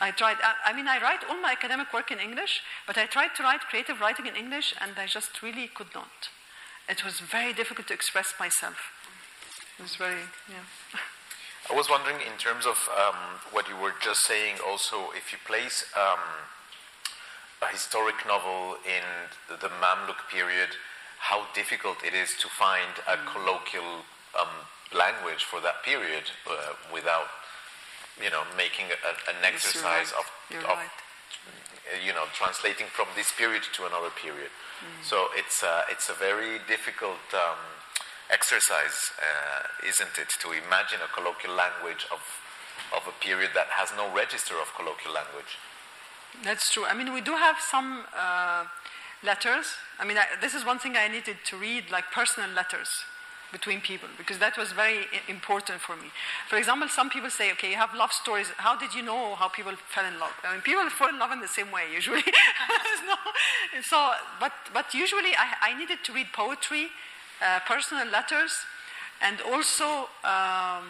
I 0.00 0.10
tried. 0.10 0.38
I, 0.42 0.70
I 0.70 0.72
mean, 0.72 0.88
I 0.88 1.00
write 1.00 1.20
all 1.28 1.40
my 1.40 1.52
academic 1.52 1.92
work 1.92 2.10
in 2.10 2.18
English, 2.18 2.62
but 2.86 2.98
I 2.98 3.06
tried 3.06 3.34
to 3.36 3.42
write 3.42 3.60
creative 3.62 4.00
writing 4.00 4.26
in 4.26 4.36
English, 4.36 4.74
and 4.80 4.92
I 4.98 5.06
just 5.06 5.42
really 5.42 5.68
could 5.68 5.94
not. 5.94 6.30
It 6.88 7.04
was 7.04 7.20
very 7.20 7.52
difficult 7.52 7.88
to 7.88 7.94
express 7.94 8.34
myself. 8.38 8.76
It 9.78 9.82
was 9.82 9.96
very, 9.96 10.28
yeah. 10.48 10.66
I 11.70 11.74
was 11.74 11.88
wondering, 11.88 12.20
in 12.20 12.36
terms 12.38 12.66
of 12.66 12.76
um, 12.92 13.40
what 13.50 13.68
you 13.68 13.76
were 13.76 13.94
just 14.02 14.26
saying, 14.26 14.56
also, 14.60 15.08
if 15.16 15.32
you 15.32 15.38
place 15.46 15.86
um, 15.96 16.20
a 17.62 17.72
historic 17.72 18.16
novel 18.26 18.76
in 18.84 19.02
the, 19.48 19.68
Mamluk 19.80 20.28
period, 20.30 20.76
how 21.18 21.46
difficult 21.54 22.04
it 22.04 22.12
is 22.12 22.36
to 22.40 22.48
find 22.48 23.00
a 23.08 23.16
colloquial 23.24 24.04
um, 24.38 24.68
language 24.92 25.44
for 25.44 25.60
that 25.62 25.82
period 25.82 26.24
uh, 26.46 26.74
without, 26.92 27.32
you 28.22 28.30
know, 28.30 28.42
making 28.56 28.86
a, 28.90 29.10
an 29.30 29.42
exercise 29.42 30.12
right. 30.12 30.20
of, 30.20 30.64
of 30.64 30.78
right. 30.78 30.90
you 32.04 32.12
know, 32.12 32.24
translating 32.34 32.86
from 32.86 33.08
this 33.16 33.32
period 33.32 33.62
to 33.74 33.86
another 33.86 34.10
period. 34.10 34.50
Mm. 34.80 35.04
So 35.04 35.28
it's 35.34 35.62
uh, 35.62 35.82
it's 35.90 36.08
a 36.08 36.14
very 36.14 36.58
difficult 36.68 37.22
um, 37.34 37.58
exercise, 38.30 39.10
uh, 39.18 39.86
isn't 39.86 40.18
it, 40.18 40.30
to 40.40 40.52
imagine 40.52 41.00
a 41.02 41.10
colloquial 41.14 41.54
language 41.54 42.06
of 42.12 42.22
of 42.94 43.02
a 43.08 43.14
period 43.24 43.50
that 43.54 43.68
has 43.74 43.90
no 43.96 44.12
register 44.14 44.54
of 44.60 44.70
colloquial 44.74 45.14
language. 45.14 45.58
That's 46.42 46.72
true. 46.72 46.84
I 46.84 46.94
mean, 46.94 47.12
we 47.12 47.20
do 47.20 47.32
have 47.32 47.58
some 47.60 48.04
uh, 48.16 48.64
letters. 49.22 49.66
I 49.98 50.04
mean, 50.04 50.18
I, 50.18 50.26
this 50.40 50.54
is 50.54 50.64
one 50.64 50.78
thing 50.78 50.96
I 50.96 51.06
needed 51.08 51.38
to 51.46 51.56
read, 51.56 51.90
like 51.90 52.10
personal 52.10 52.50
letters 52.50 52.90
between 53.58 53.80
people, 53.80 54.08
because 54.20 54.38
that 54.44 54.54
was 54.58 54.68
very 54.72 55.00
important 55.28 55.78
for 55.86 55.94
me. 56.02 56.08
For 56.50 56.56
example, 56.62 56.88
some 56.88 57.08
people 57.08 57.30
say, 57.30 57.46
okay, 57.52 57.70
you 57.70 57.78
have 57.84 57.94
love 57.94 58.12
stories. 58.12 58.48
How 58.66 58.74
did 58.82 58.92
you 58.96 59.02
know 59.10 59.20
how 59.40 59.48
people 59.48 59.74
fell 59.94 60.06
in 60.12 60.16
love? 60.18 60.34
I 60.42 60.52
mean, 60.52 60.62
people 60.70 60.88
fall 60.98 61.08
in 61.14 61.18
love 61.22 61.32
in 61.36 61.40
the 61.40 61.52
same 61.58 61.70
way, 61.70 61.84
usually. 62.00 62.26
No- 63.08 63.32
so, 63.82 63.98
but, 64.40 64.52
but 64.72 64.86
usually 64.94 65.32
I, 65.44 65.46
I 65.68 65.78
needed 65.78 65.98
to 66.06 66.10
read 66.12 66.28
poetry, 66.32 66.88
uh, 67.44 67.60
personal 67.66 68.06
letters, 68.08 68.52
and 69.20 69.36
also 69.52 70.08
um, 70.24 70.86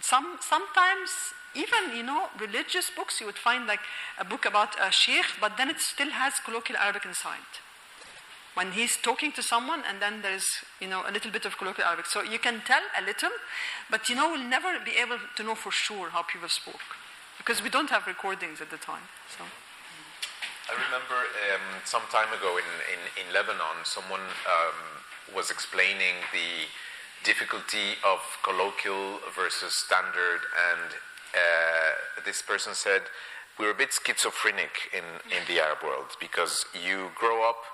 some, 0.00 0.38
sometimes 0.40 1.10
even 1.54 1.96
you 1.96 2.02
know 2.02 2.28
religious 2.38 2.90
books 2.94 3.20
you 3.20 3.26
would 3.26 3.42
find 3.48 3.66
like 3.66 3.80
a 4.18 4.24
book 4.24 4.44
about 4.44 4.70
a 4.80 4.90
sheikh 4.92 5.26
but 5.40 5.56
then 5.56 5.68
it 5.74 5.80
still 5.80 6.10
has 6.10 6.34
colloquial 6.44 6.78
arabic 6.78 7.04
inside 7.04 7.50
when 8.58 8.72
he's 8.72 8.96
talking 8.96 9.30
to 9.38 9.42
someone 9.42 9.82
and 9.88 10.02
then 10.02 10.14
there's 10.26 10.48
you 10.82 10.88
know 10.92 11.04
a 11.06 11.12
little 11.16 11.30
bit 11.30 11.44
of 11.46 11.56
colloquial 11.58 11.86
arabic. 11.86 12.06
So 12.06 12.22
you 12.22 12.40
can 12.46 12.56
tell 12.66 12.84
a 13.00 13.02
little 13.10 13.34
but 13.88 14.08
you 14.08 14.16
know 14.18 14.26
we'll 14.32 14.50
never 14.58 14.70
be 14.84 14.94
able 15.04 15.18
to 15.36 15.42
know 15.46 15.54
for 15.54 15.70
sure 15.70 16.10
how 16.10 16.22
people 16.22 16.48
spoke 16.48 16.86
because 17.38 17.62
we 17.62 17.70
don't 17.70 17.90
have 17.90 18.06
recordings 18.06 18.60
at 18.60 18.70
the 18.74 18.80
time 18.92 19.06
so. 19.36 19.44
I 20.68 20.74
remember 20.74 21.18
um, 21.48 21.80
some 21.84 22.02
time 22.12 22.28
ago 22.38 22.58
in, 22.58 22.68
in, 22.92 23.00
in 23.20 23.26
Lebanon, 23.32 23.76
someone 23.84 24.20
um, 24.20 24.78
was 25.34 25.50
explaining 25.50 26.20
the 26.30 26.68
difficulty 27.24 27.96
of 28.04 28.20
colloquial 28.42 29.20
versus 29.34 29.72
standard, 29.74 30.44
and 30.68 30.92
uh, 31.32 32.20
this 32.22 32.42
person 32.42 32.74
said, 32.74 33.00
We're 33.58 33.70
a 33.70 33.74
bit 33.74 33.94
schizophrenic 33.94 34.92
in, 34.92 35.04
in 35.32 35.42
the 35.48 35.58
Arab 35.58 35.82
world 35.82 36.16
because 36.20 36.66
you 36.74 37.12
grow 37.16 37.48
up 37.48 37.64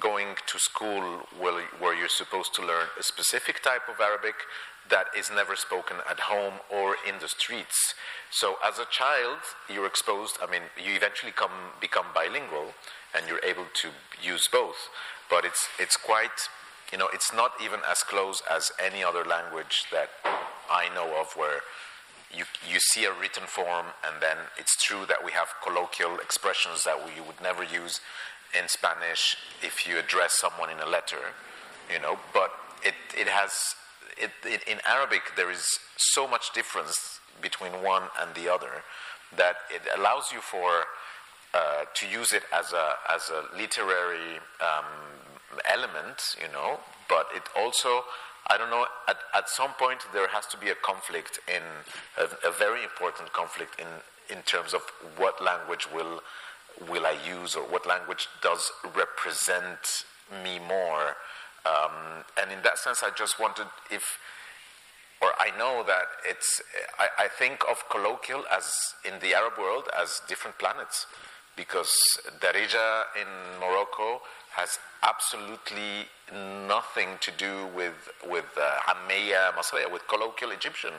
going 0.00 0.34
to 0.46 0.58
school 0.58 1.26
where, 1.38 1.94
you're 1.94 2.08
supposed 2.08 2.54
to 2.54 2.62
learn 2.62 2.86
a 2.98 3.02
specific 3.02 3.62
type 3.62 3.88
of 3.88 4.00
Arabic 4.00 4.34
that 4.90 5.06
is 5.16 5.30
never 5.30 5.56
spoken 5.56 5.96
at 6.10 6.20
home 6.20 6.54
or 6.70 6.96
in 7.08 7.14
the 7.20 7.28
streets. 7.28 7.94
So 8.30 8.56
as 8.64 8.78
a 8.78 8.86
child, 8.90 9.38
you're 9.72 9.86
exposed, 9.86 10.38
I 10.42 10.50
mean, 10.50 10.62
you 10.76 10.94
eventually 10.94 11.32
come, 11.32 11.72
become 11.80 12.06
bilingual 12.14 12.74
and 13.14 13.26
you're 13.28 13.44
able 13.44 13.66
to 13.82 13.88
use 14.22 14.48
both. 14.50 14.90
But 15.30 15.44
it's, 15.44 15.68
it's 15.78 15.96
quite, 15.96 16.48
you 16.92 16.98
know, 16.98 17.08
it's 17.14 17.32
not 17.32 17.52
even 17.62 17.80
as 17.88 18.02
close 18.02 18.42
as 18.50 18.72
any 18.84 19.02
other 19.02 19.24
language 19.24 19.86
that 19.92 20.10
I 20.68 20.92
know 20.94 21.18
of 21.20 21.32
where 21.36 21.60
you, 22.36 22.44
you 22.68 22.80
see 22.80 23.04
a 23.04 23.12
written 23.12 23.44
form, 23.46 23.86
and 24.04 24.20
then 24.20 24.36
it's 24.58 24.76
true 24.82 25.06
that 25.06 25.24
we 25.24 25.32
have 25.32 25.48
colloquial 25.62 26.18
expressions 26.18 26.84
that 26.84 26.98
we, 27.04 27.14
you 27.14 27.22
would 27.22 27.40
never 27.40 27.62
use 27.62 28.00
in 28.58 28.68
Spanish 28.68 29.36
if 29.62 29.86
you 29.86 29.98
address 29.98 30.38
someone 30.38 30.70
in 30.70 30.78
a 30.80 30.86
letter, 30.86 31.32
you 31.92 32.00
know, 32.00 32.18
but 32.32 32.50
it, 32.82 32.94
it 33.18 33.28
has, 33.28 33.52
it, 34.16 34.30
it, 34.44 34.62
in 34.68 34.78
Arabic, 34.86 35.22
there 35.36 35.50
is 35.50 35.66
so 35.96 36.26
much 36.26 36.52
difference 36.52 37.20
between 37.40 37.72
one 37.82 38.04
and 38.20 38.34
the 38.34 38.52
other 38.52 38.82
that 39.36 39.56
it 39.70 39.82
allows 39.96 40.30
you 40.32 40.40
for, 40.40 40.84
uh, 41.54 41.84
to 41.94 42.06
use 42.08 42.32
it 42.32 42.42
as 42.52 42.72
a, 42.72 42.94
as 43.12 43.30
a 43.30 43.56
literary 43.56 44.38
um, 44.60 44.84
element, 45.70 46.36
you 46.40 46.52
know, 46.52 46.78
but 47.08 47.28
it 47.34 47.42
also, 47.56 48.04
I 48.48 48.58
don't 48.58 48.70
know, 48.70 48.86
at, 49.08 49.18
at 49.34 49.48
some 49.48 49.70
point 49.78 50.00
there 50.12 50.28
has 50.28 50.46
to 50.46 50.56
be 50.56 50.70
a 50.70 50.74
conflict 50.74 51.38
in, 51.48 51.62
a, 52.18 52.48
a 52.48 52.52
very 52.52 52.82
important 52.82 53.32
conflict 53.32 53.78
in, 53.78 53.86
in 54.34 54.42
terms 54.42 54.74
of 54.74 54.82
what 55.16 55.42
language 55.42 55.88
will, 55.92 56.22
will 56.88 57.06
I 57.06 57.16
use 57.26 57.56
or 57.56 57.62
what 57.62 57.86
language 57.86 58.28
does 58.42 58.70
represent 58.94 60.04
me 60.42 60.58
more. 60.58 61.16
Um, 61.66 62.24
and 62.40 62.52
in 62.52 62.62
that 62.62 62.78
sense, 62.78 63.02
I 63.02 63.10
just 63.16 63.40
wanted 63.40 63.66
if, 63.90 64.18
or 65.22 65.28
I 65.38 65.56
know 65.56 65.82
that 65.86 66.06
it's, 66.28 66.60
I, 66.98 67.24
I 67.24 67.28
think 67.28 67.64
of 67.70 67.88
colloquial 67.88 68.44
as 68.50 68.72
in 69.04 69.20
the 69.20 69.34
Arab 69.34 69.58
world 69.58 69.84
as 69.98 70.20
different 70.28 70.58
planets 70.58 71.06
because 71.56 71.92
Darija 72.40 73.04
in 73.20 73.60
Morocco 73.60 74.20
has 74.56 74.78
absolutely 75.02 76.08
nothing 76.68 77.08
to 77.20 77.30
do 77.36 77.66
with 77.74 78.10
with 78.28 78.46
uh, 78.56 78.94
Masriya, 79.56 79.90
with 79.92 80.06
colloquial 80.08 80.50
Egyptian. 80.50 80.94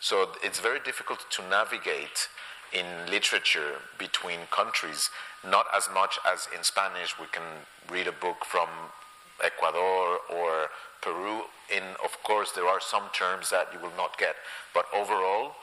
So 0.00 0.30
it's 0.42 0.60
very 0.60 0.80
difficult 0.80 1.20
to 1.30 1.42
navigate 1.48 2.28
in 2.72 3.10
literature 3.10 3.80
between 3.98 4.40
countries. 4.50 5.10
Not 5.44 5.66
as 5.74 5.88
much 5.92 6.18
as 6.26 6.48
in 6.56 6.64
Spanish, 6.64 7.18
we 7.18 7.26
can 7.26 7.66
read 7.90 8.06
a 8.06 8.12
book 8.12 8.44
from 8.44 8.68
Ecuador 9.42 10.18
or 10.28 10.68
Peru. 11.00 11.42
In 11.74 11.82
of 12.04 12.22
course, 12.22 12.52
there 12.52 12.66
are 12.66 12.80
some 12.80 13.04
terms 13.12 13.50
that 13.50 13.68
you 13.72 13.80
will 13.80 13.96
not 13.96 14.18
get, 14.18 14.36
but 14.74 14.86
overall, 14.94 15.54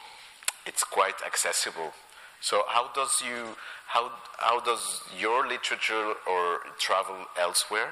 it's 0.65 0.83
quite 0.83 1.21
accessible. 1.25 1.93
So 2.41 2.63
how 2.67 2.89
does 2.93 3.21
you 3.21 3.55
how, 3.87 4.11
how 4.37 4.59
does 4.59 5.01
your 5.17 5.47
literature 5.47 6.13
or 6.27 6.59
travel 6.77 7.25
elsewhere 7.39 7.91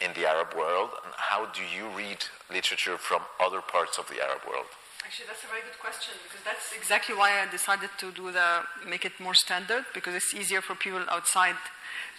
in 0.00 0.12
the 0.14 0.26
Arab 0.28 0.54
world, 0.54 0.90
and 1.04 1.14
how 1.16 1.46
do 1.46 1.62
you 1.62 1.88
read 1.96 2.18
literature 2.50 2.98
from 2.98 3.22
other 3.40 3.60
parts 3.60 3.98
of 3.98 4.08
the 4.08 4.22
Arab 4.22 4.42
world? 4.48 4.66
Actually, 5.04 5.26
that's 5.26 5.44
a 5.44 5.48
very 5.48 5.60
good 5.60 5.78
question 5.78 6.14
because 6.26 6.42
that's 6.44 6.72
exactly 6.74 7.14
why 7.14 7.30
I 7.42 7.50
decided 7.50 7.90
to 7.98 8.10
do 8.10 8.32
the 8.32 8.64
make 8.88 9.04
it 9.04 9.12
more 9.20 9.34
standard 9.34 9.84
because 9.92 10.14
it's 10.14 10.32
easier 10.32 10.62
for 10.62 10.74
people 10.74 11.04
outside 11.10 11.56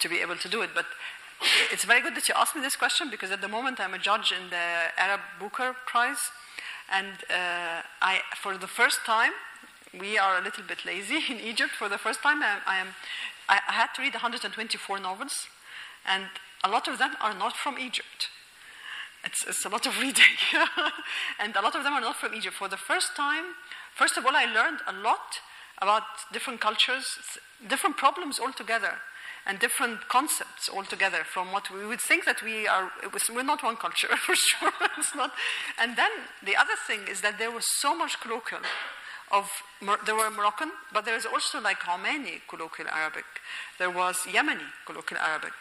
to 0.01 0.07
be 0.07 0.19
able 0.21 0.36
to 0.36 0.47
do 0.47 0.61
it. 0.61 0.69
But 0.75 0.86
it's 1.71 1.83
very 1.83 2.01
good 2.01 2.15
that 2.15 2.27
you 2.27 2.36
asked 2.38 2.55
me 2.55 2.61
this 2.61 2.75
question 2.75 3.09
because 3.09 3.31
at 3.31 3.41
the 3.41 3.47
moment 3.47 3.79
I'm 3.79 3.95
a 3.95 3.97
judge 3.97 4.31
in 4.31 4.51
the 4.51 4.67
Arab 4.97 5.21
Booker 5.39 5.75
Prize, 5.88 6.29
and 6.91 7.13
uh, 7.29 7.81
I, 8.01 8.21
for 8.36 8.55
the 8.55 8.67
first 8.67 8.99
time, 9.03 9.31
we 9.99 10.19
are 10.19 10.38
a 10.38 10.43
little 10.43 10.63
bit 10.63 10.86
lazy 10.86 11.19
in 11.29 11.39
Egypt. 11.39 11.71
For 11.71 11.89
the 11.89 11.97
first 11.97 12.21
time, 12.21 12.43
I, 12.43 12.59
I 12.67 12.77
am, 12.77 12.89
I, 13.49 13.61
I 13.67 13.73
had 13.73 13.95
to 13.95 14.03
read 14.03 14.13
124 14.13 14.99
novels, 14.99 15.47
and 16.05 16.25
a 16.63 16.69
lot 16.69 16.88
of 16.88 16.99
them 16.99 17.15
are 17.19 17.33
not 17.33 17.57
from 17.57 17.79
Egypt. 17.79 18.29
It's, 19.26 19.43
it's 19.47 19.65
a 19.65 19.69
lot 19.69 19.86
of 19.86 19.99
reading. 19.99 20.38
and 21.39 21.55
a 21.55 21.61
lot 21.61 21.76
of 21.76 21.84
them 21.84 21.93
are 21.93 22.01
not 22.01 22.15
from 22.15 22.34
Egypt. 22.34 22.55
For 22.55 22.67
the 22.67 22.78
first 22.78 23.15
time, 23.15 23.55
first 23.95 24.17
of 24.17 24.26
all, 24.26 24.36
I 24.36 24.45
learned 24.45 24.80
a 24.88 24.93
lot 24.93 25.41
about 25.82 26.03
different 26.32 26.61
cultures, 26.61 27.05
different 27.67 27.97
problems 27.97 28.39
altogether, 28.39 28.93
and 29.45 29.59
different 29.59 30.07
concepts 30.09 30.69
altogether 30.69 31.23
from 31.23 31.51
what 31.51 31.69
we 31.69 31.86
would 31.86 32.01
think 32.01 32.26
that 32.26 32.41
we 32.43 32.67
are. 32.67 32.91
Was, 33.13 33.30
we're 33.30 33.43
not 33.43 33.63
one 33.63 33.78
culture, 33.78 34.07
for 34.17 34.36
sure. 34.36 34.71
it's 34.97 35.15
not. 35.15 35.32
And 35.80 35.95
then 35.97 36.11
the 36.43 36.55
other 36.55 36.76
thing 36.88 37.01
is 37.09 37.21
that 37.21 37.38
there 37.38 37.51
was 37.51 37.65
so 37.80 37.95
much 37.95 38.19
colloquial. 38.21 38.61
Of, 39.32 39.49
there 40.05 40.15
were 40.15 40.30
Moroccan, 40.30 40.71
but 40.93 41.03
there 41.03 41.15
is 41.15 41.26
also 41.26 41.59
like 41.59 41.80
Omani 41.80 42.41
colloquial 42.47 42.88
Arabic. 42.89 43.26
There 43.80 43.89
was 43.89 44.17
Yemeni 44.17 44.69
colloquial 44.86 45.19
Arabic. 45.19 45.53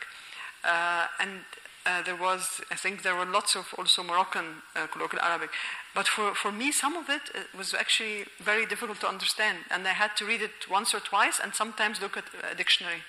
Uh, 0.62 1.06
and 1.18 1.40
uh, 1.86 2.02
there 2.02 2.16
was, 2.16 2.60
I 2.70 2.76
think 2.76 3.02
there 3.02 3.14
were 3.14 3.26
lots 3.26 3.54
of 3.54 3.74
also 3.76 4.02
Moroccan 4.02 4.62
uh, 4.74 4.86
colloquial 4.86 5.22
Arabic. 5.22 5.50
But 5.94 6.08
for, 6.08 6.34
for 6.34 6.50
me, 6.50 6.72
some 6.72 6.96
of 6.96 7.10
it 7.10 7.22
uh, 7.34 7.40
was 7.56 7.74
actually 7.74 8.24
very 8.42 8.64
difficult 8.66 9.00
to 9.00 9.08
understand. 9.08 9.58
And 9.70 9.86
I 9.86 9.92
had 9.92 10.16
to 10.16 10.24
read 10.24 10.40
it 10.40 10.68
once 10.70 10.94
or 10.94 11.00
twice 11.00 11.38
and 11.42 11.54
sometimes 11.54 12.00
look 12.00 12.16
at 12.16 12.24
a 12.50 12.54
dictionary. 12.54 13.04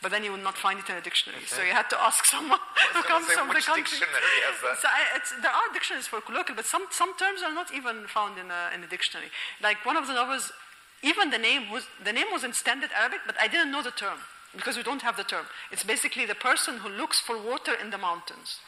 But 0.00 0.10
then 0.10 0.24
you 0.24 0.32
would 0.32 0.42
not 0.42 0.56
find 0.56 0.80
it 0.80 0.88
in 0.88 0.96
a 0.96 1.00
dictionary. 1.00 1.42
Okay. 1.42 1.54
So 1.54 1.62
you 1.62 1.72
had 1.72 1.88
to 1.90 2.00
ask 2.00 2.24
someone 2.36 2.58
who 2.92 3.02
comes 3.02 3.26
from 3.26 3.48
the 3.48 3.60
country. 3.60 4.00
dictionary 4.00 4.38
has 4.48 4.58
that? 4.62 4.78
So 4.80 4.88
I, 4.88 5.40
there 5.42 5.52
are 5.52 5.72
dictionaries 5.72 6.06
for 6.06 6.20
colloquial, 6.20 6.56
but 6.56 6.64
some, 6.64 6.86
some 6.90 7.16
terms 7.18 7.42
are 7.42 7.54
not 7.54 7.72
even 7.74 8.06
found 8.08 8.38
in 8.38 8.50
a, 8.50 8.70
in 8.74 8.82
a 8.82 8.88
dictionary. 8.88 9.28
Like 9.62 9.84
one 9.84 9.96
of 9.96 10.06
the 10.06 10.14
novels, 10.14 10.50
even 11.02 11.30
the 11.30 11.38
name 11.38 11.70
was, 11.70 11.86
the 12.02 12.12
name 12.12 12.26
was 12.32 12.42
in 12.42 12.52
standard 12.52 12.90
Arabic, 12.98 13.20
but 13.26 13.36
I 13.38 13.48
didn't 13.48 13.70
know 13.70 13.82
the 13.82 13.92
term 13.92 14.18
because 14.54 14.76
we 14.76 14.82
don't 14.82 15.02
have 15.02 15.16
the 15.16 15.24
term. 15.24 15.46
It's 15.70 15.84
basically 15.84 16.26
the 16.26 16.34
person 16.34 16.78
who 16.78 16.88
looks 16.88 17.18
for 17.20 17.38
water 17.38 17.72
in 17.74 17.90
the 17.90 17.98
mountains. 17.98 18.58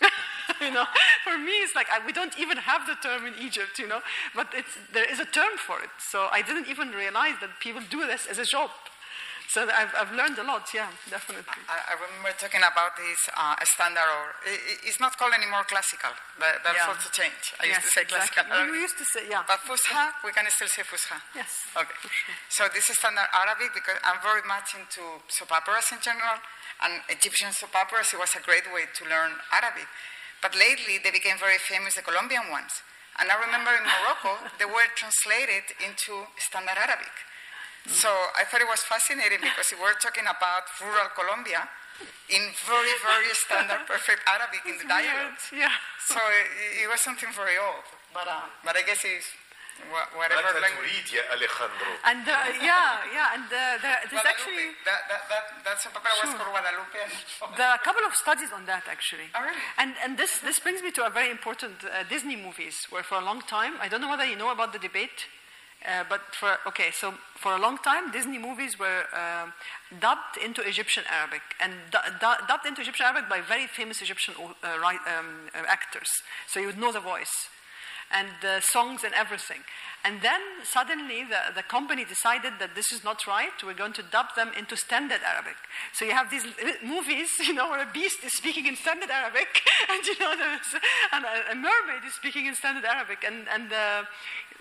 you 0.60 0.70
know, 0.70 0.84
for 1.24 1.38
me, 1.38 1.52
it's 1.64 1.74
like 1.74 1.86
I, 1.90 2.04
we 2.04 2.12
don't 2.12 2.38
even 2.38 2.58
have 2.58 2.86
the 2.86 2.96
term 2.96 3.26
in 3.26 3.34
Egypt, 3.40 3.78
you 3.78 3.86
know, 3.86 4.00
but 4.34 4.52
there 4.92 5.10
is 5.10 5.20
a 5.20 5.24
term 5.24 5.56
for 5.56 5.80
it. 5.80 5.90
So 5.98 6.28
I 6.30 6.42
didn't 6.42 6.68
even 6.68 6.90
realize 6.90 7.34
that 7.40 7.50
people 7.60 7.82
do 7.90 8.06
this 8.06 8.26
as 8.26 8.38
a 8.38 8.44
job. 8.44 8.70
So 9.48 9.62
I've, 9.62 9.94
I've 9.94 10.12
learned 10.12 10.36
a 10.38 10.44
lot, 10.44 10.66
yeah, 10.74 10.90
definitely. 11.08 11.46
I, 11.70 11.94
I 11.94 11.94
remember 11.96 12.34
talking 12.36 12.60
about 12.60 12.98
this 12.98 13.16
uh, 13.32 13.54
standard, 13.62 14.04
or 14.04 14.34
it, 14.44 14.82
it's 14.84 14.98
not 15.00 15.16
called 15.16 15.32
anymore 15.38 15.62
classical. 15.70 16.10
That, 16.42 16.60
that's 16.66 16.76
Yeah. 16.76 16.90
also 16.90 17.08
changed. 17.14 17.54
I 17.62 17.70
yes, 17.70 17.78
used 17.80 17.86
to 17.86 17.92
say 17.94 18.02
exactly. 18.04 18.42
classical. 18.42 18.66
We, 18.66 18.76
we 18.76 18.80
used 18.84 18.98
to 18.98 19.06
say, 19.06 19.22
yeah. 19.30 19.46
But 19.46 19.62
Fusha, 19.62 20.12
we 20.26 20.34
can 20.34 20.44
still 20.50 20.68
say 20.68 20.82
Fusha. 20.82 21.16
yes. 21.32 21.62
Okay. 21.78 21.94
So 22.50 22.66
this 22.74 22.90
is 22.90 22.98
standard 22.98 23.30
Arabic 23.32 23.70
because 23.72 23.96
I'm 24.02 24.18
very 24.20 24.42
much 24.44 24.74
into 24.74 25.22
soap 25.30 25.54
operas 25.54 25.88
in 25.94 26.02
general, 26.02 26.36
and 26.82 27.00
Egyptian 27.08 27.54
soap 27.54 27.72
operas. 27.78 28.12
It 28.12 28.18
was 28.18 28.34
a 28.34 28.42
great 28.42 28.66
way 28.74 28.84
to 28.90 29.02
learn 29.08 29.30
Arabic. 29.54 29.86
But 30.42 30.52
lately, 30.58 30.98
they 31.00 31.14
became 31.14 31.38
very 31.38 31.56
famous, 31.62 31.94
the 31.94 32.02
Colombian 32.04 32.50
ones. 32.50 32.82
And 33.16 33.30
I 33.32 33.36
remember 33.40 33.72
in 33.72 33.86
Morocco, 33.88 34.36
they 34.60 34.66
were 34.68 34.84
translated 34.98 35.64
into 35.80 36.28
standard 36.36 36.76
Arabic. 36.76 37.14
So 37.88 38.08
I 38.38 38.44
thought 38.44 38.60
it 38.60 38.68
was 38.68 38.82
fascinating 38.82 39.40
because 39.40 39.72
we 39.72 39.80
were 39.80 39.94
talking 40.02 40.26
about 40.26 40.66
rural 40.82 41.10
Colombia 41.14 41.68
in 42.28 42.42
very, 42.66 42.94
very 43.00 43.32
standard, 43.32 43.86
perfect 43.86 44.20
Arabic 44.26 44.62
in 44.66 44.76
the 44.78 44.84
dialect. 44.84 45.48
Yeah. 45.54 45.72
So 46.02 46.18
it, 46.18 46.84
it 46.84 46.88
was 46.90 47.00
something 47.00 47.30
very 47.32 47.56
old. 47.56 47.86
But, 48.12 48.28
uh, 48.28 48.50
but 48.64 48.76
I 48.76 48.82
guess 48.82 49.00
it's 49.04 49.30
whatever 50.16 50.60
language. 50.60 51.12
Alejandro. 51.30 51.88
And 52.04 52.24
uh, 52.26 52.32
yeah, 52.62 53.04
yeah, 53.12 53.34
and 53.34 53.44
uh, 53.44 53.76
there, 53.82 54.00
there's 54.08 54.24
Guadalupe. 54.24 54.32
actually 54.32 54.68
that, 54.84 55.00
that, 55.08 55.22
that, 55.28 55.44
that 55.64 55.76
soap 55.80 55.96
opera 55.96 56.10
was 56.22 56.32
called 56.34 56.48
Guadalupe. 56.48 57.02
there 57.56 57.68
are 57.68 57.76
a 57.76 57.84
couple 57.84 58.04
of 58.04 58.14
studies 58.14 58.50
on 58.52 58.64
that 58.66 58.84
actually. 58.88 59.28
Oh, 59.34 59.42
really? 59.42 59.60
And 59.78 59.94
and 60.02 60.16
this 60.18 60.38
this 60.40 60.58
brings 60.58 60.82
me 60.82 60.90
to 60.92 61.06
a 61.06 61.10
very 61.10 61.30
important 61.30 61.84
uh, 61.84 62.02
Disney 62.08 62.36
movies 62.36 62.86
where 62.90 63.02
for 63.02 63.16
a 63.18 63.24
long 63.24 63.40
time 63.42 63.74
I 63.80 63.88
don't 63.88 64.00
know 64.00 64.10
whether 64.10 64.24
you 64.24 64.36
know 64.36 64.50
about 64.50 64.72
the 64.72 64.78
debate. 64.80 65.28
Uh, 65.84 66.04
but 66.08 66.20
for 66.32 66.56
okay, 66.66 66.90
so 66.90 67.14
for 67.34 67.54
a 67.54 67.58
long 67.58 67.78
time, 67.78 68.10
Disney 68.10 68.38
movies 68.38 68.78
were 68.78 69.04
um 69.12 69.52
dubbed 70.00 70.36
into 70.42 70.62
Egyptian 70.62 71.04
Arabic 71.08 71.42
and 71.60 71.72
du- 71.90 72.10
du- 72.18 72.42
dubbed 72.48 72.66
into 72.66 72.80
Egyptian 72.80 73.06
Arabic 73.06 73.28
by 73.28 73.40
very 73.40 73.66
famous 73.66 74.02
Egyptian 74.02 74.34
uh, 74.38 74.78
right, 74.80 74.98
um, 75.06 75.48
uh, 75.54 75.62
actors. 75.68 76.08
So 76.48 76.60
you 76.60 76.66
would 76.66 76.78
know 76.78 76.92
the 76.92 77.00
voice 77.00 77.48
and 78.10 78.28
the 78.40 78.60
songs 78.60 79.04
and 79.04 79.12
everything. 79.14 79.60
And 80.04 80.22
then 80.22 80.40
suddenly 80.62 81.24
the, 81.24 81.54
the 81.54 81.62
company 81.62 82.04
decided 82.04 82.54
that 82.60 82.74
this 82.74 82.92
is 82.92 83.02
not 83.02 83.26
right. 83.26 83.50
We're 83.64 83.74
going 83.74 83.94
to 83.94 84.02
dub 84.02 84.26
them 84.36 84.52
into 84.56 84.76
standard 84.76 85.20
Arabic. 85.26 85.56
So 85.92 86.04
you 86.04 86.12
have 86.12 86.30
these 86.30 86.44
movies, 86.84 87.30
you 87.46 87.54
know, 87.54 87.70
where 87.70 87.82
a 87.82 87.92
beast 87.92 88.22
is 88.24 88.32
speaking 88.32 88.66
in 88.66 88.76
standard 88.76 89.10
Arabic, 89.10 89.48
and 89.90 90.06
you 90.06 90.18
know, 90.20 90.32
and 91.12 91.24
a, 91.24 91.52
a 91.52 91.54
mermaid 91.54 92.04
is 92.06 92.14
speaking 92.14 92.46
in 92.46 92.54
standard 92.54 92.84
Arabic, 92.84 93.24
and 93.26 93.48
and 93.48 93.72
uh, 93.72 94.04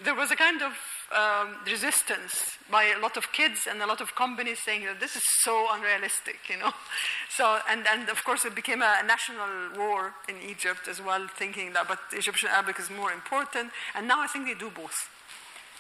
there 0.04 0.16
was 0.16 0.32
a 0.32 0.36
kind 0.36 0.62
of 0.64 0.74
um, 1.14 1.56
resistance 1.66 2.58
by 2.72 2.86
a 2.86 3.00
lot 3.00 3.18
of 3.18 3.32
kids 3.32 3.68
and 3.70 3.82
a 3.82 3.86
lot 3.86 4.02
of 4.02 4.16
companies 4.16 4.60
saying 4.60 4.86
that 4.86 5.00
this 5.00 5.16
is 5.16 5.24
so 5.44 5.68
unrealistic, 5.72 6.40
you 6.50 6.58
know. 6.58 6.72
So, 7.30 7.60
and, 7.70 7.86
and 7.86 8.08
of 8.08 8.24
course, 8.24 8.46
it 8.46 8.56
became 8.56 8.82
a 8.82 9.04
national 9.04 9.76
war 9.76 10.14
in 10.30 10.38
Egypt 10.40 10.88
as 10.88 11.02
well, 11.02 11.28
thinking 11.28 11.74
that, 11.74 11.86
but 11.86 12.00
Egyptian 12.14 12.48
Arabic 12.48 12.80
is 12.80 12.90
more 12.90 13.12
important. 13.12 13.72
And 13.94 14.08
now 14.08 14.22
I 14.22 14.28
think 14.28 14.48
they 14.48 14.54
do 14.56 14.72
both. 14.72 14.96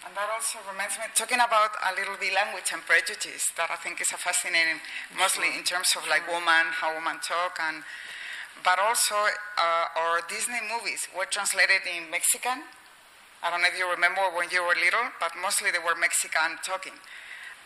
And 0.06 0.14
that 0.14 0.28
also 0.30 0.60
reminds 0.70 1.00
me, 1.00 1.06
talking 1.16 1.40
about 1.40 1.72
a 1.80 1.96
little 1.96 2.20
bit 2.20 2.36
language 2.36 2.70
and 2.76 2.84
prejudice, 2.84 3.42
that 3.56 3.72
I 3.72 3.78
think 3.80 4.02
is 4.02 4.12
a 4.12 4.20
fascinating, 4.20 4.84
mostly 5.18 5.56
in 5.56 5.64
terms 5.64 5.96
of 5.96 6.04
like 6.12 6.28
woman, 6.28 6.76
how 6.76 6.94
women 6.94 7.24
talk, 7.24 7.56
and 7.58 7.82
but 8.64 8.78
also 8.78 9.16
uh, 9.16 9.88
our 9.96 10.22
Disney 10.30 10.62
movies 10.68 11.08
were 11.16 11.26
translated 11.26 11.88
in 11.90 12.12
Mexican. 12.12 12.68
I 13.46 13.54
don't 13.54 13.62
know 13.62 13.70
if 13.70 13.78
you 13.78 13.86
remember 13.86 14.26
when 14.34 14.50
you 14.50 14.66
were 14.66 14.74
little, 14.74 15.06
but 15.22 15.30
mostly 15.38 15.70
they 15.70 15.78
were 15.78 15.94
Mexican 15.94 16.58
talking. 16.66 16.98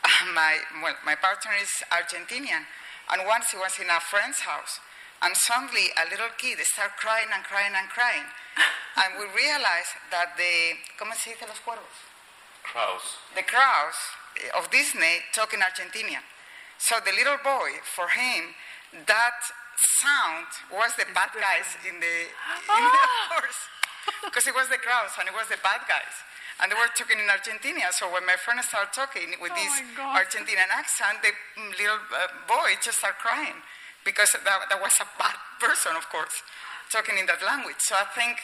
my 0.35 0.59
well, 0.83 0.99
my 1.07 1.15
partner 1.15 1.55
is 1.55 1.71
Argentinian, 1.87 2.67
and 3.07 3.23
once 3.23 3.55
he 3.55 3.57
was 3.57 3.79
in 3.79 3.87
a 3.87 4.03
friend's 4.03 4.43
house, 4.43 4.83
and 5.23 5.31
suddenly 5.39 5.95
a 5.95 6.03
little 6.11 6.35
kid 6.35 6.59
started 6.67 6.99
crying 6.99 7.31
and 7.31 7.47
crying 7.47 7.71
and 7.71 7.87
crying, 7.87 8.27
and 8.99 9.23
we 9.23 9.31
realized 9.31 9.95
that 10.11 10.35
the 10.35 10.83
¿cómo 10.99 11.15
se 11.15 11.31
dice 11.31 11.47
los 11.47 11.63
cuervos? 11.63 11.95
Kraus. 12.59 13.23
the 13.39 13.47
crowds 13.47 14.19
of 14.59 14.67
Disney 14.67 15.23
talk 15.31 15.55
in 15.55 15.63
Argentinian. 15.63 16.27
So 16.75 16.99
the 16.99 17.15
little 17.15 17.39
boy, 17.39 17.79
for 17.87 18.11
him, 18.11 18.51
that 19.07 19.39
sound 20.03 20.47
was 20.75 20.91
the 20.99 21.07
bad 21.15 21.31
guys 21.39 21.79
in 21.87 22.03
the 22.03 22.15
in 22.27 22.83
the 22.83 22.99
course, 23.31 23.71
because 24.25 24.45
it 24.47 24.55
was 24.55 24.67
the 24.69 24.77
crowds 24.81 25.13
and 25.19 25.27
it 25.27 25.35
was 25.35 25.47
the 25.47 25.59
bad 25.63 25.83
guys. 25.87 26.15
And 26.59 26.67
they 26.71 26.75
were 26.75 26.91
talking 26.91 27.19
in 27.19 27.29
Argentina. 27.31 27.87
So 27.95 28.11
when 28.11 28.25
my 28.27 28.35
friend 28.35 28.59
started 28.63 28.91
talking 28.91 29.31
with 29.39 29.55
Oh 29.55 29.59
this 29.59 29.73
Argentinian 29.95 30.67
accent, 30.75 31.23
the 31.23 31.31
little 31.79 32.03
uh, 32.11 32.27
boy 32.51 32.75
just 32.83 32.99
started 32.99 33.15
crying 33.23 33.55
because 34.03 34.27
that, 34.35 34.45
that 34.67 34.79
was 34.79 34.91
a 34.99 35.07
bad 35.15 35.39
person, 35.59 35.95
of 35.95 36.03
course, 36.11 36.43
talking 36.91 37.15
in 37.15 37.25
that 37.31 37.39
language. 37.43 37.79
So 37.79 37.95
I 37.95 38.07
think 38.11 38.43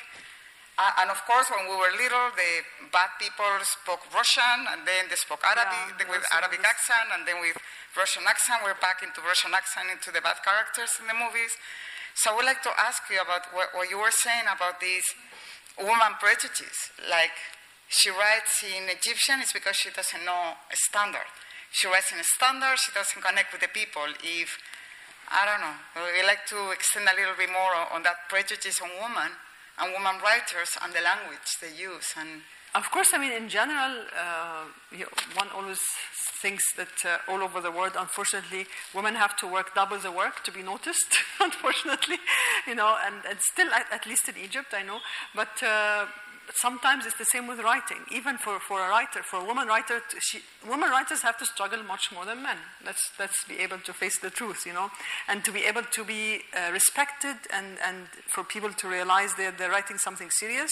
uh, 0.76 0.92
and 1.00 1.08
of 1.08 1.24
course, 1.24 1.48
when 1.56 1.72
we 1.72 1.76
were 1.76 1.88
little, 1.96 2.36
the 2.36 2.52
bad 2.92 3.08
people 3.16 3.48
spoke 3.64 4.04
Russian, 4.12 4.68
and 4.76 4.84
then 4.84 5.08
they 5.08 5.16
spoke 5.16 5.40
Arabic 5.48 5.96
Yeah, 6.04 6.12
with 6.12 6.20
Arabic 6.36 6.60
this- 6.60 6.68
accent, 6.68 7.16
and 7.16 7.24
then 7.24 7.40
with 7.40 7.56
Russian 7.96 8.28
accent, 8.28 8.60
we're 8.60 8.76
back 8.84 9.00
into 9.00 9.24
Russian 9.24 9.56
accent 9.56 9.88
into 9.88 10.12
the 10.12 10.20
bad 10.20 10.44
characters 10.44 11.00
in 11.00 11.08
the 11.08 11.16
movies. 11.16 11.56
So 12.16 12.32
I 12.32 12.36
would 12.36 12.46
like 12.46 12.64
to 12.64 12.72
ask 12.80 13.04
you 13.12 13.20
about 13.20 13.52
what, 13.52 13.76
what 13.76 13.90
you 13.90 14.00
were 14.00 14.12
saying 14.12 14.48
about 14.48 14.80
these 14.80 15.04
woman 15.78 16.16
prejudice. 16.20 16.96
Like 17.12 17.36
she 17.92 18.10
writes 18.10 18.64
in 18.64 18.88
Egyptian, 18.88 19.44
it's 19.44 19.52
because 19.52 19.76
she 19.76 19.92
doesn't 19.92 20.24
know 20.24 20.56
a 20.56 20.78
standard. 20.88 21.28
She 21.76 21.88
writes 21.92 22.16
in 22.16 22.20
a 22.20 22.28
standard, 22.40 22.80
she 22.80 22.96
doesn't 22.96 23.20
connect 23.20 23.52
with 23.52 23.62
the 23.62 23.68
people. 23.68 24.08
If 24.24 24.58
I 25.28 25.44
don't 25.44 25.60
know, 25.60 25.76
we 26.16 26.24
like 26.24 26.48
to 26.56 26.72
extend 26.72 27.10
a 27.12 27.16
little 27.20 27.36
bit 27.36 27.52
more 27.52 27.76
on, 27.92 28.04
that 28.08 28.32
prejudice 28.32 28.80
on 28.80 28.96
women 28.96 29.36
and 29.84 29.92
women 29.92 30.16
writers 30.24 30.72
and 30.80 30.96
the 30.96 31.04
language 31.04 31.60
they 31.60 31.76
use 31.76 32.16
and 32.16 32.48
Of 32.76 32.92
course, 32.92 33.12
I 33.14 33.18
mean, 33.18 33.32
in 33.32 33.48
general, 33.48 34.04
uh, 34.20 34.66
you 34.92 35.06
one 35.36 35.48
always 35.56 35.80
thinks 36.42 36.64
that 36.76 37.06
uh, 37.06 37.32
all 37.32 37.42
over 37.42 37.62
the 37.62 37.72
world, 37.72 37.94
unfortunately, 37.98 38.68
women 38.94 39.16
have 39.16 39.38
to 39.38 39.48
work 39.48 39.74
double 39.74 39.98
the 39.98 40.12
work 40.12 40.44
to 40.44 40.52
be 40.52 40.62
noticed, 40.62 41.08
unfortunately, 41.40 42.18
you 42.68 42.76
know, 42.76 42.98
and, 43.06 43.16
and 43.30 43.40
still, 43.40 43.70
at, 43.70 43.86
at 43.94 44.06
least 44.06 44.28
in 44.28 44.36
Egypt, 44.44 44.74
I 44.74 44.84
know. 44.84 45.00
But 45.34 45.64
uh, 45.64 46.08
sometimes 46.54 47.06
it's 47.06 47.18
the 47.18 47.26
same 47.26 47.48
with 47.48 47.60
writing. 47.60 47.98
Even 48.12 48.38
for, 48.38 48.60
for 48.60 48.80
a 48.80 48.90
writer, 48.90 49.24
for 49.24 49.40
a 49.40 49.46
woman 49.46 49.68
writer, 49.68 50.02
she, 50.20 50.40
women 50.68 50.90
writers 50.90 51.22
have 51.22 51.38
to 51.40 51.46
struggle 51.46 51.82
much 51.84 52.12
more 52.14 52.26
than 52.26 52.44
men. 52.44 52.58
Let's, 52.86 53.12
let's 53.20 53.44
be 53.46 53.60
able 53.60 53.80
to 53.80 53.94
face 53.94 54.20
the 54.20 54.30
truth, 54.30 54.66
you 54.66 54.74
know, 54.74 54.90
and 55.28 55.44
to 55.46 55.52
be 55.52 55.62
able 55.62 55.84
to 55.84 56.04
be 56.04 56.42
uh, 56.56 56.72
respected 56.72 57.36
and, 57.54 57.78
and 57.86 58.08
for 58.28 58.44
people 58.44 58.72
to 58.72 58.88
realize 58.88 59.34
that 59.36 59.58
they're 59.58 59.72
writing 59.72 59.98
something 59.98 60.30
serious. 60.30 60.72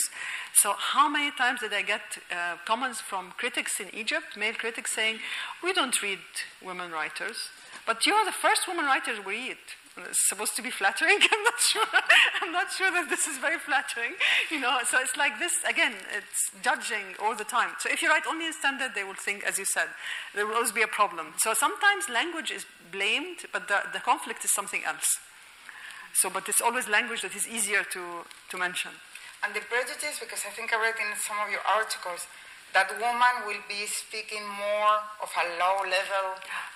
So, 0.55 0.73
how 0.77 1.09
many 1.09 1.31
times 1.31 1.61
did 1.61 1.73
I 1.73 1.81
get 1.81 2.01
uh, 2.31 2.55
comments 2.65 3.01
from 3.01 3.31
critics 3.37 3.79
in 3.79 3.93
Egypt, 3.93 4.37
male 4.37 4.53
critics, 4.53 4.93
saying, 4.93 5.19
We 5.63 5.73
don't 5.73 5.99
read 6.01 6.19
women 6.63 6.91
writers, 6.91 7.37
but 7.85 8.05
you're 8.05 8.25
the 8.25 8.31
first 8.31 8.67
woman 8.67 8.85
writer 8.85 9.11
we 9.25 9.33
read. 9.33 9.57
It's 9.97 10.27
supposed 10.27 10.55
to 10.55 10.61
be 10.61 10.71
flattering. 10.71 11.19
I'm 11.31 11.43
not 11.43 11.59
sure. 11.59 11.85
I'm 12.41 12.51
not 12.51 12.71
sure 12.71 12.91
that 12.91 13.09
this 13.09 13.27
is 13.27 13.37
very 13.37 13.59
flattering. 13.59 14.13
You 14.49 14.59
know, 14.59 14.79
so 14.89 14.97
it's 14.99 15.15
like 15.15 15.37
this 15.37 15.53
again. 15.69 15.93
It's 16.15 16.51
judging 16.63 17.13
all 17.21 17.35
the 17.35 17.43
time. 17.43 17.69
So 17.79 17.89
if 17.91 18.01
you 18.01 18.09
write 18.09 18.25
only 18.27 18.47
in 18.47 18.53
standard, 18.53 18.91
they 18.95 19.03
will 19.03 19.13
think, 19.13 19.43
as 19.43 19.59
you 19.59 19.65
said, 19.65 19.87
there 20.33 20.47
will 20.47 20.55
always 20.55 20.71
be 20.71 20.81
a 20.81 20.87
problem. 20.87 21.33
So 21.37 21.53
sometimes 21.53 22.09
language 22.09 22.49
is 22.49 22.65
blamed, 22.91 23.45
but 23.51 23.67
the, 23.67 23.81
the 23.93 23.99
conflict 23.99 24.43
is 24.43 24.51
something 24.53 24.81
else. 24.83 25.19
So, 26.13 26.29
but 26.29 26.47
it's 26.47 26.61
always 26.61 26.87
language 26.87 27.21
that 27.21 27.35
is 27.35 27.47
easier 27.47 27.83
to, 27.83 28.01
to 28.49 28.57
mention. 28.57 28.91
And 29.43 29.53
the 29.53 29.61
prejudice, 29.61 30.19
because 30.19 30.45
I 30.47 30.51
think 30.55 30.71
I 30.73 30.79
read 30.79 30.95
in 31.01 31.17
some 31.17 31.37
of 31.43 31.51
your 31.51 31.65
articles 31.67 32.27
that 32.73 32.89
woman 32.99 33.35
will 33.47 33.61
be 33.69 33.85
speaking 33.85 34.41
more 34.41 34.95
of 35.21 35.29
a 35.29 35.45
low 35.61 35.77
level. 35.85 36.25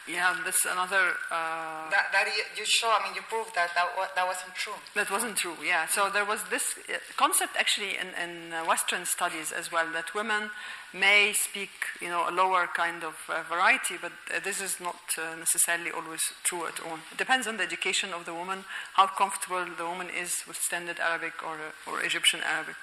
Yeah, 0.07 0.37
that's 0.45 0.63
another. 0.65 1.17
Uh, 1.29 1.89
That, 1.89 2.13
that 2.13 2.25
you, 2.27 2.43
you 2.55 2.65
show, 2.65 2.87
I 2.87 3.03
mean, 3.03 3.15
you 3.15 3.21
proved 3.27 3.53
that 3.55 3.75
that, 3.75 3.87
that 4.15 4.25
wasn't 4.25 4.55
true. 4.55 4.77
That 4.95 5.09
wasn't 5.11 5.35
true, 5.35 5.57
yeah. 5.65 5.85
So 5.87 6.09
there 6.09 6.23
was 6.23 6.43
this 6.49 6.63
uh, 6.87 6.93
concept 7.17 7.57
actually 7.57 7.97
in, 7.97 8.09
in 8.15 8.53
uh, 8.53 8.63
Western 8.65 9.05
studies 9.05 9.51
as 9.51 9.71
well 9.71 9.87
that 9.93 10.13
women 10.13 10.49
may 10.93 11.33
speak, 11.33 11.71
you 11.99 12.07
know, 12.07 12.29
a 12.29 12.31
lower 12.31 12.69
kind 12.73 13.03
of 13.03 13.15
uh, 13.27 13.43
variety, 13.49 13.95
but 14.01 14.13
uh, 14.33 14.39
this 14.39 14.61
is 14.61 14.79
not 14.79 14.95
uh, 15.17 15.35
necessarily 15.35 15.91
always 15.91 16.21
true 16.43 16.65
at 16.65 16.79
all. 16.85 16.97
It 17.11 17.17
depends 17.17 17.45
on 17.45 17.57
the 17.57 17.63
education 17.63 18.13
of 18.13 18.25
the 18.25 18.33
woman, 18.33 18.63
how 18.93 19.07
comfortable 19.07 19.65
the 19.77 19.85
woman 19.85 20.07
is 20.09 20.31
with 20.47 20.57
standard 20.57 20.99
Arabic 20.99 21.43
or, 21.43 21.55
uh, 21.55 21.91
or 21.91 22.01
Egyptian 22.01 22.39
Arabic. 22.45 22.75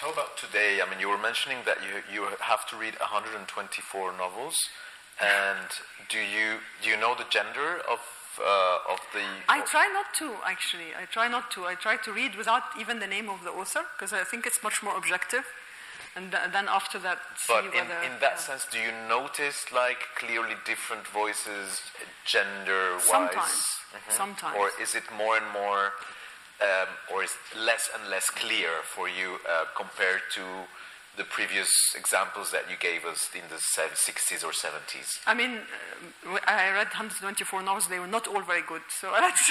How 0.00 0.12
about 0.12 0.36
today? 0.36 0.78
I 0.80 0.88
mean, 0.88 1.00
you 1.00 1.08
were 1.08 1.18
mentioning 1.18 1.58
that 1.66 1.78
you 1.82 1.90
you 2.14 2.28
have 2.38 2.64
to 2.70 2.76
read 2.76 2.94
124 3.00 4.12
novels, 4.16 4.54
and 5.20 5.66
do 6.08 6.18
you 6.18 6.62
do 6.80 6.88
you 6.90 6.96
know 6.96 7.16
the 7.16 7.26
gender 7.28 7.82
of 7.90 7.98
uh, 8.38 8.92
of 8.94 9.00
the? 9.12 9.26
I 9.48 9.60
try 9.66 9.90
not 9.92 10.14
to, 10.20 10.36
actually. 10.46 10.94
I 10.94 11.06
try 11.06 11.26
not 11.26 11.50
to. 11.50 11.66
I 11.66 11.74
try 11.74 11.96
to 11.96 12.12
read 12.12 12.36
without 12.36 12.62
even 12.78 13.00
the 13.00 13.08
name 13.08 13.28
of 13.28 13.42
the 13.42 13.50
author 13.50 13.82
because 13.96 14.12
I 14.12 14.22
think 14.22 14.46
it's 14.46 14.62
much 14.62 14.84
more 14.84 14.96
objective. 14.96 15.44
And 16.14 16.30
th- 16.30 16.52
then 16.52 16.66
after 16.68 17.00
that, 17.00 17.18
see 17.36 17.52
But 17.52 17.64
in, 17.66 17.70
whether. 17.72 17.98
in 18.06 18.14
that 18.20 18.38
uh, 18.38 18.46
sense, 18.48 18.66
do 18.70 18.78
you 18.78 18.92
notice 19.08 19.66
like 19.72 19.98
clearly 20.14 20.54
different 20.64 21.06
voices, 21.08 21.82
gender 22.24 22.94
wise? 22.94 23.02
Sometimes. 23.02 23.64
Sometimes. 24.08 24.56
Or 24.58 24.70
is 24.80 24.94
it 24.94 25.04
more 25.16 25.36
and 25.36 25.46
more, 25.52 25.92
um, 26.60 26.88
or 27.12 27.22
is 27.22 27.30
less 27.56 27.88
and 27.94 28.10
less 28.10 28.30
clear 28.30 28.82
for 28.82 29.08
you 29.08 29.38
uh, 29.48 29.64
compared 29.76 30.22
to 30.34 30.42
the 31.16 31.24
previous 31.24 31.68
examples 31.96 32.52
that 32.52 32.70
you 32.70 32.76
gave 32.78 33.04
us 33.04 33.28
in 33.34 33.42
the 33.50 33.58
60s 33.58 34.44
or 34.44 34.52
70s? 34.54 35.18
I 35.26 35.34
mean, 35.34 35.58
uh, 36.26 36.38
I 36.46 36.70
read 36.70 36.86
124 36.94 37.62
novels. 37.62 37.88
They 37.88 37.98
were 37.98 38.06
not 38.06 38.28
all 38.28 38.42
very 38.42 38.62
good. 38.62 38.82
So 39.00 39.10
that's. 39.18 39.50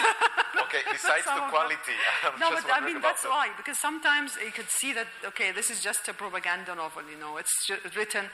Okay, 0.67 0.79
besides 0.91 1.25
the 1.25 1.43
quality, 1.49 1.95
I'm 2.23 2.39
no, 2.39 2.51
but 2.51 2.63
I 2.71 2.79
mean 2.85 3.01
that's 3.01 3.23
the- 3.23 3.29
why 3.29 3.49
because 3.57 3.79
sometimes 3.79 4.37
you 4.43 4.51
could 4.51 4.69
see 4.69 4.93
that 4.93 5.07
okay, 5.25 5.51
this 5.51 5.69
is 5.69 5.81
just 5.81 6.07
a 6.07 6.13
propaganda 6.13 6.75
novel. 6.75 7.03
You 7.09 7.19
know, 7.19 7.37
it's 7.37 7.69
written, 7.95 8.25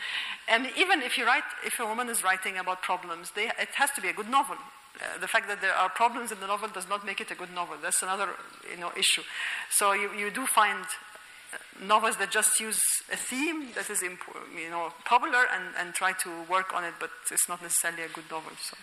and 0.47 0.69
even 0.77 1.01
if 1.01 1.17
you 1.17 1.25
write, 1.25 1.43
if 1.65 1.79
a 1.79 1.85
woman 1.85 2.09
is 2.09 2.23
writing 2.23 2.57
about 2.57 2.81
problems, 2.81 3.31
they, 3.35 3.47
it 3.47 3.69
has 3.75 3.91
to 3.91 4.01
be 4.01 4.09
a 4.09 4.13
good 4.13 4.29
novel. 4.29 4.57
Uh, 5.03 5.19
the 5.19 5.27
fact 5.27 5.47
that 5.47 5.59
there 5.61 5.73
are 5.73 5.89
problems 5.89 6.31
in 6.31 6.39
the 6.39 6.47
novel 6.47 6.69
does 6.69 6.87
not 6.87 7.05
make 7.05 7.19
it 7.19 7.29
a 7.31 7.35
good 7.35 7.53
novel. 7.53 7.75
That's 7.81 8.01
another 8.01 8.29
you 8.69 8.77
know 8.77 8.91
issue. 8.95 9.23
So 9.69 9.91
you, 9.93 10.11
you 10.13 10.31
do 10.31 10.45
find 10.45 10.85
uh, 10.85 11.57
novels 11.85 12.17
that 12.17 12.31
just 12.31 12.59
use 12.59 12.79
a 13.11 13.17
theme 13.17 13.69
that 13.75 13.89
is 13.89 14.01
you 14.01 14.69
know 14.69 14.93
popular 15.05 15.43
and, 15.53 15.75
and 15.77 15.93
try 15.93 16.13
to 16.23 16.29
work 16.49 16.73
on 16.73 16.83
it, 16.83 16.93
but 16.99 17.09
it's 17.31 17.49
not 17.49 17.61
necessarily 17.61 18.03
a 18.03 18.09
good 18.09 18.29
novel. 18.31 18.51
So. 18.61 18.77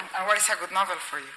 And, 0.00 0.08
and 0.18 0.26
what 0.26 0.36
is 0.38 0.48
a 0.48 0.58
good 0.58 0.72
novel 0.72 0.96
for 0.96 1.18
you? 1.18 1.32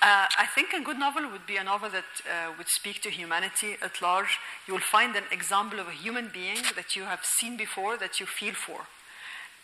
Uh, 0.00 0.26
I 0.38 0.46
think 0.46 0.72
a 0.74 0.80
good 0.80 0.98
novel 0.98 1.28
would 1.32 1.44
be 1.44 1.56
a 1.56 1.64
novel 1.64 1.90
that 1.90 2.04
uh, 2.22 2.52
would 2.56 2.68
speak 2.68 3.02
to 3.02 3.10
humanity 3.10 3.76
at 3.82 4.00
large. 4.00 4.38
You 4.68 4.74
will 4.74 4.80
find 4.80 5.16
an 5.16 5.24
example 5.32 5.80
of 5.80 5.88
a 5.88 5.92
human 5.92 6.30
being 6.32 6.62
that 6.76 6.94
you 6.94 7.02
have 7.02 7.24
seen 7.24 7.56
before 7.56 7.96
that 7.96 8.20
you 8.20 8.26
feel 8.26 8.54
for, 8.54 8.86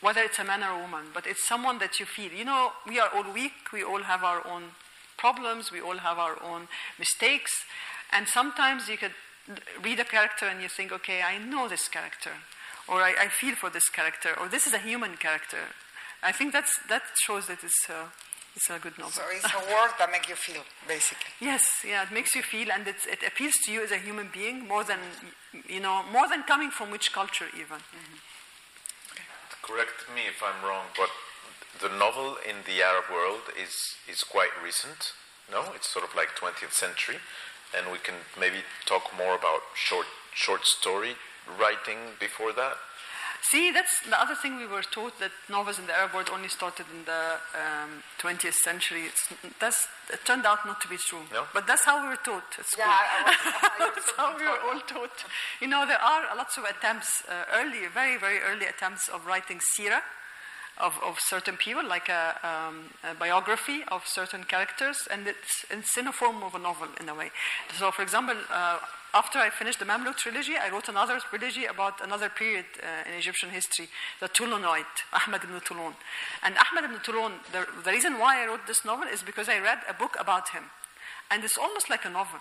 whether 0.05 0.21
it's 0.21 0.39
a 0.39 0.45
man 0.45 0.63
or 0.63 0.73
a 0.77 0.81
woman, 0.85 1.07
but 1.15 1.27
it's 1.27 1.49
someone 1.49 1.79
that 1.79 1.99
you 1.99 2.05
feel. 2.05 2.31
You 2.31 2.45
know, 2.45 2.73
we 2.87 3.01
are 3.01 3.09
all 3.15 3.33
weak, 3.33 3.73
we 3.73 3.83
all 3.83 4.03
have 4.03 4.23
our 4.23 4.47
own 4.47 4.65
problems, 5.17 5.73
we 5.73 5.81
all 5.81 5.97
have 5.97 6.19
our 6.19 6.37
own 6.43 6.69
mistakes, 6.99 7.51
and 8.13 8.29
sometimes 8.29 8.87
you 8.87 8.99
could 8.99 9.17
read 9.83 9.99
a 9.99 10.05
character 10.05 10.45
and 10.47 10.61
you 10.61 10.69
think, 10.69 10.93
okay, 10.93 11.23
I 11.23 11.39
know 11.39 11.69
this 11.69 11.89
character, 11.89 12.33
or 12.87 13.01
I, 13.01 13.15
I 13.19 13.29
feel 13.29 13.55
for 13.55 13.71
this 13.71 13.89
character, 13.89 14.39
or 14.39 14.47
this 14.49 14.67
is 14.67 14.75
a 14.75 14.79
human 14.79 15.17
character. 15.17 15.73
I 16.23 16.33
think 16.33 16.53
that's, 16.53 16.79
that 16.91 17.03
shows 17.25 17.47
that 17.47 17.65
it's, 17.65 17.89
uh, 17.89 18.05
it's 18.55 18.69
a 18.69 18.79
good 18.79 18.99
novel. 18.99 19.13
So 19.13 19.23
it's 19.33 19.55
a 19.55 19.65
word 19.73 19.93
that 19.99 20.11
makes 20.13 20.29
you 20.29 20.37
feel, 20.37 20.63
basically. 20.87 21.33
Yes, 21.41 21.65
yeah, 21.83 22.03
it 22.03 22.13
makes 22.13 22.35
you 22.35 22.43
feel, 22.43 22.69
and 22.71 22.87
it's, 22.87 23.07
it 23.07 23.21
appeals 23.27 23.55
to 23.65 23.73
you 23.73 23.83
as 23.83 23.91
a 23.91 23.99
human 23.99 24.29
being 24.33 24.69
more 24.69 24.85
than, 24.85 24.99
you 25.67 25.81
know, 25.81 26.03
more 26.13 26.29
than 26.29 26.43
coming 26.43 26.71
from 26.71 26.91
which 26.91 27.11
culture 27.11 27.47
even. 27.55 27.81
Correct 29.65 30.05
me 30.15 30.29
if 30.29 30.43
I'm 30.43 30.63
wrong, 30.63 30.93
but 30.95 31.09
the 31.81 31.89
novel 31.89 32.37
in 32.45 32.57
the 32.67 32.83
Arab 32.83 33.05
world 33.11 33.49
is 33.57 33.97
is 34.07 34.23
quite 34.23 34.53
recent. 34.63 35.15
No, 35.51 35.73
it's 35.75 35.89
sort 35.89 36.05
of 36.05 36.15
like 36.15 36.37
20th 36.37 36.75
century, 36.75 37.17
and 37.75 37.91
we 37.91 37.97
can 37.97 38.29
maybe 38.39 38.61
talk 38.85 39.05
more 39.17 39.35
about 39.35 39.63
short 39.75 40.07
short 40.35 40.67
story 40.67 41.17
writing 41.49 42.21
before 42.21 42.53
that. 42.53 42.77
See, 43.51 43.71
that's 43.71 44.01
the 44.09 44.19
other 44.19 44.35
thing 44.35 44.57
we 44.57 44.67
were 44.67 44.83
taught 44.83 45.21
that 45.21 45.31
novels 45.51 45.79
in 45.79 45.87
the 45.87 45.95
Arab 45.95 46.15
world 46.15 46.31
only 46.33 46.49
started 46.49 46.87
in 46.97 47.05
the 47.05 47.37
um, 47.53 48.03
20th 48.19 48.55
century. 48.65 49.03
It's, 49.05 49.29
that's, 49.61 49.87
it 50.11 50.21
turned 50.25 50.47
out 50.47 50.65
not 50.65 50.81
to 50.81 50.89
be 50.89 50.97
true. 50.97 51.21
No? 51.31 51.45
But 51.53 51.67
that's 51.67 51.85
how 51.85 52.03
we 52.03 52.09
were 52.09 52.23
taught 52.25 52.49
at 52.59 52.65
school. 52.65 52.85
Yeah, 52.87 52.97
I, 52.97 53.77
I 53.79 53.85
was, 53.85 53.95
That's 53.95 54.13
how 54.17 54.37
we 54.39 54.45
were 54.45 54.61
all 54.73 54.81
taught. 54.81 55.25
You 55.61 55.69
know, 55.69 55.85
there 55.87 56.01
are 56.01 56.35
lots 56.35 56.57
of 56.57 56.65
attempts, 56.65 57.23
uh, 57.29 57.45
early, 57.55 57.87
very, 57.93 58.17
very 58.19 58.39
early 58.41 58.65
attempts 58.65 59.09
of 59.09 59.27
writing 59.27 59.61
sira 59.61 60.03
of, 60.79 60.99
of 61.05 61.19
certain 61.21 61.57
people, 61.57 61.87
like 61.87 62.09
a, 62.09 62.35
um, 62.43 62.91
a 63.03 63.15
biography 63.15 63.83
of 63.89 64.07
certain 64.07 64.45
characters, 64.45 65.07
and 65.11 65.27
it's, 65.27 65.65
it's 65.71 65.97
in 65.97 66.07
a 66.07 66.13
form 66.13 66.43
of 66.43 66.55
a 66.55 66.59
novel 66.59 66.89
in 67.01 67.09
a 67.09 67.15
way. 67.15 67.31
So, 67.79 67.91
for 67.91 68.03
example, 68.03 68.37
uh, 68.51 68.79
after 69.15 69.39
I 69.39 69.51
finished 69.51 69.79
the 69.79 69.85
Mamluk 69.85 70.17
trilogy, 70.17 70.55
I 70.57 70.71
wrote 70.71 70.89
another 70.89 71.21
trilogy 71.21 71.67
about 71.67 72.01
another 72.03 72.29
period 72.29 72.67
uh, 72.83 73.09
in 73.09 73.17
Egyptian 73.17 73.51
history, 73.51 73.89
the 74.21 74.29
Tulunite, 74.29 75.07
Ahmed 75.13 75.45
ibn 75.45 75.61
Tulun. 75.61 75.95
And 76.43 76.57
Ahmed 76.59 76.91
ibn 76.91 76.99
Tulun, 76.99 77.33
the, 77.53 77.67
the 77.85 77.93
reason 77.93 78.19
why 78.19 78.43
I 78.43 78.47
wrote 78.47 78.67
this 78.67 78.85
novel 78.85 79.07
is 79.07 79.23
because 79.23 79.49
I 79.49 79.61
read 79.61 79.79
a 79.89 79.95
book 79.95 80.17
about 80.19 80.49
him. 80.49 80.65
And 81.31 81.45
it's 81.45 81.57
almost 81.57 81.89
like 81.89 82.05
a 82.05 82.11
novel 82.11 82.41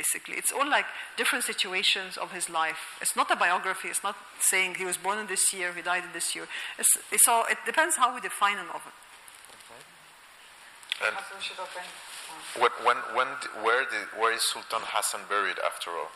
basically. 0.00 0.36
It's 0.40 0.52
all 0.56 0.68
like 0.78 0.86
different 1.20 1.44
situations 1.52 2.16
of 2.24 2.28
his 2.38 2.46
life. 2.62 2.82
It's 3.02 3.16
not 3.20 3.28
a 3.36 3.36
biography. 3.36 3.88
It's 3.88 4.04
not 4.08 4.16
saying 4.52 4.68
he 4.82 4.86
was 4.92 4.96
born 5.06 5.18
in 5.22 5.26
this 5.34 5.44
year, 5.52 5.68
he 5.78 5.82
died 5.82 6.04
in 6.08 6.12
this 6.18 6.28
year. 6.36 6.46
It's, 6.78 6.92
it's 7.10 7.26
all, 7.30 7.44
it 7.54 7.58
depends 7.66 7.96
how 7.96 8.08
we 8.14 8.20
define 8.20 8.58
a 8.64 8.66
novel. 8.74 8.92
And 11.04 11.14
Perhaps 11.14 11.30
we 11.36 11.42
should 11.46 11.60
open. 11.66 11.84
when, 12.86 12.98
when, 13.16 13.28
where, 13.64 13.82
did, 13.92 14.06
where 14.20 14.32
is 14.38 14.42
Sultan 14.52 14.82
Hassan 14.94 15.22
buried 15.28 15.58
after 15.70 15.90
all? 15.90 16.10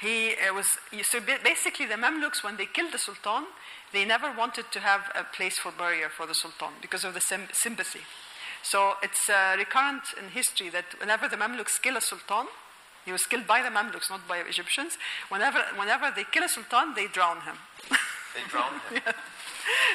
He 0.00 0.34
uh, 0.36 0.52
was 0.54 0.66
so 1.12 1.20
basically 1.20 1.86
the 1.86 2.00
Mamluks 2.04 2.42
when 2.42 2.56
they 2.56 2.66
killed 2.66 2.92
the 2.92 2.98
Sultan, 2.98 3.44
they 3.92 4.04
never 4.04 4.32
wanted 4.32 4.66
to 4.72 4.80
have 4.80 5.02
a 5.14 5.24
place 5.36 5.56
for 5.58 5.70
burial 5.70 6.10
for 6.16 6.26
the 6.26 6.34
Sultan 6.34 6.72
because 6.80 7.04
of 7.04 7.12
the 7.14 7.20
sym- 7.20 7.52
sympathy. 7.52 8.04
So 8.62 8.94
it's 9.02 9.28
uh, 9.28 9.54
recurrent 9.56 10.02
in 10.20 10.30
history 10.30 10.70
that 10.70 10.86
whenever 10.98 11.28
the 11.28 11.36
Mamluks 11.36 11.80
kill 11.80 11.96
a 11.96 12.00
Sultan, 12.00 12.46
he 13.06 13.12
was 13.12 13.24
killed 13.24 13.46
by 13.46 13.62
the 13.62 13.70
Mamluks, 13.70 14.10
not 14.10 14.26
by 14.28 14.38
Egyptians. 14.38 14.98
Whenever, 15.30 15.62
whenever 15.78 16.12
they 16.14 16.24
kill 16.24 16.42
a 16.42 16.48
Sultan, 16.48 16.92
they 16.94 17.06
drown 17.06 17.40
him. 17.40 17.56
They 18.36 18.44
drowned 18.50 18.82
him. 18.90 19.00
yeah. 19.06 19.12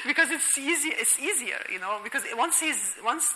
because 0.07 0.31
it's 0.31 0.57
easy. 0.57 0.89
It's 0.89 1.19
easier, 1.19 1.61
you 1.71 1.77
know. 1.77 1.99
Because 2.03 2.23
once 2.33 2.59
he's 2.59 2.95
once 3.03 3.35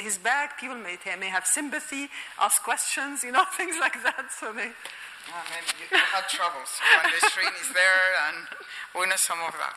he's 0.00 0.18
back, 0.18 0.58
people 0.58 0.74
may 0.76 0.98
may 1.20 1.28
have 1.28 1.46
sympathy, 1.46 2.08
ask 2.40 2.62
questions, 2.62 3.22
you 3.22 3.30
know, 3.30 3.44
things 3.56 3.76
like 3.78 4.02
that. 4.02 4.26
So 4.34 4.52
they, 4.52 4.74
I 5.30 5.40
mean, 5.54 5.64
you, 5.78 5.86
you 5.86 6.02
had 6.02 6.26
troubles 6.28 6.82
when 6.98 7.12
the 7.14 7.22
string 7.30 7.54
is 7.62 7.70
there, 7.72 8.06
and 8.26 8.42
we 8.98 9.06
know 9.06 9.20
some 9.22 9.38
of 9.46 9.54
that. 9.54 9.76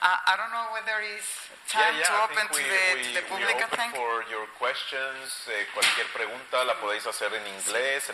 Uh, 0.00 0.16
I 0.32 0.32
don't 0.40 0.48
know 0.48 0.72
whether 0.72 0.96
it's 1.04 1.28
time 1.68 1.92
to 1.92 2.12
open 2.24 2.48
think 2.48 2.56
to 2.56 2.64
the, 2.64 2.84
we, 2.96 3.04
to 3.04 3.10
the 3.20 3.24
we 3.28 3.36
public, 3.36 3.56
I 3.60 3.68
open 3.68 3.76
think. 3.76 3.92
for 3.92 4.24
your 4.32 4.48
questions. 4.56 5.44
Eh, 5.52 5.68
cualquier 5.76 6.08
pregunta 6.08 6.64
la 6.64 6.80
podéis 6.80 7.04
hacer 7.04 7.28
en 7.36 7.44
inglés. 7.44 8.08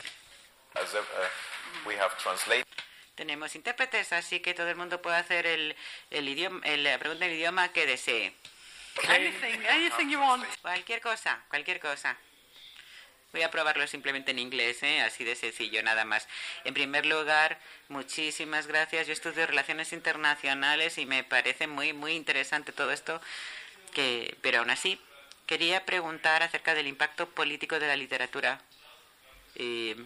As, 0.83 0.95
uh, 0.95 0.99
we 1.87 1.95
have 1.97 2.15
translated. 2.23 2.67
Tenemos 3.15 3.55
intérpretes, 3.55 4.13
así 4.13 4.41
que 4.41 4.53
todo 4.55 4.69
el 4.69 4.77
mundo 4.77 5.01
puede 5.01 5.17
hacer 5.17 5.47
el, 5.47 5.75
el 6.11 6.29
idioma, 6.29 6.61
el- 6.65 6.85
la 6.85 6.99
pregunta 6.99 7.25
en 7.25 7.31
el 7.33 7.39
idioma 7.39 7.73
que 7.73 7.87
desee. 7.87 8.35
Anything, 9.09 9.67
anything 9.69 10.09
you 10.11 10.21
want. 10.21 10.45
Cualquier 10.63 11.01
cosa, 11.01 11.43
cualquier 11.49 11.81
cosa. 11.81 12.17
Voy 13.33 13.43
a 13.43 13.51
probarlo 13.51 13.87
simplemente 13.87 14.31
en 14.31 14.39
inglés, 14.39 14.83
¿eh? 14.83 15.03
así 15.03 15.25
de 15.25 15.35
sencillo, 15.35 15.83
nada 15.83 16.05
más. 16.07 16.27
En 16.65 16.73
primer 16.73 17.05
lugar, 17.05 17.59
muchísimas 17.89 18.67
gracias. 18.67 19.07
Yo 19.07 19.13
estudio 19.13 19.47
relaciones 19.47 19.93
internacionales 19.93 20.97
y 20.97 21.05
me 21.05 21.23
parece 21.25 21.67
muy, 21.67 21.93
muy 21.93 22.13
interesante 22.13 22.73
todo 22.73 22.93
esto. 22.93 23.21
Que, 23.93 24.37
pero 24.41 24.61
aún 24.61 24.71
así, 24.71 24.99
quería 25.47 25.85
preguntar 25.85 26.43
acerca 26.43 26.75
del 26.75 26.87
impacto 26.87 27.29
político 27.29 27.79
de 27.79 27.87
la 27.89 27.97
literatura. 27.97 28.61
Eh, 29.57 29.97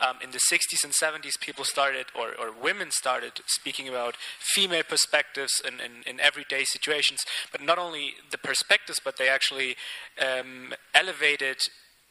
um, 0.00 0.16
in 0.22 0.30
the 0.30 0.40
60s 0.50 0.84
and 0.84 0.92
70s, 0.92 1.40
people 1.40 1.64
started, 1.64 2.06
or, 2.14 2.28
or 2.38 2.52
women 2.52 2.90
started, 2.90 3.32
speaking 3.46 3.88
about 3.88 4.16
female 4.38 4.82
perspectives 4.82 5.52
in, 5.66 5.74
in, 5.80 6.02
in 6.06 6.20
everyday 6.20 6.64
situations. 6.64 7.20
But 7.52 7.62
not 7.62 7.78
only 7.78 8.14
the 8.30 8.38
perspectives, 8.38 9.00
but 9.02 9.16
they 9.16 9.28
actually 9.28 9.76
um, 10.20 10.74
elevated 10.94 11.58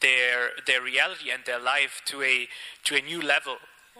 their 0.02 0.50
their 0.66 0.82
reality 0.82 1.30
and 1.30 1.42
their 1.46 1.58
life 1.58 2.02
to 2.06 2.22
a 2.22 2.48
to 2.84 2.96
a 2.96 3.00
new 3.00 3.22
level, 3.22 3.56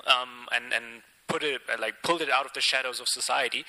um, 0.07 0.47
and 0.53 0.73
and 0.73 1.03
put 1.29 1.43
it 1.43 1.61
uh, 1.73 1.77
like 1.81 1.95
pulled 2.03 2.21
it 2.21 2.31
out 2.31 2.47
of 2.47 2.53
the 2.53 2.61
shadows 2.61 3.01
of 3.01 3.09
society. 3.09 3.65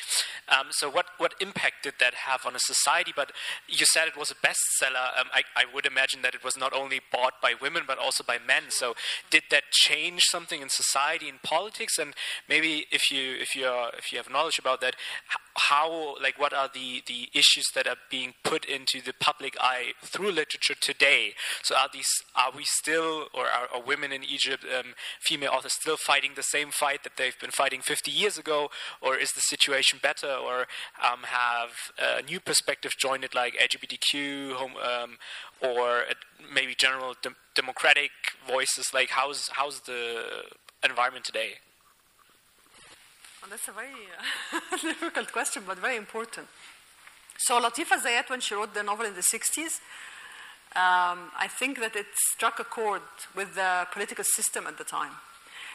Um, 0.47 0.67
so 0.71 0.89
what 0.89 1.07
what 1.17 1.33
impact 1.39 1.83
did 1.83 1.95
that 1.99 2.13
have 2.13 2.45
on 2.45 2.55
a 2.55 2.59
society? 2.59 3.13
But 3.15 3.31
you 3.67 3.85
said 3.85 4.07
it 4.07 4.17
was 4.17 4.31
a 4.31 4.35
bestseller. 4.35 5.19
Um, 5.19 5.27
I, 5.33 5.43
I 5.55 5.65
would 5.73 5.85
imagine 5.85 6.21
that 6.21 6.35
it 6.35 6.43
was 6.43 6.57
not 6.57 6.73
only 6.73 7.01
bought 7.11 7.41
by 7.41 7.53
women 7.59 7.83
but 7.87 7.97
also 7.97 8.23
by 8.23 8.37
men. 8.37 8.63
So 8.69 8.95
did 9.29 9.43
that 9.51 9.63
change 9.71 10.21
something 10.29 10.61
in 10.61 10.69
society 10.69 11.29
in 11.29 11.39
politics? 11.43 11.97
And 11.97 12.13
maybe 12.47 12.85
if 12.91 13.11
you 13.11 13.35
if 13.39 13.55
you 13.55 13.65
are, 13.65 13.91
if 13.97 14.11
you 14.11 14.17
have 14.17 14.29
knowledge 14.29 14.59
about 14.59 14.81
that, 14.81 14.95
how 15.55 16.15
like 16.21 16.39
what 16.39 16.53
are 16.53 16.69
the 16.73 17.01
the 17.07 17.29
issues 17.33 17.65
that 17.73 17.87
are 17.87 17.97
being 18.09 18.33
put 18.43 18.65
into 18.65 19.01
the 19.01 19.13
public 19.19 19.55
eye 19.59 19.93
through 20.03 20.31
literature 20.31 20.75
today? 20.79 21.33
So 21.63 21.75
are 21.75 21.89
these 21.91 22.09
are 22.35 22.51
we 22.55 22.63
still 22.65 23.27
or 23.33 23.45
are, 23.45 23.67
are 23.73 23.81
women 23.81 24.11
in 24.11 24.23
Egypt, 24.23 24.63
um, 24.63 24.93
female 25.21 25.51
authors, 25.51 25.73
still 25.73 25.97
fighting 25.97 26.31
the 26.35 26.43
same 26.43 26.69
fight 26.71 27.03
that 27.03 27.17
they've 27.17 27.37
been 27.39 27.46
fighting 27.51 27.81
50 27.81 28.11
years 28.11 28.37
ago, 28.37 28.69
or 29.01 29.17
is 29.17 29.31
the 29.31 29.41
situation 29.41 29.99
better, 30.01 30.31
or 30.31 30.67
um, 31.03 31.23
have 31.23 31.71
uh, 31.99 32.21
new 32.21 32.39
perspectives 32.39 32.95
joined 32.95 33.23
it, 33.23 33.33
like 33.35 33.55
LGBTQ, 33.55 34.55
um, 34.55 35.17
or 35.61 35.99
uh, 35.99 36.13
maybe 36.53 36.75
general 36.75 37.15
dem- 37.21 37.35
democratic 37.55 38.11
voices? 38.47 38.85
Like 38.93 39.09
how's 39.09 39.49
how's 39.49 39.81
the 39.81 40.43
environment 40.83 41.25
today? 41.25 41.55
Well, 43.41 43.51
that's 43.51 43.67
a 43.67 43.71
very 43.71 44.81
difficult 44.93 45.31
question, 45.31 45.63
but 45.65 45.77
very 45.77 45.95
important. 45.95 46.47
So 47.37 47.61
Latifa 47.61 48.01
Zayat, 48.01 48.29
when 48.29 48.41
she 48.41 48.55
wrote 48.55 48.73
the 48.73 48.83
novel 48.83 49.05
in 49.05 49.13
the 49.13 49.21
60s, 49.21 49.79
um, 50.75 51.31
I 51.37 51.47
think 51.47 51.79
that 51.79 51.95
it 51.95 52.07
struck 52.33 52.59
a 52.59 52.63
chord 52.63 53.01
with 53.35 53.55
the 53.55 53.87
political 53.91 54.23
system 54.23 54.67
at 54.67 54.77
the 54.77 54.83
time. 54.83 55.11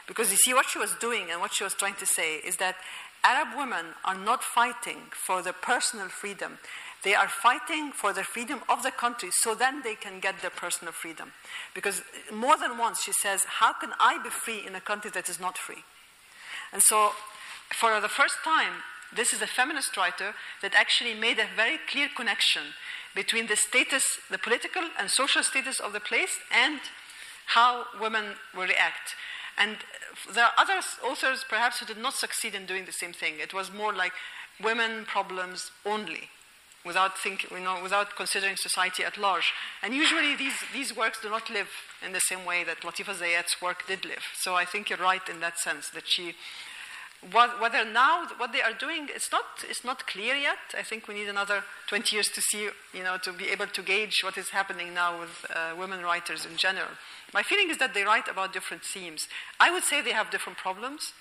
Because 0.07 0.31
you 0.31 0.37
see, 0.37 0.55
what 0.55 0.69
she 0.69 0.79
was 0.79 0.95
doing 1.01 1.31
and 1.31 1.41
what 1.41 1.55
she 1.55 1.65
was 1.65 1.75
trying 1.75 1.95
to 1.95 2.07
say 2.07 2.37
is 2.37 2.57
that 2.57 2.77
Arab 3.25 3.57
women 3.57 3.87
are 4.05 4.17
not 4.17 4.43
fighting 4.43 4.99
for 5.13 5.43
their 5.43 5.53
personal 5.53 6.09
freedom. 6.09 6.59
They 7.05 7.15
are 7.15 7.29
fighting 7.29 7.93
for 7.93 8.13
the 8.13 8.25
freedom 8.25 8.61
of 8.69 8.83
the 8.83 8.91
country 8.91 9.31
so 9.33 9.55
then 9.55 9.83
they 9.83 9.95
can 9.95 10.21
get 10.21 10.41
their 10.41 10.51
personal 10.51 10.93
freedom. 10.93 11.33
Because 11.75 12.03
more 12.33 12.57
than 12.57 12.79
once 12.79 13.03
she 13.03 13.13
says, 13.13 13.45
How 13.45 13.73
can 13.73 13.91
I 14.01 14.19
be 14.23 14.31
free 14.31 14.65
in 14.67 14.75
a 14.75 14.81
country 14.81 15.11
that 15.15 15.29
is 15.29 15.41
not 15.41 15.59
free? 15.59 15.85
And 16.73 16.83
so, 16.83 17.11
for 17.71 18.01
the 18.01 18.09
first 18.09 18.37
time, 18.45 18.83
this 19.15 19.33
is 19.33 19.43
a 19.43 19.47
feminist 19.47 19.97
writer 19.97 20.35
that 20.63 20.75
actually 20.75 21.15
made 21.15 21.39
a 21.39 21.47
very 21.55 21.79
clear 21.91 22.09
connection 22.15 22.63
between 23.15 23.47
the 23.47 23.57
status, 23.57 24.05
the 24.31 24.39
political 24.39 24.83
and 24.99 25.11
social 25.11 25.43
status 25.43 25.81
of 25.81 25.93
the 25.93 26.01
place, 26.01 26.39
and 26.51 26.81
how 27.47 27.85
women 28.01 28.37
will 28.55 28.63
react. 28.63 29.15
And 29.59 29.77
uh, 29.77 30.33
there 30.33 30.45
are 30.45 30.53
other 30.59 30.81
authors, 31.05 31.45
perhaps, 31.49 31.79
who 31.79 31.87
did 31.87 31.99
not 31.99 32.15
succeed 32.15 32.55
in 32.55 32.67
doing 32.67 32.85
the 32.85 32.93
same 32.93 33.13
thing. 33.13 33.35
It 33.41 33.55
was 33.55 33.73
more 33.73 33.93
like 33.93 34.13
women 34.63 35.05
problems 35.05 35.71
only, 35.85 36.31
without 36.85 37.19
think, 37.19 37.51
you 37.51 37.61
know, 37.61 37.81
without 37.83 38.17
considering 38.17 38.57
society 38.57 39.05
at 39.05 39.19
large. 39.19 39.53
And 39.83 39.95
usually, 39.95 40.35
these 40.37 40.59
these 40.73 40.97
works 40.97 41.21
do 41.21 41.31
not 41.31 41.51
live 41.51 41.69
in 42.05 42.13
the 42.13 42.21
same 42.21 42.45
way 42.45 42.65
that 42.65 42.81
Latifa 42.81 43.15
Zayat's 43.15 43.61
work 43.61 43.87
did 43.87 44.05
live. 44.05 44.25
So 44.35 44.55
I 44.55 44.65
think 44.65 44.91
you're 44.91 44.99
right 44.99 45.27
in 45.29 45.41
that 45.41 45.59
sense 45.59 45.91
that 45.91 46.09
she 46.09 46.35
what, 47.31 47.61
whether 47.61 47.85
now 47.85 48.27
what 48.37 48.53
they 48.53 48.63
are 48.63 48.73
doing 48.73 49.09
it's 49.15 49.31
not 49.31 49.45
it's 49.69 49.85
not 49.85 50.07
clear 50.09 50.35
yet. 50.35 50.59
I 50.77 50.83
think 50.83 51.07
we 51.07 51.15
need 51.15 51.29
another 51.29 51.63
20 51.89 52.17
years 52.17 52.29
to 52.29 52.41
see 52.41 52.69
you 52.93 53.05
know 53.05 53.17
to 53.23 53.33
be 53.33 53.49
able 53.51 53.69
to 53.69 53.83
gauge 53.83 54.23
what 54.25 54.37
is 54.37 54.51
happening 54.51 54.93
now 54.93 55.21
with 55.21 55.47
uh, 55.55 55.75
women 55.79 56.03
writers 56.03 56.45
in 56.45 56.57
general. 56.57 56.89
My 57.33 57.43
feeling 57.43 57.71
is 57.71 57.79
that 57.79 57.95
they 57.95 58.03
write 58.03 58.29
about 58.29 58.53
different 58.53 58.83
themes. 58.83 59.29
I 59.61 59.71
would 59.71 59.85
say 59.85 60.01
they 60.03 60.13
have 60.13 60.31
different 60.31 60.59
problems. 60.59 61.13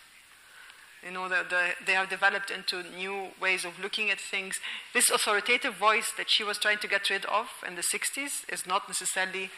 You 1.05 1.11
know, 1.11 1.27
the, 1.27 1.43
the, 1.49 1.69
they 1.85 1.93
have 1.93 2.09
developed 2.09 2.51
into 2.51 2.83
new 2.95 3.29
ways 3.41 3.65
of 3.65 3.79
looking 3.79 4.11
at 4.11 4.19
things. 4.19 4.59
This 4.93 5.09
authoritative 5.09 5.75
voice 5.75 6.11
that 6.17 6.27
she 6.29 6.43
was 6.43 6.59
trying 6.59 6.77
to 6.79 6.87
get 6.87 7.09
rid 7.09 7.25
of 7.25 7.47
in 7.65 7.75
the 7.75 7.81
60s 7.81 8.47
is 8.49 8.67
not 8.67 8.87
necessarily 8.87 9.49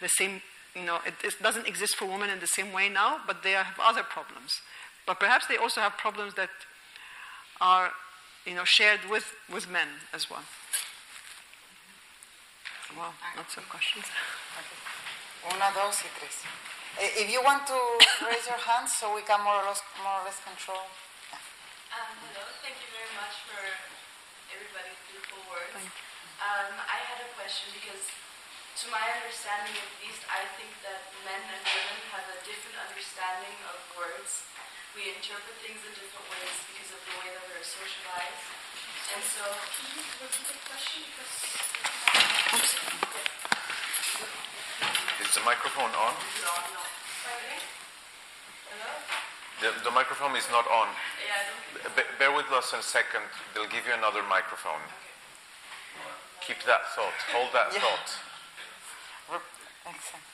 the 0.00 0.08
same, 0.08 0.42
you 0.76 0.84
know, 0.84 1.00
it, 1.04 1.14
it 1.24 1.42
doesn't 1.42 1.66
exist 1.66 1.96
for 1.96 2.06
women 2.06 2.30
in 2.30 2.38
the 2.38 2.46
same 2.46 2.72
way 2.72 2.88
now, 2.88 3.18
but 3.26 3.42
they 3.42 3.52
have 3.52 3.74
other 3.82 4.04
problems. 4.04 4.60
But 5.06 5.20
perhaps 5.20 5.46
they 5.46 5.56
also 5.56 5.80
have 5.80 5.96
problems 5.98 6.34
that 6.34 6.50
are, 7.60 7.92
you 8.46 8.54
know, 8.54 8.64
shared 8.64 9.00
with, 9.10 9.34
with 9.52 9.68
men 9.70 9.88
as 10.12 10.30
well. 10.30 10.44
Wow, 12.96 13.12
lots 13.36 13.56
of 13.56 13.68
questions. 13.68 14.06
Una, 15.50 15.68
dos, 15.74 16.00
y 16.04 16.10
tres. 16.16 16.36
Eh, 17.00 17.24
If 17.24 17.28
you 17.32 17.42
want 17.42 17.66
to 17.66 17.78
raise 18.24 18.46
your 18.46 18.56
hand 18.56 18.88
so 18.88 19.12
we 19.14 19.22
can 19.22 19.42
more 19.42 19.60
or 19.60 19.66
less, 19.66 19.82
more 19.98 20.22
or 20.22 20.24
less 20.24 20.38
control. 20.40 20.86
Um, 21.90 22.14
hello, 22.30 22.46
thank 22.62 22.78
you 22.80 22.90
very 22.94 23.12
much 23.18 23.34
for 23.50 23.60
everybody's 24.54 25.00
beautiful 25.10 25.42
words. 25.50 25.74
Um, 26.38 26.72
I 26.80 26.98
had 27.02 27.18
a 27.22 27.30
question 27.34 27.74
because, 27.76 28.04
to 28.74 28.90
my 28.90 29.06
understanding 29.22 29.70
at 29.78 29.90
least, 30.02 30.26
I 30.26 30.42
think 30.58 30.74
that 30.82 31.06
men 31.22 31.38
and 31.38 31.62
women 31.62 31.98
have 32.10 32.26
a 32.26 32.38
different 32.42 32.74
understanding 32.82 33.54
of 33.70 33.78
words. 33.94 34.42
We 34.98 35.14
interpret 35.14 35.54
things 35.62 35.78
in 35.86 35.94
different 35.94 36.26
ways 36.26 36.54
because 36.74 36.90
of 36.90 36.98
the 37.06 37.14
way 37.22 37.28
that 37.30 37.44
we're 37.54 37.62
socialized. 37.62 38.42
And 39.14 39.22
so, 39.22 39.46
can 39.46 39.86
you 39.94 40.02
repeat 40.26 40.46
the 40.50 40.58
question? 40.66 41.06
Because 41.06 41.34
Is 45.22 45.30
the 45.38 45.44
microphone 45.46 45.94
on? 45.94 46.12
Pardon? 46.18 47.58
Hello? 48.74 48.90
The, 49.62 49.70
the 49.86 49.94
microphone 49.94 50.34
is 50.34 50.50
not 50.50 50.66
on. 50.66 50.90
Yeah, 51.22 51.86
I 51.94 52.02
bear 52.18 52.34
with 52.34 52.50
us 52.50 52.74
a 52.74 52.82
second. 52.82 53.22
They'll 53.54 53.70
give 53.70 53.86
you 53.86 53.94
another 53.94 54.26
microphone. 54.26 54.82
Keep 56.42 56.66
that 56.66 56.90
thought. 56.98 57.14
Hold 57.30 57.54
that 57.54 57.70
Yeah. 57.70 57.86
thought. 57.86 58.33
Re- 59.30 59.38
Excellent. 59.86 60.24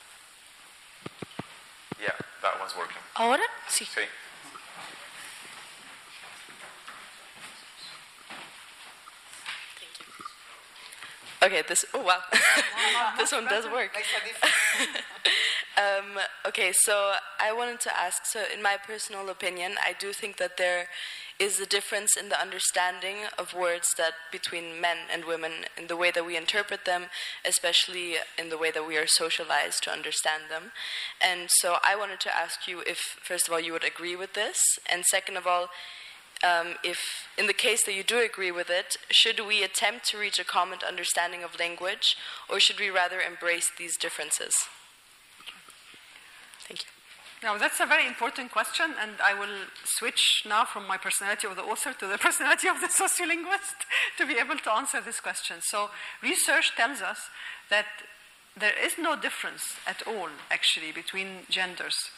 Yeah, 2.01 2.15
that 2.41 2.59
one's 2.59 2.75
working. 2.75 3.01
¿Ahora? 3.15 3.45
Sí. 3.67 3.85
Sí. 3.85 4.01
Okay, 11.43 11.63
this, 11.67 11.85
oh 11.95 12.01
wow. 12.03 12.19
this 13.17 13.31
one 13.31 13.45
does 13.45 13.65
work. 13.65 13.91
Makes 13.95 14.09
a 14.13 14.27
difference. 14.27 14.97
Um, 15.77 16.19
okay, 16.45 16.73
so 16.73 17.13
I 17.39 17.53
wanted 17.53 17.79
to 17.81 17.97
ask 17.97 18.25
so, 18.25 18.43
in 18.53 18.61
my 18.61 18.77
personal 18.85 19.29
opinion, 19.29 19.75
I 19.81 19.93
do 19.97 20.11
think 20.11 20.37
that 20.37 20.57
there 20.57 20.87
is 21.41 21.57
the 21.57 21.65
difference 21.65 22.15
in 22.15 22.29
the 22.29 22.39
understanding 22.39 23.15
of 23.35 23.55
words 23.55 23.87
that 23.97 24.13
between 24.31 24.79
men 24.79 24.97
and 25.11 25.25
women 25.25 25.51
in 25.75 25.87
the 25.87 25.97
way 25.97 26.11
that 26.11 26.25
we 26.25 26.37
interpret 26.37 26.85
them, 26.85 27.05
especially 27.43 28.13
in 28.37 28.49
the 28.49 28.57
way 28.59 28.69
that 28.69 28.87
we 28.87 28.95
are 28.95 29.07
socialized 29.07 29.81
to 29.83 29.89
understand 29.89 30.43
them. 30.51 30.71
And 31.19 31.49
so 31.49 31.77
I 31.83 31.95
wanted 31.95 32.19
to 32.21 32.35
ask 32.35 32.67
you 32.67 32.83
if, 32.85 32.99
first 33.23 33.47
of 33.47 33.53
all, 33.53 33.59
you 33.59 33.73
would 33.73 33.83
agree 33.83 34.15
with 34.15 34.35
this, 34.35 34.59
and 34.87 35.03
second 35.05 35.35
of 35.35 35.47
all, 35.47 35.69
um, 36.43 36.75
if, 36.83 36.99
in 37.39 37.47
the 37.47 37.53
case 37.53 37.83
that 37.85 37.95
you 37.95 38.03
do 38.03 38.19
agree 38.19 38.51
with 38.51 38.69
it, 38.69 38.97
should 39.09 39.39
we 39.39 39.63
attempt 39.63 40.05
to 40.09 40.19
reach 40.19 40.39
a 40.39 40.45
common 40.45 40.79
understanding 40.87 41.43
of 41.43 41.59
language, 41.59 42.15
or 42.47 42.59
should 42.59 42.79
we 42.79 42.91
rather 42.91 43.19
embrace 43.19 43.71
these 43.79 43.97
differences? 43.97 44.53
Now, 47.43 47.57
that's 47.57 47.79
a 47.79 47.87
very 47.87 48.05
important 48.05 48.51
question, 48.51 48.93
and 49.01 49.13
I 49.23 49.33
will 49.33 49.65
switch 49.83 50.43
now 50.47 50.63
from 50.63 50.85
my 50.85 50.97
personality 50.97 51.47
of 51.47 51.55
the 51.55 51.63
author 51.63 51.91
to 51.91 52.07
the 52.07 52.17
personality 52.27 52.67
of 52.67 52.79
the 52.81 52.87
sociolinguist 52.87 53.81
to 54.17 54.27
be 54.27 54.37
able 54.37 54.57
to 54.57 54.71
answer 54.71 55.01
this 55.01 55.19
question. 55.19 55.57
So, 55.61 55.89
research 56.21 56.75
tells 56.75 57.01
us 57.01 57.29
that 57.69 57.87
there 58.55 58.73
is 58.77 58.93
no 58.99 59.19
difference 59.19 59.75
at 59.87 60.05
all, 60.05 60.29
actually, 60.51 60.91
between 60.91 61.47
genders. 61.49 62.11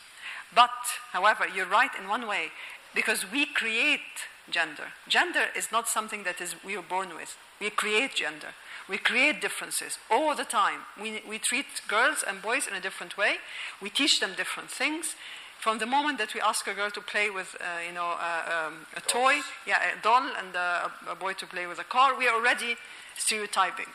But, 0.54 0.72
however, 1.12 1.48
you're 1.48 1.68
right 1.68 1.92
in 1.98 2.10
one 2.10 2.28
way, 2.28 2.48
because 2.94 3.32
we 3.32 3.46
create 3.46 4.28
gender. 4.50 4.92
Gender 5.08 5.46
is 5.56 5.72
not 5.72 5.88
something 5.88 6.24
that 6.24 6.42
is 6.42 6.56
we 6.66 6.76
are 6.76 6.82
born 6.82 7.16
with. 7.16 7.38
We 7.62 7.70
create 7.70 8.16
gender. 8.16 8.50
We 8.90 8.98
create 8.98 9.42
differences 9.42 9.98
all 10.12 10.36
the 10.36 10.44
time. 10.44 10.82
We, 11.02 11.22
we 11.28 11.40
treat 11.40 11.66
girls 11.88 12.24
and 12.28 12.42
boys 12.42 12.68
in 12.68 12.74
a 12.74 12.82
different 12.82 13.18
way. 13.18 13.36
We 13.82 13.90
teach 13.90 14.20
them 14.20 14.32
different 14.36 14.70
things. 14.70 15.16
From 15.60 15.80
the 15.80 15.86
moment 15.86 16.18
that 16.18 16.34
we 16.34 16.42
ask 16.42 16.68
a 16.68 16.74
girl 16.74 16.92
to 16.92 17.00
play 17.00 17.30
with, 17.30 17.56
uh, 17.62 17.66
you 17.88 17.94
know, 17.94 18.18
uh, 18.20 18.68
um, 18.68 18.86
a 18.98 19.02
toy, 19.02 19.36
yeah, 19.66 19.80
a 19.98 20.02
doll, 20.02 20.24
and 20.38 20.54
uh, 20.54 20.90
a 21.10 21.16
boy 21.16 21.32
to 21.34 21.46
play 21.46 21.66
with 21.66 21.80
a 21.80 21.86
car, 21.86 22.18
we 22.18 22.28
are 22.28 22.36
already 22.36 22.76
stereotyping. 23.18 23.86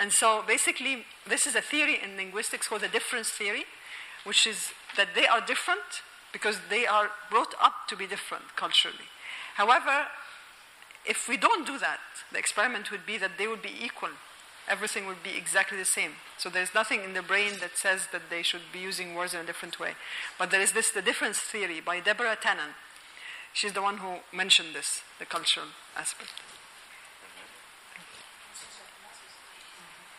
And 0.00 0.10
so, 0.10 0.42
basically, 0.46 1.04
this 1.28 1.46
is 1.46 1.54
a 1.54 1.60
theory 1.60 1.98
in 2.02 2.16
linguistics 2.16 2.68
called 2.68 2.80
the 2.80 2.88
difference 2.88 3.28
theory, 3.28 3.64
which 4.24 4.46
is 4.46 4.72
that 4.96 5.08
they 5.14 5.26
are 5.26 5.42
different 5.42 6.02
because 6.32 6.56
they 6.70 6.86
are 6.86 7.10
brought 7.30 7.54
up 7.60 7.74
to 7.88 7.96
be 7.96 8.06
different 8.06 8.56
culturally. 8.56 9.08
However, 9.56 10.06
if 11.04 11.28
we 11.28 11.36
don't 11.36 11.66
do 11.66 11.78
that, 11.78 12.00
the 12.32 12.38
experiment 12.38 12.90
would 12.90 13.04
be 13.04 13.18
that 13.18 13.32
they 13.36 13.46
would 13.46 13.62
be 13.62 13.74
equal 13.82 14.10
everything 14.68 15.06
would 15.06 15.22
be 15.22 15.36
exactly 15.36 15.78
the 15.78 15.84
same. 15.84 16.12
So 16.38 16.48
there's 16.48 16.74
nothing 16.74 17.02
in 17.02 17.14
the 17.14 17.22
brain 17.22 17.54
that 17.60 17.76
says 17.76 18.08
that 18.12 18.30
they 18.30 18.42
should 18.42 18.72
be 18.72 18.78
using 18.78 19.14
words 19.14 19.34
in 19.34 19.40
a 19.40 19.44
different 19.44 19.80
way. 19.80 19.92
But 20.38 20.50
there 20.50 20.60
is 20.60 20.72
this, 20.72 20.90
the 20.90 21.02
difference 21.02 21.38
theory 21.38 21.80
by 21.80 22.00
Deborah 22.00 22.36
Tannen. 22.36 22.74
She's 23.52 23.72
the 23.72 23.82
one 23.82 23.98
who 23.98 24.18
mentioned 24.32 24.74
this, 24.74 25.02
the 25.18 25.24
cultural 25.24 25.66
aspect. 25.96 26.30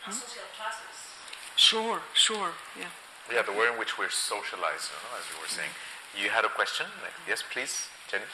Hmm? 0.02 0.12
Sure, 1.56 2.00
sure, 2.14 2.52
yeah. 2.78 2.86
Yeah, 3.32 3.42
the 3.42 3.52
way 3.52 3.68
in 3.72 3.78
which 3.78 3.98
we're 3.98 4.10
socialized, 4.10 4.90
you 4.90 4.98
know, 4.98 5.18
as 5.18 5.24
you 5.30 5.40
were 5.40 5.48
saying. 5.48 5.70
You 6.18 6.30
had 6.30 6.44
a 6.44 6.48
question? 6.48 6.86
Yes, 7.28 7.44
please, 7.52 7.86
Jenny. 8.10 8.24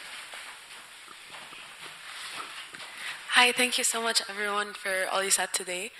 Hi, 3.38 3.52
thank 3.52 3.76
you 3.76 3.84
so 3.84 4.00
much, 4.00 4.22
everyone, 4.30 4.72
for 4.72 5.04
all 5.12 5.22
you 5.22 5.30
said 5.30 5.52
today. 5.52 5.90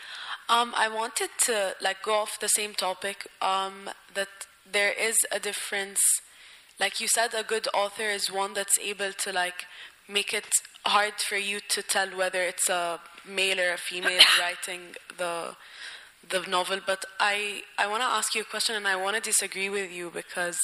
Um, 0.49 0.73
I 0.75 0.89
wanted 0.89 1.29
to 1.45 1.75
like 1.83 2.03
go 2.03 2.15
off 2.15 2.41
the 2.41 2.49
same 2.49 2.73
topic. 2.73 3.29
Um, 3.43 3.91
that 4.15 4.47
there 4.65 4.91
is 4.91 5.19
a 5.31 5.39
difference. 5.39 6.01
Like 6.81 6.99
you 6.99 7.09
said, 7.09 7.35
a 7.35 7.43
good 7.43 7.69
author 7.75 8.05
is 8.05 8.33
one 8.33 8.55
that's 8.55 8.79
able 8.79 9.13
to 9.13 9.33
like 9.35 9.67
make 10.09 10.33
it 10.33 10.49
hard 10.87 11.21
for 11.29 11.37
you 11.37 11.61
to 11.69 11.83
tell 11.83 12.09
whether 12.09 12.41
it's 12.41 12.71
a 12.71 13.01
male 13.29 13.61
or 13.61 13.75
a 13.75 13.77
female 13.77 14.25
writing 14.41 14.95
the 15.19 15.57
the 16.27 16.41
novel. 16.49 16.81
But 16.87 17.05
I 17.21 17.65
I 17.77 17.87
want 17.87 18.01
to 18.01 18.09
ask 18.09 18.35
you 18.35 18.41
a 18.41 18.51
question, 18.55 18.77
and 18.77 18.89
I 18.89 18.97
want 18.97 19.15
to 19.17 19.21
disagree 19.21 19.69
with 19.69 19.93
you 19.93 20.11
because, 20.11 20.57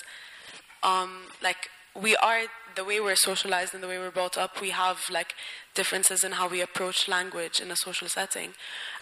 um, 0.82 1.24
like 1.42 1.68
we 2.00 2.16
are 2.16 2.42
the 2.74 2.84
way 2.84 3.00
we're 3.00 3.16
socialized 3.16 3.74
and 3.74 3.82
the 3.82 3.88
way 3.88 3.98
we're 3.98 4.10
brought 4.10 4.38
up, 4.38 4.60
we 4.60 4.70
have 4.70 5.04
like 5.10 5.34
differences 5.74 6.24
in 6.24 6.32
how 6.32 6.48
we 6.48 6.60
approach 6.60 7.08
language 7.08 7.60
in 7.60 7.70
a 7.70 7.76
social 7.76 8.08
setting. 8.08 8.54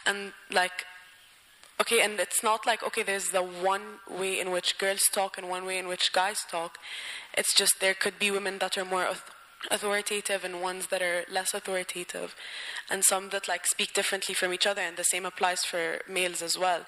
And 0.07 0.33
like, 0.51 0.85
okay, 1.81 2.01
and 2.01 2.19
it's 2.19 2.43
not 2.43 2.67
like, 2.67 2.83
okay, 2.83 3.03
there's 3.03 3.31
the 3.31 3.43
one 3.43 4.01
way 4.09 4.41
in 4.41 4.51
which 4.51 4.79
girls 4.79 5.03
talk 5.13 5.39
and 5.39 5.49
one 5.49 5.65
way 5.65 5.79
in 5.79 5.89
which 5.89 6.13
guys 6.13 6.41
talk. 6.51 6.79
It's 7.37 7.55
just 7.57 7.81
there 7.81 7.95
could 7.95 8.19
be 8.19 8.31
women 8.31 8.59
that 8.59 8.77
are 8.77 8.85
more 8.85 9.09
authoritative 9.71 10.45
and 10.45 10.63
ones 10.63 10.89
that 10.89 11.03
are 11.03 11.25
less 11.31 11.55
authoritative, 11.55 12.35
and 12.91 13.05
some 13.05 13.29
that 13.31 13.49
like 13.49 13.67
speak 13.67 13.93
differently 13.93 14.35
from 14.35 14.53
each 14.53 14.67
other, 14.67 14.83
and 14.83 14.97
the 14.97 15.05
same 15.05 15.27
applies 15.27 15.65
for 15.65 16.01
males 16.09 16.43
as 16.43 16.57
well. 16.59 16.87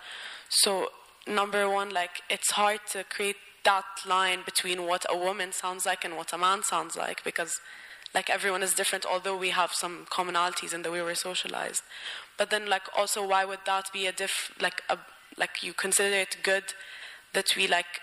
So, 0.49 0.89
number 1.27 1.69
one, 1.69 1.91
like, 1.91 2.23
it's 2.29 2.53
hard 2.53 2.81
to 2.93 3.05
create 3.05 3.37
that 3.65 3.85
line 4.07 4.41
between 4.45 4.87
what 4.87 5.05
a 5.09 5.17
woman 5.17 5.53
sounds 5.53 5.87
like 5.87 6.05
and 6.05 6.17
what 6.17 6.33
a 6.33 6.39
man 6.39 6.63
sounds 6.63 6.97
like 6.97 7.23
because 7.25 7.61
like 8.15 8.29
everyone 8.29 8.63
is 8.63 8.75
different 8.75 9.07
although 9.07 9.37
we 9.37 9.51
have 9.51 9.73
some 9.73 10.07
commonalities 10.11 10.75
in 10.75 10.83
the 10.83 10.91
way 10.91 11.03
we're 11.03 11.15
socialized. 11.15 11.83
But 12.37 12.51
then 12.51 12.69
like 12.69 12.83
also 12.97 13.27
why 13.27 13.45
would 13.45 13.61
that 13.67 13.93
be 13.93 14.07
a 14.07 14.13
diff 14.13 14.53
like 14.61 14.83
a 14.89 14.99
like 15.37 15.63
you 15.63 15.73
consider 15.73 16.15
it 16.17 16.37
good 16.43 16.75
that 17.33 17.57
we 17.57 17.67
like 17.67 18.01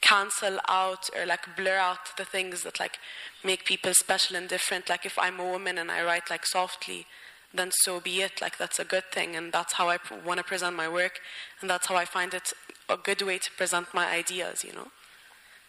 cancel 0.00 0.58
out 0.68 1.10
or 1.16 1.26
like 1.26 1.56
blur 1.56 1.76
out 1.76 2.16
the 2.16 2.24
things 2.24 2.62
that 2.62 2.78
like 2.78 2.98
make 3.44 3.64
people 3.64 3.92
special 3.94 4.36
and 4.36 4.48
different? 4.48 4.88
Like 4.88 5.06
if 5.06 5.18
i'm 5.18 5.38
a 5.38 5.44
woman 5.44 5.78
and 5.78 5.90
i 5.90 6.02
write 6.02 6.30
like 6.30 6.46
softly 6.46 7.06
then 7.54 7.70
so 7.72 7.98
be 7.98 8.20
it. 8.20 8.40
Like 8.42 8.58
that's 8.58 8.78
a 8.78 8.84
good 8.84 9.04
thing 9.12 9.34
and 9.36 9.52
that's 9.52 9.74
how 9.74 9.88
i 9.88 9.98
want 10.24 10.38
to 10.38 10.44
present 10.44 10.76
my 10.76 10.88
work 10.88 11.20
and 11.60 11.70
that's 11.70 11.86
how 11.86 11.96
i 11.96 12.04
find 12.04 12.34
it 12.34 12.52
a 12.88 12.96
good 12.96 13.22
way 13.22 13.38
to 13.38 13.50
present 13.52 13.92
my 13.94 14.06
ideas, 14.06 14.64
you 14.64 14.72
know. 14.72 14.88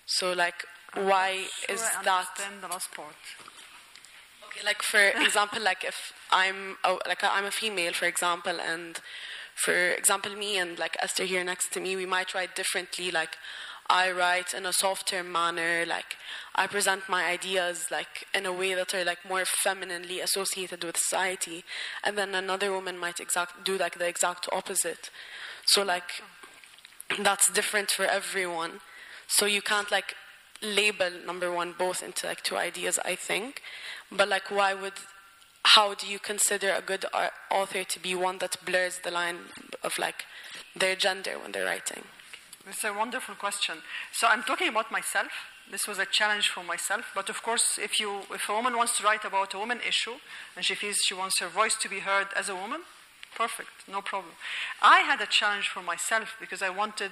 So 0.05 0.33
like, 0.33 0.65
why 0.93 1.45
sure 1.65 1.75
is 1.75 1.81
I 1.81 2.03
that? 2.03 2.27
the 2.61 2.67
last 2.67 2.91
part. 2.91 3.15
Okay, 4.47 4.65
like 4.65 4.81
for 4.81 4.99
example, 5.25 5.61
like 5.61 5.83
if 5.83 6.13
I'm 6.31 6.77
a, 6.83 6.93
like 7.07 7.23
I'm 7.23 7.45
a 7.45 7.51
female, 7.51 7.93
for 7.93 8.05
example, 8.05 8.59
and 8.59 8.99
for 9.55 9.91
example, 9.91 10.33
me 10.35 10.57
and 10.57 10.79
like 10.79 10.97
Esther 11.01 11.25
here 11.25 11.43
next 11.43 11.71
to 11.73 11.79
me, 11.79 11.95
we 11.95 12.05
might 12.05 12.33
write 12.33 12.55
differently. 12.55 13.11
Like 13.11 13.37
I 13.89 14.11
write 14.11 14.53
in 14.53 14.65
a 14.65 14.73
softer 14.73 15.23
manner, 15.23 15.85
like 15.85 16.15
I 16.55 16.67
present 16.67 17.09
my 17.09 17.25
ideas 17.25 17.85
like 17.91 18.25
in 18.33 18.45
a 18.45 18.53
way 18.53 18.73
that 18.73 18.93
are 18.95 19.03
like 19.03 19.27
more 19.27 19.45
femininely 19.45 20.19
associated 20.21 20.83
with 20.83 20.97
society, 20.97 21.63
and 22.03 22.17
then 22.17 22.33
another 22.33 22.71
woman 22.71 22.97
might 22.97 23.19
exact 23.19 23.63
do 23.63 23.77
like 23.77 23.97
the 23.99 24.07
exact 24.07 24.47
opposite. 24.51 25.09
So 25.65 25.83
like 25.83 26.23
that's 27.17 27.51
different 27.51 27.91
for 27.91 28.05
everyone. 28.05 28.81
So 29.27 29.45
you 29.45 29.61
can't 29.61 29.91
like 29.91 30.15
label 30.61 31.11
number 31.25 31.51
one 31.51 31.73
both 31.77 32.03
into 32.03 32.27
like 32.27 32.43
two 32.43 32.57
ideas, 32.57 32.99
I 33.05 33.15
think. 33.15 33.61
But 34.11 34.27
like, 34.27 34.51
why 34.51 34.73
would, 34.73 34.93
how 35.63 35.93
do 35.93 36.07
you 36.07 36.19
consider 36.19 36.71
a 36.71 36.81
good 36.81 37.05
author 37.51 37.83
to 37.83 37.99
be 37.99 38.15
one 38.15 38.39
that 38.39 38.57
blurs 38.65 38.99
the 39.03 39.11
line 39.11 39.37
of 39.83 39.97
like 39.97 40.25
their 40.75 40.95
gender 40.95 41.37
when 41.39 41.51
they're 41.51 41.65
writing? 41.65 42.03
It's 42.67 42.83
a 42.83 42.93
wonderful 42.93 43.35
question. 43.35 43.77
So 44.11 44.27
I'm 44.27 44.43
talking 44.43 44.67
about 44.67 44.91
myself. 44.91 45.29
This 45.71 45.87
was 45.87 45.99
a 45.99 46.05
challenge 46.05 46.49
for 46.49 46.63
myself. 46.63 47.05
But 47.15 47.29
of 47.29 47.41
course, 47.41 47.77
if 47.81 47.99
you, 47.99 48.21
if 48.33 48.49
a 48.49 48.53
woman 48.53 48.75
wants 48.75 48.97
to 48.97 49.03
write 49.03 49.25
about 49.25 49.53
a 49.53 49.59
woman 49.59 49.79
issue 49.87 50.15
and 50.55 50.65
she 50.65 50.75
feels 50.75 50.97
she 51.05 51.13
wants 51.13 51.39
her 51.39 51.47
voice 51.47 51.75
to 51.81 51.89
be 51.89 51.99
heard 51.99 52.27
as 52.35 52.49
a 52.49 52.55
woman, 52.55 52.81
perfect, 53.35 53.87
no 53.87 54.01
problem. 54.01 54.33
I 54.81 54.99
had 54.99 55.21
a 55.21 55.25
challenge 55.25 55.69
for 55.69 55.81
myself 55.81 56.35
because 56.39 56.61
I 56.61 56.69
wanted 56.69 57.11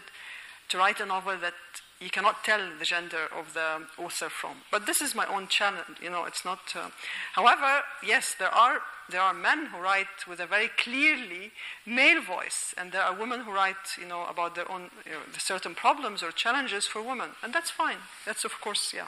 to 0.70 0.78
write 0.78 0.99
a 0.99 1.05
novel 1.05 1.38
that 1.41 1.53
you 1.99 2.09
cannot 2.09 2.43
tell 2.43 2.61
the 2.78 2.86
gender 2.86 3.28
of 3.36 3.53
the 3.53 3.88
author 3.97 4.30
from. 4.30 4.57
But 4.72 4.86
this 4.86 5.01
is 5.01 5.15
my 5.15 5.26
own 5.26 5.47
challenge, 5.47 5.97
you 6.01 6.09
know, 6.09 6.26
it's 6.26 6.45
not. 6.45 6.59
Uh, 6.76 6.89
however, 7.34 7.82
yes, 8.05 8.36
there 8.38 8.53
are, 8.53 8.82
there 9.09 9.22
are 9.22 9.34
men 9.34 9.68
who 9.68 9.80
write 9.80 10.28
with 10.28 10.39
a 10.39 10.45
very 10.45 10.70
clearly 10.78 11.51
male 11.86 12.22
voice, 12.22 12.76
and 12.78 12.91
there 12.91 13.01
are 13.01 13.15
women 13.15 13.41
who 13.41 13.51
write, 13.51 13.97
you 13.99 14.07
know, 14.07 14.26
about 14.28 14.53
their 14.53 14.70
own 14.72 14.91
you 15.05 15.13
know, 15.13 15.20
certain 15.39 15.74
problems 15.74 16.22
or 16.22 16.32
challenges 16.32 16.86
for 16.86 17.01
women, 17.01 17.30
and 17.41 17.51
that's 17.53 17.72
fine. 17.72 17.97
That's, 18.26 18.45
of 18.45 18.61
course, 18.61 18.93
yeah. 18.93 19.07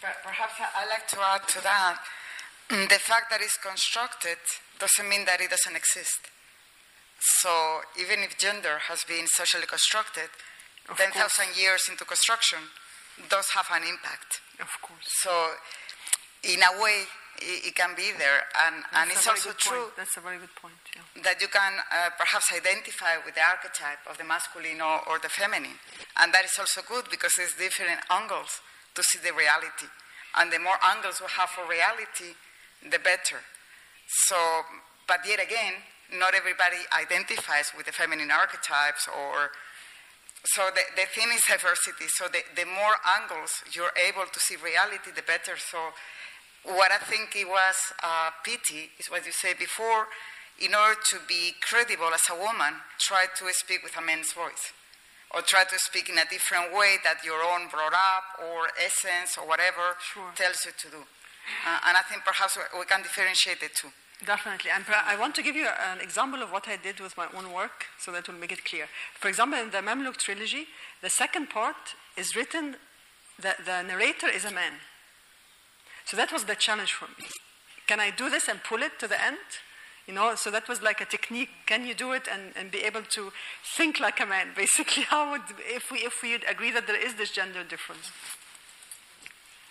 But 0.00 0.16
Perhaps 0.22 0.54
I'd 0.60 0.88
like 0.88 1.08
to 1.08 1.18
add 1.20 1.48
to 1.48 1.62
that 1.62 1.98
the 2.90 2.98
fact 2.98 3.30
that 3.30 3.40
it's 3.40 3.56
constructed 3.58 4.38
doesn't 4.78 5.08
mean 5.08 5.24
that 5.26 5.40
it 5.40 5.50
doesn't 5.50 5.76
exist. 5.76 6.30
So 7.40 7.80
even 8.00 8.20
if 8.20 8.36
gender 8.36 8.78
has 8.88 9.04
been 9.04 9.26
socially 9.26 9.66
constructed, 9.66 10.28
of 10.88 10.96
10,000 10.98 11.16
years 11.56 11.88
into 11.88 12.04
construction 12.04 12.58
does 13.30 13.48
have 13.54 13.68
an 13.72 13.88
impact. 13.88 14.44
Of 14.60 14.68
course. 14.82 15.06
So 15.22 15.32
in 16.44 16.60
a 16.60 16.72
way, 16.82 17.08
it, 17.40 17.72
it 17.72 17.74
can 17.74 17.96
be 17.96 18.12
there. 18.18 18.44
And, 18.66 18.84
and 18.92 19.10
it's 19.10 19.26
also 19.26 19.56
true 19.56 19.88
That's 19.96 20.16
a 20.16 20.20
very 20.20 20.38
good 20.38 20.54
point, 20.60 20.76
yeah. 20.94 21.22
that 21.24 21.40
you 21.40 21.48
can 21.48 21.80
uh, 21.88 22.10
perhaps 22.18 22.52
identify 22.52 23.16
with 23.24 23.34
the 23.34 23.44
archetype 23.44 24.04
of 24.04 24.18
the 24.18 24.24
masculine 24.24 24.80
or, 24.84 25.00
or 25.08 25.18
the 25.18 25.32
feminine. 25.32 25.78
And 26.20 26.34
that 26.34 26.44
is 26.44 26.56
also 26.58 26.82
good 26.84 27.08
because 27.10 27.32
there's 27.36 27.54
different 27.56 28.04
angles 28.10 28.60
to 28.94 29.02
see 29.02 29.18
the 29.24 29.32
reality. 29.32 29.88
And 30.36 30.52
the 30.52 30.58
more 30.58 30.76
angles 30.82 31.22
we 31.22 31.30
have 31.38 31.48
for 31.50 31.64
reality, 31.64 32.36
the 32.84 32.98
better. 32.98 33.40
So, 34.28 34.36
but 35.08 35.20
yet 35.26 35.40
again, 35.42 35.74
not 36.12 36.34
everybody 36.34 36.78
identifies 36.92 37.72
with 37.76 37.86
the 37.86 37.92
feminine 37.92 38.30
archetypes 38.30 39.08
or 39.08 39.50
so 40.44 40.68
the, 40.76 40.84
the 41.00 41.08
thing 41.08 41.32
is 41.32 41.40
diversity 41.48 42.04
so 42.06 42.28
the, 42.28 42.44
the 42.54 42.66
more 42.68 43.00
angles 43.16 43.64
you're 43.72 43.96
able 43.96 44.28
to 44.30 44.38
see 44.38 44.56
reality 44.60 45.08
the 45.16 45.24
better 45.24 45.56
so 45.56 45.78
what 46.64 46.92
i 46.92 46.98
think 46.98 47.32
it 47.34 47.48
was 47.48 47.76
uh, 48.04 48.28
pity 48.44 48.92
is 49.00 49.08
what 49.08 49.24
you 49.24 49.32
said 49.32 49.56
before 49.58 50.06
in 50.60 50.74
order 50.74 51.00
to 51.08 51.16
be 51.26 51.56
credible 51.64 52.12
as 52.12 52.28
a 52.30 52.36
woman 52.36 52.76
try 53.00 53.24
to 53.34 53.48
speak 53.56 53.82
with 53.82 53.96
a 53.96 54.04
man's 54.04 54.32
voice 54.36 54.76
or 55.34 55.42
try 55.42 55.64
to 55.64 55.78
speak 55.78 56.08
in 56.08 56.18
a 56.18 56.28
different 56.30 56.70
way 56.72 56.96
that 57.02 57.24
your 57.24 57.42
own 57.42 57.66
brought 57.68 57.92
up 57.96 58.38
or 58.38 58.68
essence 58.78 59.36
or 59.36 59.48
whatever 59.48 59.96
Sure. 59.98 60.30
tells 60.36 60.64
you 60.64 60.72
to 60.78 60.88
do. 60.90 61.02
Uh, 61.66 61.88
and 61.88 61.96
I 61.96 62.02
think 62.02 62.24
perhaps 62.24 62.56
we- 62.56 62.84
can 62.86 63.02
differentiate 63.02 63.60
the 63.60 63.68
two. 63.68 63.92
Definitely. 64.24 64.70
And 64.70 64.84
I 64.88 65.16
want 65.16 65.34
to 65.34 65.42
give 65.42 65.56
you 65.56 65.66
an 65.66 66.00
example 66.00 66.42
of 66.42 66.50
what 66.50 66.68
I 66.68 66.76
did 66.76 67.00
with 67.00 67.16
my 67.16 67.26
own 67.36 67.52
work 67.52 67.86
so 67.98 68.12
that 68.12 68.26
will 68.26 68.36
make 68.36 68.52
it 68.52 68.64
clear. 68.64 68.88
For 69.20 69.28
example, 69.28 69.58
in 69.58 69.70
the 69.70 69.78
Mamluk 69.78 70.16
trilogy, 70.16 70.66
the 71.02 71.10
second 71.10 71.50
part 71.50 71.76
is 72.16 72.34
written, 72.34 72.76
the, 73.38 73.54
the 73.64 73.82
narrator 73.82 74.28
is 74.28 74.44
a 74.44 74.50
man. 74.50 74.74
So 76.04 76.16
that 76.16 76.32
was 76.32 76.44
the 76.44 76.54
challenge 76.54 76.92
for 76.92 77.06
me. 77.18 77.26
Can 77.86 78.00
I 78.00 78.10
do 78.10 78.30
this 78.30 78.48
and 78.48 78.62
pull 78.62 78.82
it 78.82 78.98
to 79.00 79.08
the 79.08 79.20
end? 79.22 79.38
You 80.06 80.14
know, 80.14 80.34
so 80.34 80.50
that 80.50 80.68
was 80.68 80.82
like 80.82 81.00
a 81.00 81.06
technique. 81.06 81.48
Can 81.66 81.86
you 81.86 81.94
do 81.94 82.12
it 82.12 82.28
and, 82.30 82.52
and 82.56 82.70
be 82.70 82.80
able 82.80 83.02
to 83.02 83.32
think 83.76 84.00
like 84.00 84.20
a 84.20 84.26
man? 84.26 84.48
Basically, 84.56 85.04
how 85.04 85.30
would 85.30 85.42
if 85.60 85.90
we 85.90 85.98
if 85.98 86.22
we 86.22 86.34
agree 86.34 86.70
that 86.70 86.86
there 86.86 86.96
is 86.96 87.14
this 87.14 87.30
gender 87.30 87.64
difference? 87.64 88.10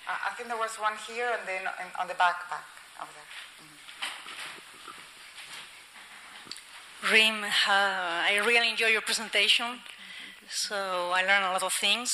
I 0.07 0.33
think 0.35 0.49
there 0.49 0.57
was 0.57 0.75
one 0.75 0.93
here 1.07 1.31
and 1.37 1.47
then 1.47 1.61
on 1.99 2.07
the 2.07 2.13
back, 2.15 2.35
over 3.01 3.11
there. 3.13 3.23
Reem, 7.11 7.43
uh, 7.43 7.47
I 7.67 8.41
really 8.45 8.69
enjoy 8.69 8.87
your 8.87 9.01
presentation, 9.01 9.79
so 10.49 11.11
I 11.13 11.21
learned 11.21 11.45
a 11.45 11.51
lot 11.51 11.63
of 11.63 11.73
things. 11.73 12.09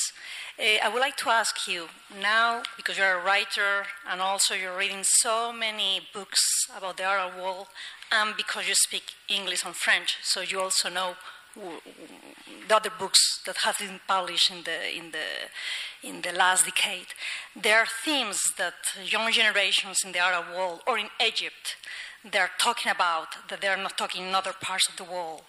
Uh, 0.58 0.84
I 0.84 0.90
would 0.90 1.00
like 1.00 1.16
to 1.18 1.30
ask 1.30 1.68
you 1.68 1.90
now, 2.20 2.64
because 2.76 2.98
you're 2.98 3.20
a 3.20 3.24
writer 3.24 3.86
and 4.10 4.20
also 4.20 4.56
you're 4.56 4.76
reading 4.76 5.04
so 5.04 5.54
many 5.54 6.02
books 6.14 6.42
about 6.76 6.98
the 6.98 7.04
Arab 7.04 7.36
world, 7.38 7.68
and 8.12 8.36
because 8.36 8.68
you 8.68 8.74
speak 8.76 9.14
English 9.28 9.64
and 9.64 9.76
French, 9.76 10.18
so 10.24 10.42
you 10.42 10.60
also 10.60 10.90
know 10.90 11.16
the 11.56 12.76
other 12.76 12.92
books 12.98 13.42
that 13.46 13.58
have 13.58 13.78
been 13.80 14.00
published 14.08 14.52
in 14.52 14.64
the 14.64 14.98
in 14.98 15.12
the 15.12 16.08
in 16.08 16.22
the 16.22 16.32
last 16.32 16.66
decade. 16.66 17.08
There 17.56 17.80
are 17.80 17.88
themes 18.04 18.40
that 18.58 18.76
young 19.04 19.32
generations 19.32 19.98
in 20.06 20.12
the 20.12 20.20
Arab 20.20 20.46
world 20.56 20.82
or 20.88 20.98
in 20.98 21.10
Egypt 21.26 21.76
they're 22.24 22.52
talking 22.60 22.92
about 22.92 23.48
that 23.50 23.62
they're 23.62 23.78
not 23.78 23.98
talking 23.98 24.28
in 24.28 24.36
other 24.36 24.54
parts 24.60 24.90
of 24.90 24.98
the 24.98 25.04
world. 25.04 25.44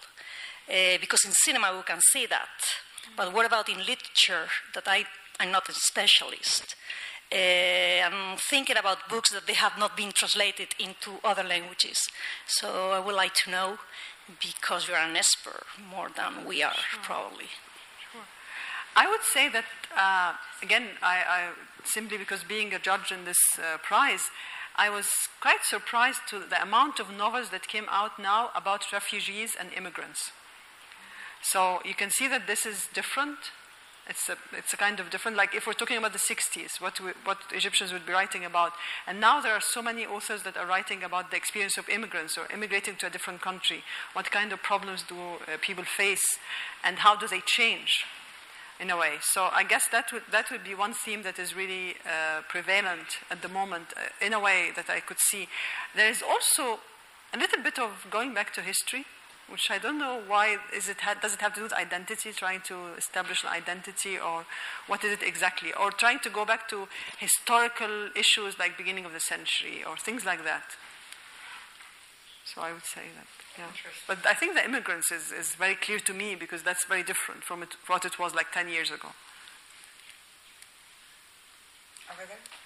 Uh, 0.69 0.97
because 1.01 1.25
in 1.25 1.31
cinema 1.31 1.73
we 1.75 1.83
can 1.83 1.99
see 2.13 2.25
that. 2.25 2.47
But 3.17 3.33
what 3.33 3.45
about 3.45 3.67
in 3.67 3.79
literature 3.79 4.47
that 4.73 4.87
I, 4.87 5.05
I'm 5.39 5.51
not 5.51 5.67
a 5.67 5.73
specialist? 5.73 6.75
Uh, 7.31 8.05
I'm 8.05 8.37
thinking 8.37 8.77
about 8.77 9.09
books 9.09 9.31
that 9.31 9.47
they 9.47 9.53
have 9.53 9.77
not 9.77 9.97
been 9.97 10.11
translated 10.11 10.69
into 10.79 11.11
other 11.23 11.43
languages. 11.43 11.97
So 12.45 12.91
I 12.91 12.99
would 12.99 13.15
like 13.15 13.33
to 13.45 13.51
know, 13.51 13.77
because 14.39 14.87
you're 14.87 14.97
an 14.97 15.15
esper 15.15 15.63
more 15.89 16.09
than 16.15 16.45
we 16.45 16.63
are, 16.63 16.75
probably. 17.01 17.49
Sure. 18.11 18.21
I 18.95 19.09
would 19.09 19.23
say 19.23 19.49
that, 19.49 19.65
uh, 19.95 20.33
again, 20.61 20.89
I, 21.01 21.17
I, 21.27 21.49
simply 21.83 22.17
because 22.17 22.43
being 22.43 22.73
a 22.73 22.79
judge 22.79 23.11
in 23.11 23.25
this 23.25 23.39
uh, 23.57 23.77
prize, 23.77 24.29
I 24.75 24.89
was 24.89 25.09
quite 25.41 25.63
surprised 25.63 26.21
to 26.29 26.39
the 26.39 26.61
amount 26.61 26.99
of 26.99 27.15
novels 27.15 27.49
that 27.49 27.67
came 27.67 27.85
out 27.89 28.17
now 28.19 28.51
about 28.55 28.91
refugees 28.91 29.55
and 29.59 29.71
immigrants. 29.73 30.31
So 31.41 31.79
you 31.83 31.93
can 31.93 32.09
see 32.11 32.27
that 32.27 32.47
this 32.47 32.65
is 32.65 32.87
different. 32.93 33.37
It's 34.09 34.29
a, 34.29 34.35
it's 34.57 34.73
a 34.73 34.77
kind 34.77 34.99
of 34.99 35.09
different, 35.09 35.37
like 35.37 35.55
if 35.55 35.67
we're 35.67 35.73
talking 35.73 35.97
about 35.97 36.11
the 36.11 36.19
60s, 36.19 36.81
what, 36.81 36.99
we, 36.99 37.11
what 37.23 37.37
Egyptians 37.53 37.93
would 37.93 38.05
be 38.05 38.11
writing 38.11 38.43
about. 38.43 38.73
And 39.07 39.19
now 39.19 39.41
there 39.41 39.53
are 39.53 39.61
so 39.61 39.81
many 39.81 40.05
authors 40.05 40.43
that 40.43 40.57
are 40.57 40.65
writing 40.65 41.03
about 41.03 41.31
the 41.31 41.37
experience 41.37 41.77
of 41.77 41.87
immigrants 41.87 42.37
or 42.37 42.51
immigrating 42.51 42.95
to 42.97 43.07
a 43.07 43.09
different 43.09 43.41
country. 43.41 43.83
What 44.13 44.31
kind 44.31 44.51
of 44.51 44.63
problems 44.63 45.03
do 45.03 45.15
uh, 45.15 45.57
people 45.61 45.83
face 45.83 46.25
and 46.83 46.97
how 46.97 47.15
do 47.15 47.27
they 47.27 47.41
change? 47.45 48.05
in 48.79 48.89
a 48.89 48.97
way. 48.97 49.17
So 49.21 49.49
I 49.51 49.63
guess 49.63 49.87
that 49.91 50.11
would 50.11 50.23
that 50.31 50.49
would 50.49 50.63
be 50.63 50.73
one 50.73 50.93
theme 50.93 51.21
that 51.21 51.37
is 51.37 51.55
really 51.55 51.93
uh, 52.03 52.41
prevalent 52.49 53.19
at 53.29 53.43
the 53.43 53.47
moment, 53.47 53.93
uh, 53.95 54.25
in 54.25 54.33
a 54.33 54.39
way 54.39 54.71
that 54.75 54.89
I 54.89 55.01
could 55.01 55.19
see. 55.19 55.47
There 55.95 56.09
is 56.09 56.23
also 56.23 56.79
a 57.31 57.37
little 57.37 57.61
bit 57.61 57.77
of 57.77 58.07
going 58.09 58.33
back 58.33 58.51
to 58.53 58.61
history, 58.61 59.05
which 59.51 59.69
I 59.69 59.77
don't 59.77 59.99
know 59.99 60.21
why 60.25 60.57
is 60.73 60.87
it 60.87 61.01
ha- 61.01 61.15
does 61.21 61.33
it 61.33 61.41
have 61.41 61.53
to 61.53 61.59
do 61.59 61.63
with 61.63 61.73
identity, 61.73 62.31
trying 62.31 62.61
to 62.61 62.93
establish 62.97 63.43
an 63.43 63.49
identity, 63.49 64.17
or 64.17 64.45
what 64.87 65.03
is 65.03 65.11
it 65.11 65.23
exactly, 65.23 65.73
or 65.73 65.91
trying 65.91 66.19
to 66.19 66.29
go 66.29 66.45
back 66.45 66.69
to 66.69 66.87
historical 67.19 68.09
issues 68.15 68.57
like 68.57 68.77
beginning 68.77 69.05
of 69.05 69.13
the 69.13 69.19
century 69.19 69.83
or 69.87 69.97
things 69.97 70.25
like 70.25 70.43
that. 70.43 70.63
So 72.45 72.61
I 72.61 72.73
would 72.73 72.85
say 72.85 73.01
that. 73.15 73.27
Yeah. 73.57 73.65
But 74.07 74.25
I 74.25 74.33
think 74.33 74.55
the 74.55 74.65
immigrants 74.65 75.11
is, 75.11 75.31
is 75.31 75.55
very 75.55 75.75
clear 75.75 75.99
to 75.99 76.13
me 76.13 76.35
because 76.35 76.63
that's 76.63 76.85
very 76.85 77.03
different 77.03 77.43
from 77.43 77.63
it, 77.63 77.75
what 77.87 78.05
it 78.05 78.17
was 78.17 78.33
like 78.33 78.51
10 78.51 78.69
years 78.69 78.89
ago. 78.89 79.09
Over 82.11 82.25
there. 82.27 82.60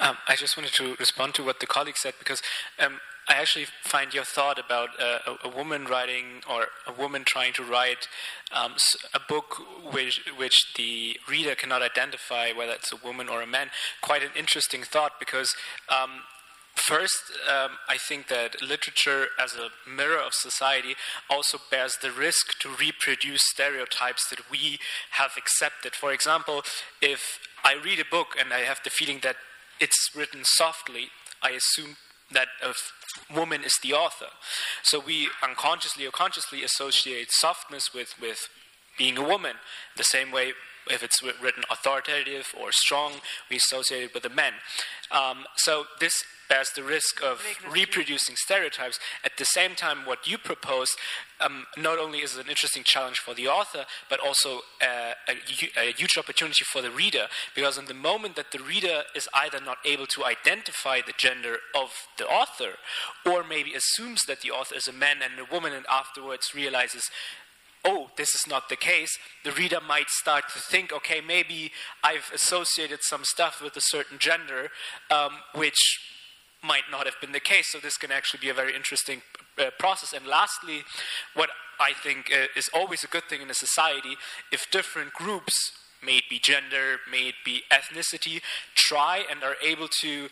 Um, 0.00 0.16
I 0.28 0.36
just 0.36 0.56
wanted 0.56 0.72
to 0.74 0.94
respond 0.96 1.34
to 1.34 1.44
what 1.44 1.60
the 1.60 1.66
colleague 1.66 1.96
said 1.96 2.14
because 2.18 2.42
um, 2.78 3.00
I 3.28 3.34
actually 3.34 3.66
find 3.82 4.14
your 4.14 4.24
thought 4.24 4.58
about 4.58 4.90
uh, 5.00 5.18
a, 5.26 5.48
a 5.48 5.56
woman 5.56 5.86
writing 5.86 6.42
or 6.48 6.66
a 6.86 6.92
woman 6.92 7.24
trying 7.24 7.52
to 7.54 7.64
write 7.64 8.08
um, 8.52 8.74
a 9.14 9.20
book 9.20 9.56
which, 9.90 10.20
which 10.36 10.72
the 10.76 11.18
reader 11.28 11.54
cannot 11.54 11.82
identify 11.82 12.52
whether 12.52 12.72
it's 12.72 12.92
a 12.92 12.96
woman 12.96 13.28
or 13.28 13.42
a 13.42 13.46
man 13.46 13.70
quite 14.00 14.22
an 14.22 14.30
interesting 14.36 14.82
thought 14.82 15.12
because 15.18 15.54
um, 15.88 16.20
First, 16.76 17.32
um, 17.48 17.70
I 17.88 17.96
think 17.96 18.28
that 18.28 18.60
literature 18.60 19.28
as 19.42 19.54
a 19.54 19.70
mirror 19.88 20.20
of 20.20 20.34
society 20.34 20.94
also 21.30 21.58
bears 21.70 21.96
the 22.00 22.12
risk 22.12 22.58
to 22.60 22.68
reproduce 22.68 23.40
stereotypes 23.50 24.28
that 24.28 24.50
we 24.50 24.78
have 25.12 25.32
accepted. 25.38 25.94
For 25.94 26.12
example, 26.12 26.62
if 27.00 27.40
I 27.64 27.74
read 27.82 27.98
a 27.98 28.04
book 28.04 28.36
and 28.38 28.52
I 28.52 28.60
have 28.60 28.80
the 28.84 28.90
feeling 28.90 29.20
that 29.22 29.36
it's 29.80 30.10
written 30.14 30.42
softly, 30.44 31.08
I 31.42 31.50
assume 31.50 31.96
that 32.32 32.48
a 32.62 32.74
woman 33.34 33.62
is 33.62 33.78
the 33.82 33.92
author. 33.92 34.26
So 34.82 34.98
we 34.98 35.28
unconsciously 35.42 36.06
or 36.06 36.10
consciously 36.10 36.62
associate 36.64 37.28
softness 37.30 37.94
with, 37.94 38.14
with 38.20 38.48
being 38.98 39.16
a 39.16 39.26
woman. 39.26 39.56
The 39.96 40.04
same 40.04 40.32
way, 40.32 40.52
if 40.90 41.02
it's 41.02 41.22
written 41.22 41.64
authoritative 41.70 42.54
or 42.60 42.70
strong, 42.72 43.14
we 43.50 43.56
associate 43.56 44.04
it 44.04 44.14
with 44.14 44.22
the 44.22 44.30
men. 44.30 44.54
Um, 45.10 45.44
so 45.56 45.84
this 46.00 46.14
bears 46.48 46.70
the 46.76 46.82
risk 46.82 47.22
of 47.22 47.42
reproducing 47.68 48.36
stereotypes. 48.36 48.98
At 49.24 49.32
the 49.36 49.44
same 49.44 49.74
time, 49.74 49.98
what 50.04 50.26
you 50.26 50.38
propose 50.38 50.88
um, 51.40 51.66
not 51.76 51.98
only 51.98 52.18
is 52.20 52.36
an 52.36 52.48
interesting 52.48 52.82
challenge 52.84 53.18
for 53.18 53.34
the 53.34 53.48
author, 53.48 53.84
but 54.08 54.20
also 54.20 54.60
uh, 54.80 55.12
a, 55.28 55.88
a 55.88 55.92
huge 55.92 56.16
opportunity 56.16 56.64
for 56.72 56.82
the 56.82 56.90
reader. 56.90 57.26
Because 57.54 57.78
in 57.78 57.86
the 57.86 57.94
moment 57.94 58.36
that 58.36 58.52
the 58.52 58.62
reader 58.62 59.02
is 59.14 59.28
either 59.34 59.60
not 59.60 59.78
able 59.84 60.06
to 60.06 60.24
identify 60.24 61.00
the 61.04 61.14
gender 61.16 61.56
of 61.74 61.90
the 62.18 62.26
author, 62.26 62.74
or 63.24 63.44
maybe 63.44 63.74
assumes 63.74 64.22
that 64.28 64.40
the 64.40 64.50
author 64.50 64.74
is 64.74 64.88
a 64.88 64.92
man 64.92 65.16
and 65.22 65.38
a 65.38 65.52
woman, 65.52 65.72
and 65.72 65.86
afterwards 65.90 66.54
realizes 66.54 67.10
oh, 67.86 68.10
this 68.16 68.34
is 68.34 68.46
not 68.48 68.68
the 68.68 68.76
case, 68.76 69.16
the 69.44 69.52
reader 69.52 69.80
might 69.80 70.08
start 70.08 70.44
to 70.52 70.58
think, 70.58 70.92
okay, 70.92 71.20
maybe 71.20 71.70
I've 72.02 72.30
associated 72.34 72.98
some 73.02 73.24
stuff 73.24 73.62
with 73.62 73.76
a 73.76 73.80
certain 73.80 74.18
gender, 74.18 74.70
um, 75.10 75.38
which 75.54 75.78
might 76.62 76.90
not 76.90 77.06
have 77.06 77.14
been 77.20 77.32
the 77.32 77.40
case. 77.40 77.66
So 77.70 77.78
this 77.78 77.96
can 77.96 78.10
actually 78.10 78.40
be 78.40 78.48
a 78.48 78.54
very 78.54 78.74
interesting 78.74 79.22
uh, 79.58 79.70
process. 79.78 80.12
And 80.12 80.26
lastly, 80.26 80.82
what 81.34 81.50
I 81.78 81.92
think 81.92 82.30
uh, 82.32 82.46
is 82.56 82.68
always 82.74 83.04
a 83.04 83.06
good 83.06 83.24
thing 83.24 83.40
in 83.40 83.50
a 83.50 83.54
society, 83.54 84.16
if 84.50 84.70
different 84.70 85.12
groups, 85.12 85.54
may 86.04 86.18
it 86.18 86.24
be 86.28 86.40
gender, 86.42 86.98
may 87.10 87.28
it 87.28 87.36
be 87.44 87.62
ethnicity, 87.70 88.40
try 88.74 89.24
and 89.30 89.42
are 89.42 89.56
able 89.62 89.88
to 90.02 90.28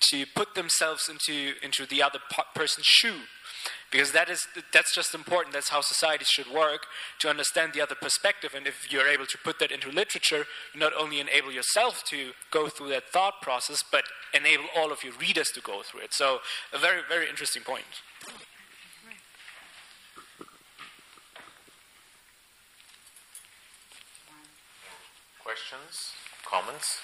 to 0.00 0.24
put 0.36 0.54
themselves 0.54 1.08
into 1.08 1.54
into 1.60 1.84
the 1.84 2.00
other 2.00 2.20
person's 2.54 2.86
shoe 2.86 3.22
because 3.90 4.12
that 4.12 4.28
is 4.28 4.46
that's 4.72 4.94
just 4.94 5.14
important 5.14 5.52
that's 5.54 5.70
how 5.70 5.80
societies 5.80 6.28
should 6.28 6.50
work 6.52 6.86
to 7.18 7.28
understand 7.28 7.72
the 7.72 7.80
other 7.80 7.94
perspective 7.94 8.54
and 8.54 8.66
if 8.66 8.92
you're 8.92 9.08
able 9.08 9.26
to 9.26 9.38
put 9.38 9.58
that 9.58 9.70
into 9.70 9.88
literature 9.90 10.44
you 10.74 10.80
not 10.80 10.92
only 10.98 11.20
enable 11.20 11.50
yourself 11.50 12.02
to 12.04 12.32
go 12.50 12.68
through 12.68 12.88
that 12.88 13.08
thought 13.08 13.40
process 13.40 13.82
but 13.90 14.04
enable 14.34 14.64
all 14.76 14.92
of 14.92 15.02
your 15.02 15.14
readers 15.14 15.48
to 15.48 15.60
go 15.60 15.82
through 15.82 16.00
it 16.00 16.12
so 16.12 16.38
a 16.72 16.78
very 16.78 17.00
very 17.08 17.28
interesting 17.28 17.62
point 17.62 17.84
Questions? 25.48 26.12
Comments? 26.44 27.00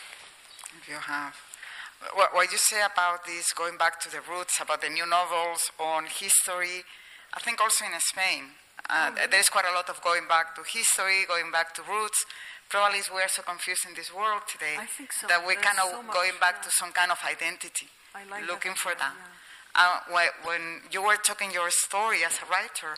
If 0.79 0.87
you 0.87 0.97
have. 0.97 1.54
What, 2.15 2.35
what 2.35 2.53
you 2.53 2.59
say 2.59 2.83
about 2.83 3.25
this, 3.25 3.53
going 3.53 3.79
back 3.79 4.01
to 4.01 4.11
the 4.11 4.21
roots, 4.21 4.61
about 4.61 4.83
the 4.83 4.91
new 4.91 5.07
novels 5.07 5.71
on 5.81 6.05
history, 6.05 6.85
I 7.33 7.41
think 7.41 7.61
also 7.61 7.85
in 7.85 7.93
Spain, 7.99 8.55
uh, 8.91 9.11
there 9.31 9.41
is 9.41 9.49
quite 9.49 9.65
a 9.65 9.75
lot 9.75 9.89
of 9.89 10.03
going 10.03 10.29
back 10.29 10.55
to 10.57 10.63
history, 10.63 11.25
going 11.27 11.51
back 11.51 11.75
to 11.75 11.83
roots. 11.83 12.27
Probably 12.69 13.01
we 13.13 13.21
are 13.23 13.29
so 13.29 13.43
confused 13.43 13.87
in 13.89 13.95
this 13.95 14.13
world 14.13 14.43
today 14.51 14.77
I 14.79 14.87
think 14.87 15.13
so. 15.13 15.27
that 15.29 15.41
we 15.47 15.55
There's 15.55 15.65
kind 15.65 15.79
of 15.79 15.91
so 15.91 16.03
much, 16.03 16.17
going 16.17 16.37
back 16.41 16.61
yeah. 16.61 16.69
to 16.69 16.71
some 16.71 16.93
kind 16.93 17.11
of 17.11 17.21
identity, 17.25 17.89
I 18.15 18.25
like 18.29 18.47
looking 18.47 18.73
as 18.73 18.79
for 18.79 18.93
that. 18.99 19.15
Uh, 19.75 19.99
when, 20.45 20.87
you 20.93 21.03
were 21.03 21.17
talking 21.17 21.51
your 21.51 21.71
story 21.71 22.25
as 22.25 22.39
a 22.39 22.47
writer, 22.47 22.95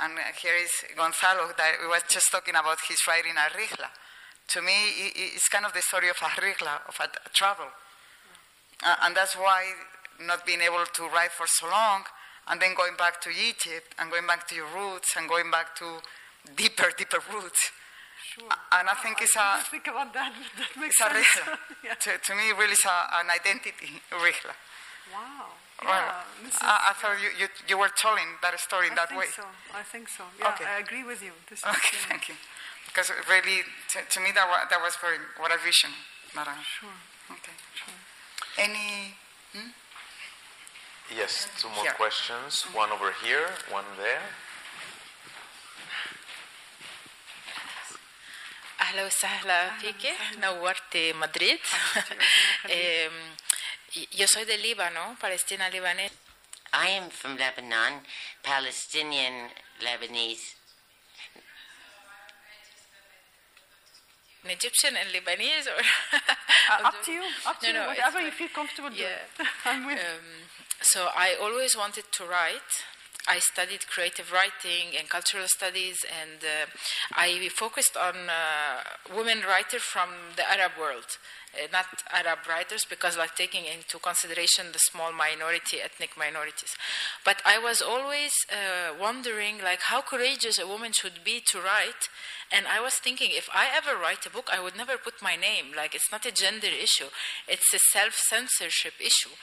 and 0.00 0.18
here 0.40 0.54
is 0.54 0.70
Gonzalo 0.96 1.52
that 1.56 1.78
we 1.80 1.88
was 1.88 2.02
just 2.08 2.30
talking 2.30 2.54
about 2.54 2.78
his 2.88 2.98
writing 3.06 3.34
a 3.38 3.50
rihla. 3.54 3.90
To 4.54 4.62
me, 4.62 5.12
it's 5.14 5.48
kind 5.48 5.66
of 5.66 5.72
the 5.74 5.82
story 5.82 6.08
of 6.08 6.16
a 6.22 6.30
rihla, 6.40 6.86
of 6.88 6.96
a, 7.00 7.04
a 7.04 7.30
travel. 7.34 7.70
Uh, 8.84 8.94
and 9.02 9.16
that's 9.16 9.34
why 9.36 9.72
not 10.20 10.46
being 10.46 10.60
able 10.60 10.84
to 10.86 11.02
write 11.08 11.32
for 11.32 11.46
so 11.46 11.66
long, 11.68 12.04
and 12.48 12.60
then 12.60 12.74
going 12.74 12.96
back 12.96 13.20
to 13.20 13.30
Egypt, 13.30 13.94
and 13.98 14.10
going 14.10 14.26
back 14.26 14.46
to 14.48 14.54
your 14.54 14.66
roots, 14.74 15.14
and 15.16 15.28
going 15.28 15.50
back 15.50 15.74
to 15.76 15.98
deeper, 16.56 16.90
deeper 16.96 17.18
roots. 17.32 17.70
Sure. 18.34 18.48
And 18.72 18.88
I 18.88 18.94
think 18.94 19.20
it's 19.22 19.34
a, 19.36 19.58
think 19.70 19.86
about 19.86 20.12
that, 20.14 20.32
that 20.58 20.70
makes 20.80 20.94
it's 21.00 21.10
a 21.10 21.14
sense. 21.14 21.58
yeah. 21.84 21.94
to, 21.94 22.18
to 22.18 22.34
me, 22.34 22.50
really, 22.56 22.72
it's 22.72 22.84
a, 22.84 22.96
an 23.18 23.26
identity 23.34 24.00
rihla. 24.12 24.54
Wow. 25.12 25.54
Well, 25.84 25.94
Yeah, 25.94 26.48
is- 26.48 26.58
I, 26.60 26.90
I 26.90 26.92
thought 26.94 27.16
you, 27.22 27.30
you, 27.38 27.46
you 27.68 27.78
were 27.78 27.90
telling 27.94 28.26
that 28.42 28.58
story 28.60 28.86
in 28.88 28.92
I 28.92 28.96
that 28.96 29.08
think 29.10 29.20
way. 29.20 29.26
so. 29.34 29.44
I 29.74 29.82
think 29.82 30.08
so. 30.08 30.24
Yeah, 30.38 30.50
Okay. 30.54 30.64
I 30.66 30.78
agree 30.80 31.04
with 31.04 31.22
you. 31.22 31.32
This 31.48 31.60
is, 31.60 31.64
Okay, 31.64 31.96
yeah. 31.98 32.08
thank 32.10 32.28
you. 32.28 32.34
Because 32.86 33.10
really, 33.30 33.62
to, 33.94 33.98
to 34.08 34.18
me, 34.20 34.30
that 34.34 34.46
was, 34.48 34.66
that 34.70 34.80
was 34.82 34.94
very, 35.00 35.18
what 35.38 35.50
a 35.54 35.58
vision. 35.62 35.90
That 36.34 36.48
I, 36.48 36.56
Sure. 36.62 36.90
okay. 37.32 37.54
Any, 38.57 39.13
hmm? 39.53 39.69
Yes, 41.15 41.47
two 41.59 41.69
more 41.69 41.83
Here. 41.83 41.93
questions. 41.93 42.63
One 42.73 42.91
over 42.91 43.11
here, 43.23 43.47
one 43.71 43.85
there. 43.97 44.21
أهلا 48.81 49.05
وسهلا 49.05 49.77
فيك 49.79 50.13
نورتي 50.37 51.13
مدريد 51.13 51.59
Em, 52.69 53.13
y- 53.95 54.07
yo 54.11 54.27
soy 54.27 54.45
de 54.45 54.57
Líbano, 54.57 55.15
Palestina 55.19 55.69
libanés. 55.69 56.11
I 56.73 56.87
am 56.97 57.09
from 57.09 57.37
Lebanon, 57.37 58.01
Palestinian 58.41 59.51
Lebanese. 59.81 60.55
An 64.44 64.50
Egyptian 64.50 64.96
and 64.96 65.08
Lebanese 65.10 65.66
or 65.66 65.80
Uh, 66.70 66.86
up 66.88 66.94
to 67.04 67.12
you. 67.12 67.22
Up 67.46 67.58
to 67.60 67.66
No, 67.66 67.68
you. 67.72 67.74
no, 67.78 67.86
Whatever 67.88 68.20
you 68.20 68.30
feel 68.30 68.48
comfortable 68.48 68.92
Yeah. 68.92 69.18
doing. 69.36 69.48
I'm 69.64 69.86
with. 69.86 69.98
Um, 69.98 70.48
so 70.80 71.08
I 71.14 71.34
always 71.40 71.76
wanted 71.76 72.04
to 72.12 72.24
write. 72.24 72.72
I 73.28 73.38
studied 73.40 73.86
creative 73.86 74.32
writing 74.32 74.96
and 74.98 75.08
cultural 75.08 75.46
studies, 75.46 75.98
and 76.20 76.40
uh, 76.42 76.66
I 77.14 77.48
focused 77.54 77.96
on 77.96 78.14
uh, 78.28 79.14
women 79.14 79.42
writers 79.46 79.82
from 79.82 80.08
the 80.36 80.48
Arab 80.50 80.72
world, 80.80 81.18
uh, 81.54 81.68
not 81.72 81.86
Arab 82.10 82.40
writers, 82.48 82.84
because 82.88 83.18
like 83.18 83.36
taking 83.36 83.64
into 83.66 83.98
consideration 83.98 84.72
the 84.72 84.78
small 84.90 85.12
minority, 85.12 85.76
ethnic 85.82 86.16
minorities. 86.16 86.74
But 87.24 87.42
I 87.44 87.58
was 87.58 87.82
always 87.82 88.32
uh, 88.50 88.94
wondering, 88.98 89.58
like, 89.62 89.80
how 89.82 90.00
courageous 90.00 90.58
a 90.58 90.66
woman 90.66 90.92
should 90.92 91.22
be 91.22 91.42
to 91.50 91.58
write. 91.58 92.08
And 92.50 92.66
I 92.66 92.80
was 92.80 92.94
thinking, 92.94 93.30
if 93.32 93.48
I 93.52 93.68
ever 93.76 94.00
write 94.00 94.24
a 94.24 94.30
book, 94.30 94.48
I 94.50 94.60
would 94.62 94.76
never 94.76 94.96
put 94.96 95.20
my 95.20 95.36
name. 95.36 95.66
Like, 95.76 95.94
it's 95.94 96.10
not 96.10 96.24
a 96.24 96.32
gender 96.32 96.68
issue; 96.68 97.10
it's 97.46 97.74
a 97.74 97.78
self-censorship 97.92 98.94
issue. 98.98 99.36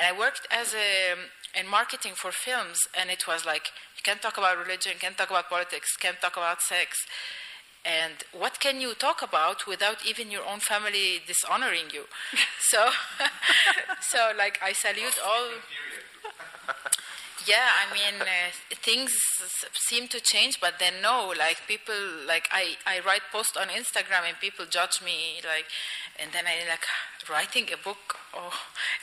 And 0.00 0.16
I 0.16 0.18
worked 0.18 0.48
as 0.50 0.72
a 0.72 1.60
in 1.60 1.68
marketing 1.68 2.12
for 2.14 2.32
films, 2.32 2.78
and 2.98 3.10
it 3.10 3.26
was 3.26 3.44
like 3.44 3.70
you 3.96 4.02
can't 4.02 4.22
talk 4.22 4.38
about 4.38 4.56
religion, 4.56 4.92
can't 4.98 5.18
talk 5.18 5.28
about 5.28 5.50
politics, 5.50 5.94
can't 5.96 6.18
talk 6.22 6.38
about 6.38 6.62
sex. 6.62 6.96
And 7.84 8.14
what 8.32 8.60
can 8.60 8.80
you 8.80 8.94
talk 8.94 9.20
about 9.20 9.66
without 9.66 9.98
even 10.06 10.30
your 10.30 10.46
own 10.46 10.60
family 10.60 11.20
dishonoring 11.26 11.90
you? 11.92 12.04
so, 12.70 12.88
so 14.00 14.32
like 14.38 14.58
I 14.62 14.72
salute 14.72 15.18
all. 15.22 15.48
Yeah, 17.46 17.68
I 17.80 17.92
mean, 17.92 18.20
uh, 18.20 18.50
things 18.82 19.12
seem 19.88 20.08
to 20.08 20.20
change, 20.20 20.60
but 20.60 20.74
then 20.78 20.94
no, 21.02 21.32
like 21.36 21.62
people, 21.66 21.94
like 22.26 22.48
I, 22.52 22.76
I 22.86 23.00
write 23.00 23.22
posts 23.32 23.56
on 23.56 23.68
Instagram 23.68 24.28
and 24.28 24.38
people 24.40 24.66
judge 24.68 25.00
me, 25.02 25.40
like, 25.44 25.66
and 26.20 26.30
then 26.32 26.44
I 26.46 26.68
like 26.68 26.84
writing 27.28 27.68
a 27.72 27.76
book. 27.76 28.16
Oh, 28.34 28.52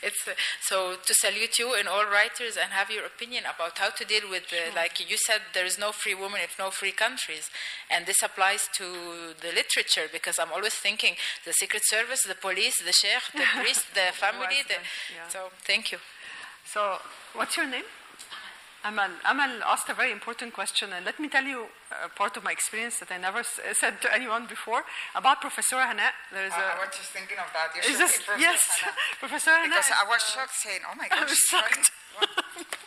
it's 0.04 0.28
uh, 0.28 0.32
so 0.62 0.96
to 1.04 1.14
salute 1.16 1.58
you 1.60 1.74
and 1.74 1.88
all 1.88 2.06
writers 2.06 2.58
and 2.62 2.72
have 2.72 2.92
your 2.92 3.06
opinion 3.06 3.44
about 3.44 3.78
how 3.78 3.90
to 3.90 4.06
deal 4.06 4.30
with, 4.30 4.54
uh, 4.54 4.76
like 4.76 5.00
you 5.00 5.18
said, 5.26 5.42
there 5.54 5.66
is 5.66 5.80
no 5.80 5.92
free 5.92 6.16
woman 6.16 6.40
if 6.44 6.58
no 6.60 6.70
free 6.70 6.92
countries, 6.94 7.50
and 7.90 8.06
this 8.06 8.22
applies 8.24 8.70
to 8.78 8.84
the 9.42 9.50
literature 9.50 10.08
because 10.12 10.38
I'm 10.40 10.52
always 10.54 10.76
thinking 10.76 11.16
the 11.46 11.54
Secret 11.54 11.84
Service, 11.86 12.22
the 12.28 12.36
police, 12.36 12.78
the 12.84 12.94
sheikh, 12.94 13.26
the 13.34 13.46
priest, 13.62 13.86
the 13.94 14.14
family. 14.14 14.62
The, 14.68 14.76
yeah. 15.16 15.28
So 15.30 15.50
thank 15.66 15.92
you. 15.92 15.98
So, 16.66 16.98
what's 17.34 17.58
your 17.58 17.68
name? 17.68 17.86
Amal. 18.88 19.12
Amal 19.32 19.54
asked 19.74 19.90
a 19.90 19.94
very 19.94 20.12
important 20.12 20.54
question, 20.54 20.94
and 20.94 21.06
let 21.06 21.20
me 21.20 21.28
tell 21.30 21.44
you 21.44 21.60
uh, 21.92 22.08
part 22.16 22.38
of 22.38 22.44
my 22.44 22.52
experience 22.52 23.00
that 23.00 23.12
I 23.12 23.18
never 23.18 23.40
s- 23.40 23.60
said 23.82 24.02
to 24.04 24.14
anyone 24.14 24.46
before 24.48 24.84
about 25.16 25.42
Professor 25.42 25.76
Hanaa. 25.78 26.12
There 26.32 26.46
is 26.46 26.54
I, 26.54 26.62
a. 26.62 26.66
I 26.76 26.86
was 26.86 26.96
just 26.96 27.12
thinking 27.18 27.38
of 27.38 27.50
that. 27.54 27.68
You 27.76 27.82
Is 27.92 27.98
this- 28.00 28.18
Professor 28.18 28.40
yes, 28.48 28.60
Hanaa. 28.82 29.20
Professor 29.24 29.52
Hanaa 29.52 29.66
Because 29.66 29.92
I 29.92 30.06
was 30.14 30.22
shocked 30.34 30.56
saying, 30.66 30.82
oh 30.90 30.96
my 30.96 31.06
I 31.12 31.20
gosh. 31.20 31.30
was 31.30 31.40
shocked. 31.52 31.92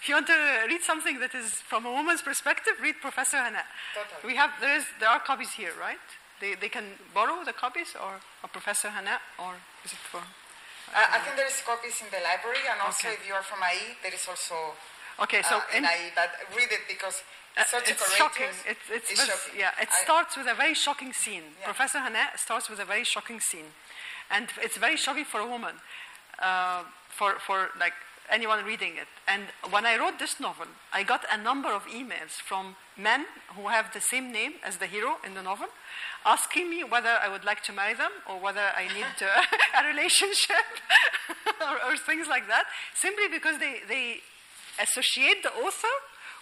If 0.00 0.08
you 0.08 0.14
want 0.14 0.28
to 0.28 0.38
read 0.68 0.82
something 0.82 1.18
that 1.18 1.34
is 1.34 1.50
from 1.70 1.84
a 1.86 1.90
woman's 1.90 2.22
perspective, 2.22 2.74
read 2.80 2.96
Professor 3.00 3.38
Hanaa. 3.38 3.66
Totally. 3.94 4.22
We 4.32 4.36
have 4.36 4.50
there 4.60 4.76
is 4.78 4.84
there 5.00 5.08
are 5.08 5.18
copies 5.18 5.50
here, 5.60 5.72
right? 5.80 5.98
They 6.40 6.54
they 6.54 6.68
can 6.68 6.84
borrow 7.12 7.42
the 7.44 7.52
copies 7.52 7.90
or 7.98 8.12
a 8.46 8.48
Professor 8.48 8.88
Hanaa 8.96 9.18
or 9.42 9.52
is 9.84 9.92
it 9.92 9.98
for? 10.12 10.22
I, 10.94 11.16
I 11.16 11.18
think 11.18 11.34
there 11.34 11.50
is 11.50 11.58
copies 11.66 11.98
in 12.00 12.06
the 12.14 12.22
library, 12.22 12.62
and 12.70 12.78
also 12.80 13.08
Okay. 13.10 13.18
if 13.18 13.26
you 13.26 13.34
are 13.34 13.42
from 13.42 13.58
IE, 13.74 13.98
there 14.04 14.14
is 14.14 14.22
also 14.30 14.54
Okay, 15.20 15.42
so 15.42 15.56
uh, 15.56 15.62
in- 15.76 15.84
in 15.84 15.90
IE. 15.90 16.12
But 16.14 16.30
read 16.56 16.70
it 16.72 16.82
because 16.88 17.22
Uh, 17.56 17.62
it's 17.62 17.70
such 17.70 17.88
it's 17.90 18.02
a 18.06 18.10
shocking. 18.20 18.52
courageous. 18.52 18.88
It's, 18.90 19.10
it's, 19.10 19.24
shocking. 19.26 19.58
Yeah, 19.58 19.72
it 19.84 19.88
I- 19.90 20.02
starts 20.04 20.36
with 20.36 20.46
a 20.46 20.54
very 20.54 20.74
shocking 20.74 21.12
scene. 21.14 21.44
Professor 21.64 21.98
Hanaa 21.98 22.36
starts 22.38 22.68
with 22.68 22.80
a 22.80 22.84
very 22.84 23.04
shocking 23.04 23.40
scene, 23.40 23.72
and 24.30 24.46
it's 24.60 24.76
very 24.76 24.96
shocking 25.04 25.24
for 25.24 25.40
a 25.40 25.46
woman, 25.54 25.74
uh, 26.38 26.82
for 27.08 27.30
for 27.46 27.70
like 27.80 27.94
anyone 28.28 28.60
reading 28.64 28.96
it. 28.98 29.08
And 29.26 29.42
when 29.70 29.86
I 29.86 29.96
wrote 30.00 30.18
this 30.18 30.38
novel, 30.40 30.66
I 30.92 31.02
got 31.04 31.22
a 31.30 31.36
number 31.48 31.70
of 31.78 31.82
emails 31.86 32.32
from 32.48 32.76
men 32.96 33.24
who 33.54 33.68
have 33.68 33.86
the 33.92 34.00
same 34.12 34.26
name 34.32 34.54
as 34.68 34.76
the 34.76 34.86
hero 34.86 35.16
in 35.26 35.32
the 35.34 35.42
novel, 35.42 35.68
asking 36.24 36.68
me 36.68 36.84
whether 36.84 37.14
I 37.24 37.28
would 37.28 37.44
like 37.44 37.62
to 37.68 37.72
marry 37.72 37.94
them 37.94 38.12
or 38.28 38.36
whether 38.46 38.66
I 38.82 38.84
need 38.98 39.14
uh, 39.22 39.28
a 39.80 39.82
relationship 39.92 40.66
or, 41.68 41.74
or 41.86 41.96
things 41.96 42.26
like 42.28 42.46
that, 42.48 42.64
simply 42.94 43.28
because 43.28 43.56
they 43.64 43.74
they 43.88 44.04
associate 44.80 45.42
the 45.42 45.52
author 45.64 45.96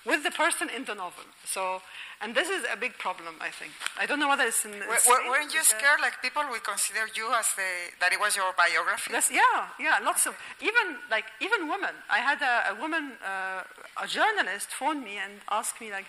with 0.05 0.23
the 0.23 0.31
person 0.31 0.69
in 0.75 0.85
the 0.85 0.95
novel. 0.95 1.25
So, 1.45 1.81
and 2.23 2.35
this 2.35 2.49
is 2.49 2.65
a 2.73 2.77
big 2.77 2.97
problem, 2.99 3.35
I 3.41 3.51
think. 3.51 3.73
I 3.99 4.07
don't 4.07 4.19
know 4.21 4.29
whether 4.29 4.45
it's 4.45 4.65
in. 4.65 4.73
Spain, 4.73 4.89
were- 4.89 5.31
Weren't 5.31 5.53
you 5.53 5.61
uh, 5.61 5.75
scared? 5.77 6.01
Like 6.01 6.21
people 6.23 6.43
will 6.51 6.61
consider 6.61 7.05
you 7.15 7.27
as 7.35 7.47
the 7.57 7.69
that 8.01 8.13
it 8.13 8.21
was 8.21 8.37
your 8.37 8.53
biography. 8.57 9.11
That's, 9.13 9.31
yeah, 9.31 9.69
yeah, 9.79 9.99
lots 10.03 10.27
of 10.27 10.35
even 10.61 10.97
like 11.11 11.27
even 11.41 11.69
women. 11.69 11.95
I 12.11 12.19
had 12.19 12.41
a, 12.43 12.73
a 12.73 12.81
woman, 12.81 13.13
uh, 13.25 13.63
a 14.03 14.07
journalist, 14.07 14.69
phone 14.71 15.03
me 15.05 15.17
and 15.25 15.33
ask 15.51 15.81
me 15.81 15.91
like, 15.91 16.07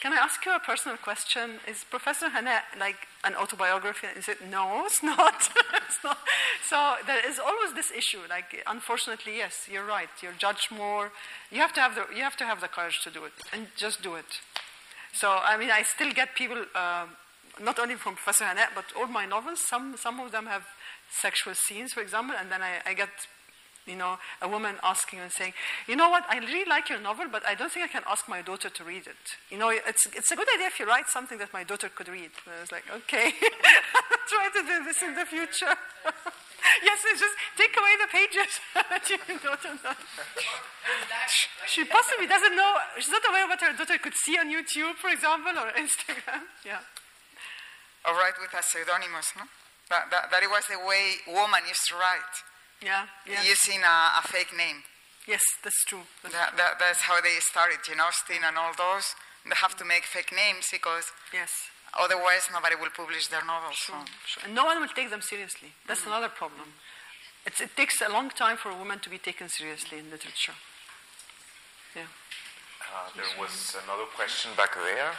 "Can 0.00 0.12
I 0.12 0.16
ask 0.16 0.44
you 0.46 0.52
a 0.54 0.60
personal 0.60 0.96
question? 0.96 1.60
Is 1.66 1.84
Professor 1.84 2.28
Hanaa 2.28 2.60
like 2.78 3.00
an 3.24 3.34
autobiography?" 3.34 4.06
And 4.08 4.18
I 4.18 4.20
said, 4.22 4.38
"No, 4.50 4.84
it's 4.86 5.02
not. 5.12 5.36
it's 5.86 6.02
not." 6.04 6.18
So 6.70 6.96
there 7.06 7.22
is 7.28 7.38
always 7.38 7.72
this 7.74 7.90
issue. 7.90 8.20
Like, 8.28 8.62
unfortunately, 8.66 9.36
yes, 9.38 9.66
you're 9.70 9.84
right. 9.86 10.08
You're 10.22 10.38
judged 10.38 10.70
more. 10.70 11.10
You 11.50 11.60
have 11.60 11.72
to 11.74 11.80
have 11.80 11.94
the 11.94 12.04
you 12.16 12.22
have 12.22 12.36
to 12.36 12.44
have 12.44 12.60
the 12.60 12.68
courage 12.68 13.00
to 13.04 13.10
do 13.10 13.24
it 13.24 13.32
and 13.52 13.66
just 13.76 14.02
do 14.02 14.14
it. 14.14 14.30
So 15.12 15.30
I 15.30 15.56
mean, 15.56 15.70
I 15.70 15.82
still 15.82 16.12
get 16.12 16.34
people. 16.34 16.58
um 16.74 17.16
not 17.60 17.78
only 17.78 17.96
from 17.96 18.14
Professor 18.14 18.44
Hanaa, 18.44 18.68
but 18.74 18.84
all 18.96 19.06
my 19.06 19.26
novels, 19.26 19.60
some, 19.66 19.96
some 19.96 20.20
of 20.20 20.30
them 20.30 20.46
have 20.46 20.62
sexual 21.10 21.54
scenes, 21.54 21.92
for 21.92 22.00
example, 22.00 22.36
and 22.38 22.50
then 22.52 22.62
I, 22.62 22.80
I 22.86 22.94
get, 22.94 23.08
you 23.88 23.96
know, 23.96 24.18
a 24.42 24.48
woman 24.48 24.76
asking 24.82 25.20
and 25.20 25.32
saying, 25.32 25.54
you 25.86 25.96
know 25.96 26.10
what, 26.10 26.24
I 26.28 26.38
really 26.38 26.68
like 26.68 26.88
your 26.88 27.00
novel, 27.00 27.26
but 27.30 27.44
I 27.46 27.54
don't 27.54 27.72
think 27.72 27.84
I 27.84 27.88
can 27.88 28.02
ask 28.06 28.28
my 28.28 28.42
daughter 28.42 28.68
to 28.68 28.84
read 28.84 29.06
it. 29.06 29.24
You 29.50 29.58
know, 29.58 29.70
it's, 29.70 30.06
it's 30.14 30.30
a 30.30 30.36
good 30.36 30.48
idea 30.54 30.66
if 30.66 30.78
you 30.78 30.86
write 30.86 31.08
something 31.08 31.38
that 31.38 31.52
my 31.52 31.64
daughter 31.64 31.88
could 31.88 32.08
read. 32.08 32.30
And 32.44 32.54
I 32.56 32.60
was 32.60 32.72
like, 32.72 32.84
okay, 32.92 33.32
try 34.28 34.48
to 34.52 34.62
do 34.62 34.84
this 34.84 35.02
in 35.02 35.14
the 35.14 35.24
future. 35.24 35.74
yes, 36.84 36.98
just 37.02 37.36
take 37.56 37.74
away 37.76 37.94
the 37.96 38.10
pages 38.12 38.52
that 38.74 39.04
your 39.08 39.38
daughter 39.40 39.72
knows. 39.80 39.96
She 41.66 41.84
possibly 41.84 42.26
doesn't 42.26 42.54
know, 42.54 42.74
she's 42.98 43.10
not 43.10 43.24
aware 43.28 43.48
what 43.48 43.60
her 43.60 43.72
daughter 43.72 43.98
could 43.98 44.14
see 44.14 44.36
on 44.38 44.52
YouTube, 44.52 44.94
for 45.00 45.08
example, 45.10 45.52
or 45.56 45.72
Instagram. 45.74 46.44
Yeah. 46.64 46.84
Or 48.06 48.14
write 48.14 48.36
with 48.40 48.52
a 48.54 48.62
pseudonymous, 48.62 49.32
no? 49.36 49.44
That, 49.90 50.12
that, 50.12 50.30
that 50.30 50.42
it 50.42 50.50
was 50.50 50.64
the 50.68 50.78
way 50.84 51.16
woman 51.26 51.64
used 51.66 51.88
to 51.88 51.96
write, 51.96 52.36
Yeah, 52.82 53.06
yeah. 53.26 53.42
using 53.42 53.80
a, 53.82 53.96
a 54.20 54.22
fake 54.22 54.54
name. 54.56 54.82
Yes, 55.26 55.42
that's 55.62 55.84
true. 55.84 56.02
That's 56.22 56.34
That, 56.34 56.56
that, 56.56 56.72
that's 56.78 57.02
how 57.02 57.20
they 57.20 57.36
started, 57.40 57.78
Jane 57.84 58.00
Austen 58.00 58.40
and 58.44 58.56
all 58.56 58.72
those. 58.76 59.14
They 59.44 59.54
have 59.56 59.76
to 59.76 59.84
make 59.84 60.04
fake 60.04 60.32
names 60.32 60.66
because 60.70 61.12
Yes. 61.32 61.50
otherwise 61.98 62.48
nobody 62.52 62.76
will 62.76 62.90
publish 62.94 63.26
their 63.28 63.44
novels. 63.44 63.78
so. 63.78 63.94
Sure. 64.26 64.42
And 64.44 64.54
no 64.54 64.64
one 64.64 64.80
will 64.80 64.88
take 64.94 65.10
them 65.10 65.20
seriously. 65.22 65.72
That's 65.86 66.06
another 66.06 66.28
problem. 66.28 66.72
It's, 67.44 67.60
it 67.60 67.76
takes 67.76 68.00
a 68.00 68.08
long 68.10 68.30
time 68.30 68.56
for 68.56 68.70
a 68.70 68.76
woman 68.76 69.00
to 69.00 69.10
be 69.10 69.18
taken 69.18 69.48
seriously 69.48 69.98
in 69.98 70.10
literature. 70.10 70.54
Yeah. 71.96 72.02
Uh, 72.82 73.08
there 73.16 73.24
was 73.40 73.76
another 73.84 74.04
question 74.14 74.50
back 74.56 74.74
there. 74.74 75.12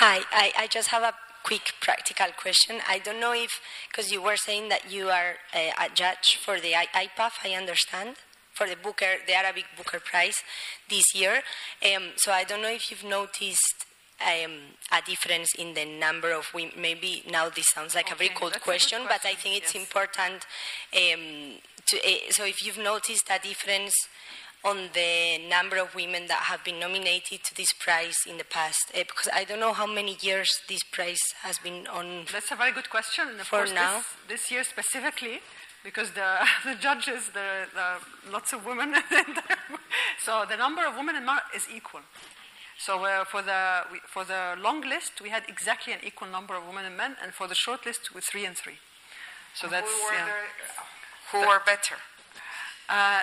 Hi, 0.00 0.20
I, 0.32 0.52
I 0.56 0.66
just 0.66 0.88
have 0.88 1.02
a 1.02 1.14
quick 1.42 1.74
practical 1.80 2.28
question. 2.36 2.80
I 2.88 2.98
don't 2.98 3.20
know 3.20 3.32
if, 3.32 3.60
because 3.88 4.12
you 4.12 4.22
were 4.22 4.36
saying 4.36 4.68
that 4.68 4.90
you 4.90 5.08
are 5.08 5.36
a, 5.54 5.72
a 5.80 5.88
judge 5.94 6.36
for 6.36 6.60
the 6.60 6.74
I- 6.74 6.88
IPAF, 6.94 7.32
I 7.44 7.54
understand, 7.54 8.16
for 8.52 8.66
the 8.66 8.76
Booker, 8.76 9.16
the 9.26 9.34
Arabic 9.34 9.64
Booker 9.76 10.00
Prize 10.00 10.42
this 10.88 11.14
year. 11.14 11.42
Um, 11.84 12.10
so 12.16 12.32
I 12.32 12.44
don't 12.44 12.62
know 12.62 12.70
if 12.70 12.90
you've 12.90 13.04
noticed 13.04 13.86
um, 14.20 14.52
a 14.92 15.02
difference 15.04 15.54
in 15.58 15.74
the 15.74 15.84
number 15.84 16.32
of 16.32 16.52
women. 16.54 16.74
Maybe 16.78 17.22
now 17.30 17.48
this 17.48 17.66
sounds 17.68 17.94
like 17.94 18.12
a 18.12 18.14
very 18.14 18.30
cold 18.30 18.54
a 18.56 18.60
question, 18.60 19.02
but 19.08 19.24
I 19.24 19.34
think 19.34 19.56
it's 19.56 19.74
yes. 19.74 19.82
important. 19.82 20.44
Um, 20.94 21.58
to, 21.86 21.96
uh, 21.96 22.30
so 22.30 22.44
if 22.44 22.64
you've 22.64 22.78
noticed 22.78 23.30
a 23.30 23.38
difference 23.38 23.94
on 24.64 24.90
the 24.92 25.38
number 25.48 25.76
of 25.78 25.94
women 25.94 26.26
that 26.28 26.42
have 26.50 26.62
been 26.64 26.78
nominated 26.78 27.42
to 27.44 27.54
this 27.56 27.72
prize 27.72 28.16
in 28.28 28.36
the 28.36 28.44
past, 28.44 28.92
uh, 28.94 28.98
because 29.06 29.28
I 29.32 29.44
don't 29.44 29.60
know 29.60 29.72
how 29.72 29.86
many 29.86 30.16
years 30.20 30.50
this 30.68 30.82
prize 30.82 31.22
has 31.42 31.58
been 31.58 31.86
on. 31.86 32.26
That's 32.30 32.50
a 32.52 32.56
very 32.56 32.72
good 32.72 32.90
question. 32.90 33.28
And 33.28 33.40
of 33.40 33.46
For 33.46 33.58
course, 33.58 33.72
now? 33.72 34.02
This, 34.28 34.40
this 34.42 34.50
year 34.50 34.64
specifically, 34.64 35.40
because 35.82 36.10
the, 36.10 36.46
the 36.64 36.74
judges, 36.74 37.30
there 37.32 37.66
are 37.78 37.98
lots 38.30 38.52
of 38.52 38.66
women. 38.66 38.94
so 40.24 40.44
the 40.48 40.56
number 40.56 40.86
of 40.86 40.94
women 40.96 41.16
and 41.16 41.24
men 41.24 41.38
is 41.54 41.66
equal. 41.74 42.00
So 42.78 43.04
uh, 43.04 43.24
for, 43.24 43.42
the, 43.42 43.82
we, 43.92 43.98
for 44.06 44.24
the 44.24 44.56
long 44.60 44.82
list, 44.82 45.20
we 45.22 45.30
had 45.30 45.42
exactly 45.48 45.92
an 45.92 46.00
equal 46.04 46.28
number 46.28 46.54
of 46.54 46.66
women 46.66 46.84
and 46.84 46.96
men, 46.96 47.16
and 47.22 47.32
for 47.32 47.46
the 47.46 47.54
short 47.54 47.84
list, 47.86 48.14
with 48.14 48.24
three 48.24 48.44
and 48.44 48.56
three. 48.56 48.78
So 49.54 49.66
Who 49.66 49.72
that's 49.72 49.86
were 49.86 50.14
yeah. 50.14 50.26
the- 50.26 51.32
who 51.32 51.38
were 51.46 51.62
better? 51.64 51.94
Uh, 52.88 53.20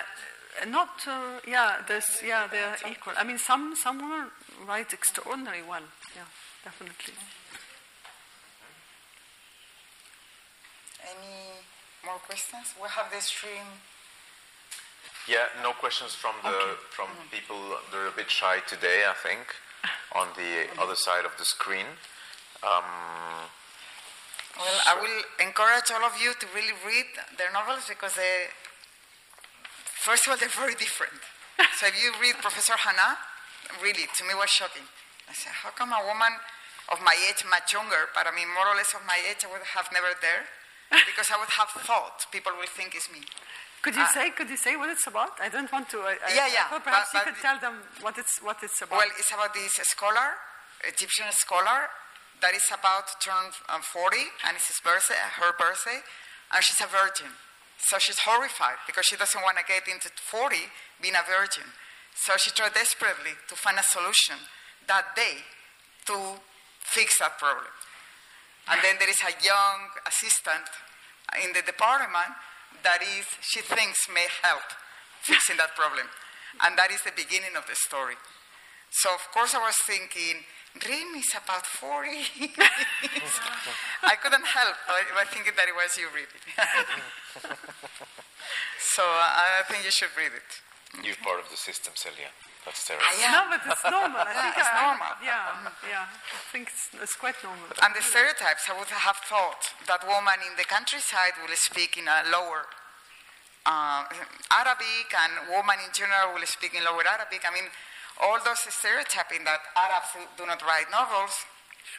not 0.66 1.06
uh, 1.06 1.40
yeah, 1.46 1.82
there's 1.86 2.22
yeah, 2.24 2.46
they're 2.50 2.76
equal. 2.90 3.12
I 3.16 3.24
mean, 3.24 3.38
some 3.38 3.74
some 3.76 3.98
women 3.98 4.30
write 4.66 4.92
extraordinarily 4.92 5.62
well. 5.62 5.86
Yeah, 6.16 6.28
definitely. 6.64 7.14
Any 11.02 11.64
more 12.04 12.18
questions? 12.26 12.74
We 12.80 12.88
have 12.88 13.10
the 13.10 13.20
stream. 13.20 13.66
Yeah, 15.26 15.46
no 15.62 15.72
questions 15.72 16.14
from 16.14 16.34
the 16.42 16.76
from 16.90 17.08
people. 17.30 17.56
They're 17.92 18.08
a 18.08 18.16
bit 18.16 18.30
shy 18.30 18.60
today, 18.66 19.04
I 19.08 19.14
think, 19.14 19.54
on 20.14 20.28
the 20.36 20.66
other 20.82 20.96
side 20.96 21.24
of 21.24 21.36
the 21.38 21.44
screen. 21.44 21.86
Um, 22.62 23.48
Well, 24.58 24.80
I 24.90 24.94
will 24.98 25.22
encourage 25.38 25.88
all 25.94 26.02
of 26.02 26.18
you 26.20 26.34
to 26.34 26.46
really 26.50 26.74
read 26.84 27.06
their 27.38 27.52
novels 27.52 27.86
because 27.86 28.14
they, 28.14 28.50
first 29.98 30.26
of 30.26 30.32
all, 30.32 30.38
they're 30.38 30.48
very 30.54 30.74
different. 30.74 31.18
so 31.78 31.86
if 31.90 31.94
you 31.98 32.12
read 32.22 32.36
Professor 32.40 32.74
Hanaa, 32.74 33.18
really, 33.82 34.06
to 34.16 34.22
me 34.24 34.34
was 34.34 34.50
shocking. 34.50 34.86
I 35.28 35.34
said, 35.34 35.52
how 35.52 35.70
come 35.76 35.92
a 35.92 36.00
woman 36.06 36.32
of 36.92 37.02
my 37.04 37.12
age, 37.28 37.44
much 37.50 37.72
younger, 37.76 38.08
but 38.16 38.24
I 38.26 38.32
mean 38.32 38.48
more 38.54 38.64
or 38.64 38.76
less 38.76 38.94
of 38.94 39.02
my 39.04 39.18
age, 39.28 39.44
I 39.44 39.48
would 39.52 39.60
have 39.76 39.88
never 39.92 40.08
there, 40.24 40.48
because 41.10 41.28
I 41.28 41.36
would 41.36 41.52
have 41.52 41.68
thought 41.84 42.24
people 42.32 42.52
will 42.56 42.70
think 42.72 42.94
it's 42.96 43.10
me. 43.12 43.20
Could 43.84 43.94
you 43.94 44.02
Uh, 44.02 44.10
say 44.16 44.30
could 44.34 44.48
you 44.50 44.56
say 44.56 44.74
what 44.74 44.88
it's 44.90 45.06
about? 45.06 45.38
I 45.38 45.48
don't 45.48 45.70
want 45.70 45.86
to. 45.94 46.00
I, 46.02 46.16
Yeah, 46.34 46.48
yeah, 46.50 46.66
I 46.72 46.78
perhaps 46.82 47.10
but- 47.12 47.18
you 47.18 47.24
but 47.24 47.34
could 47.34 47.42
tell 47.46 47.58
them 47.60 47.74
what 48.00 48.14
it's 48.18 48.34
what 48.42 48.58
it's 48.62 48.80
about. 48.82 48.98
Well, 48.98 49.10
it's 49.20 49.30
about 49.30 49.52
this 49.54 49.74
scholar, 49.94 50.34
Egyptian 50.82 51.30
scholar, 51.30 51.86
that 52.40 52.54
is 52.54 52.66
about 52.72 53.06
to 53.10 53.14
turn 53.22 53.44
um, 53.68 53.82
40, 53.82 54.18
and 54.48 54.56
it's 54.56 54.66
his 54.66 54.80
birthday, 54.82 55.14
her 55.38 55.52
birthday, 55.58 56.00
and 56.54 56.58
she's 56.64 56.80
a 56.80 56.88
virgin. 56.90 57.30
So 57.78 57.98
she's 57.98 58.18
horrified 58.18 58.82
because 58.86 59.06
she 59.06 59.16
doesn't 59.16 59.40
want 59.40 59.56
to 59.58 59.64
get 59.64 59.86
into 59.86 60.10
40 60.10 60.56
being 61.00 61.14
a 61.14 61.22
virgin. 61.22 61.64
So 62.14 62.34
she 62.36 62.50
tried 62.50 62.74
desperately 62.74 63.38
to 63.48 63.54
find 63.54 63.78
a 63.78 63.86
solution 63.86 64.36
that 64.90 65.14
day 65.14 65.46
to 66.10 66.16
fix 66.82 67.18
that 67.20 67.38
problem. 67.38 67.70
And 68.68 68.82
then 68.82 68.96
there 68.98 69.08
is 69.08 69.22
a 69.22 69.32
young 69.40 69.88
assistant 70.04 70.66
in 71.44 71.52
the 71.54 71.62
department 71.62 72.34
that 72.82 73.00
is, 73.00 73.24
she 73.40 73.60
thinks 73.60 74.08
may 74.12 74.26
help 74.42 74.66
fixing 75.22 75.56
that 75.56 75.74
problem. 75.76 76.06
And 76.64 76.76
that 76.76 76.90
is 76.90 77.00
the 77.02 77.14
beginning 77.14 77.56
of 77.56 77.64
the 77.68 77.76
story. 77.76 78.16
So, 78.90 79.10
of 79.14 79.24
course, 79.32 79.54
I 79.54 79.58
was 79.58 79.76
thinking, 79.86 80.42
Reem 80.88 81.14
is 81.16 81.30
about 81.34 81.66
40. 81.66 82.08
I 84.02 84.14
couldn't 84.16 84.46
help 84.46 84.76
but 84.86 85.02
but 85.14 85.28
thinking 85.28 85.52
that 85.56 85.66
it 85.68 85.74
was 85.74 85.96
you 85.96 86.08
reading. 86.14 86.42
so, 88.78 89.02
uh, 89.02 89.60
I 89.60 89.62
think 89.68 89.84
you 89.84 89.90
should 89.90 90.12
read 90.16 90.32
it. 90.34 90.50
you're 91.04 91.18
part 91.22 91.40
of 91.42 91.50
the 91.50 91.56
system, 91.56 91.92
Celia. 91.96 92.30
That's 92.64 92.84
terrible. 92.84 93.06
I 93.06 93.14
am. 93.22 93.32
no, 93.32 93.40
but 93.54 93.60
it's 93.64 93.84
normal. 93.86 94.22
I 94.22 94.34
think 94.34 94.54
it's 94.62 94.68
I- 94.72 94.82
normal. 94.82 95.12
Yeah, 95.24 95.72
yeah. 95.88 96.06
I 96.10 96.42
think 96.52 96.68
it's, 96.68 96.90
it's 97.00 97.16
quite 97.16 97.38
normal. 97.42 97.64
And 97.82 97.94
the 97.94 98.02
stereotypes, 98.02 98.68
I 98.68 98.74
would 98.78 98.90
have 98.92 99.16
thought 99.24 99.62
that 99.86 100.04
woman 100.06 100.38
in 100.44 100.54
the 100.58 100.64
countryside 100.68 101.38
will 101.40 101.54
speak 101.56 101.96
in 101.96 102.06
a 102.08 102.28
lower 102.28 102.66
uh, 103.66 104.04
Arabic, 104.52 105.08
and 105.12 105.48
woman 105.54 105.76
in 105.84 105.90
general 105.92 106.34
will 106.34 106.46
speak 106.48 106.74
in 106.74 106.84
lower 106.84 107.04
Arabic. 107.08 107.44
I 107.46 107.52
mean, 107.54 107.68
all 108.20 108.38
those 108.44 108.60
stereotyping 108.68 109.44
that 109.44 109.60
Arabs 109.76 110.14
do 110.36 110.46
not 110.46 110.62
write 110.62 110.90
novels. 110.90 111.32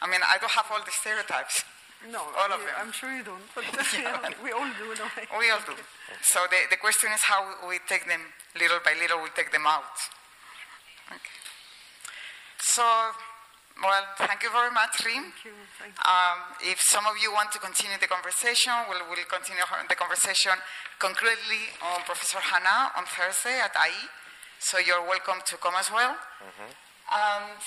I 0.02 0.06
mean, 0.08 0.20
I 0.22 0.38
don't 0.38 0.50
have 0.52 0.66
all 0.70 0.80
the 0.84 0.92
stereotypes. 0.92 1.64
No, 2.08 2.20
all 2.20 2.48
of 2.52 2.60
you- 2.60 2.66
them. 2.66 2.76
I'm 2.80 2.92
sure 2.92 3.12
you 3.12 3.22
don't, 3.22 3.44
but 3.54 3.64
yeah, 3.92 4.30
we 4.42 4.52
all 4.52 4.68
do 4.80 4.88
in 4.92 4.98
a 5.00 5.08
way. 5.16 5.24
We 5.38 5.50
all 5.50 5.60
do. 5.66 5.76
So 6.22 6.40
the, 6.48 6.56
the 6.72 6.80
question 6.80 7.12
is 7.12 7.20
how 7.22 7.44
we 7.68 7.76
take 7.88 8.06
them 8.08 8.20
little 8.56 8.80
by 8.84 8.94
little, 8.96 9.20
we 9.22 9.28
take 9.36 9.52
them 9.52 9.66
out. 9.68 9.96
Okay. 11.12 11.36
So, 12.60 12.84
well, 13.82 14.04
thank 14.16 14.42
you 14.44 14.50
very 14.52 14.70
much, 14.70 15.00
Reem. 15.04 15.32
Thank 15.32 15.44
you. 15.44 15.56
Thank 15.80 15.92
you. 15.96 16.04
Um, 16.04 16.38
if 16.72 16.78
some 16.88 17.04
of 17.06 17.16
you 17.20 17.32
want 17.32 17.52
to 17.52 17.58
continue 17.58 17.96
the 18.00 18.06
conversation, 18.08 18.72
we'll, 18.88 19.00
we'll 19.08 19.24
continue 19.28 19.64
the 19.88 19.96
conversation 19.96 20.52
concretely 20.98 21.72
on 21.82 22.00
Professor 22.04 22.38
Hanaa 22.38 22.96
on 22.96 23.04
Thursday 23.08 23.60
at 23.60 23.72
IE. 23.76 24.08
So 24.60 24.78
you're 24.78 25.02
welcome 25.02 25.40
to 25.46 25.56
come 25.56 25.74
as 25.80 25.90
well. 25.90 26.14
And 27.10 27.58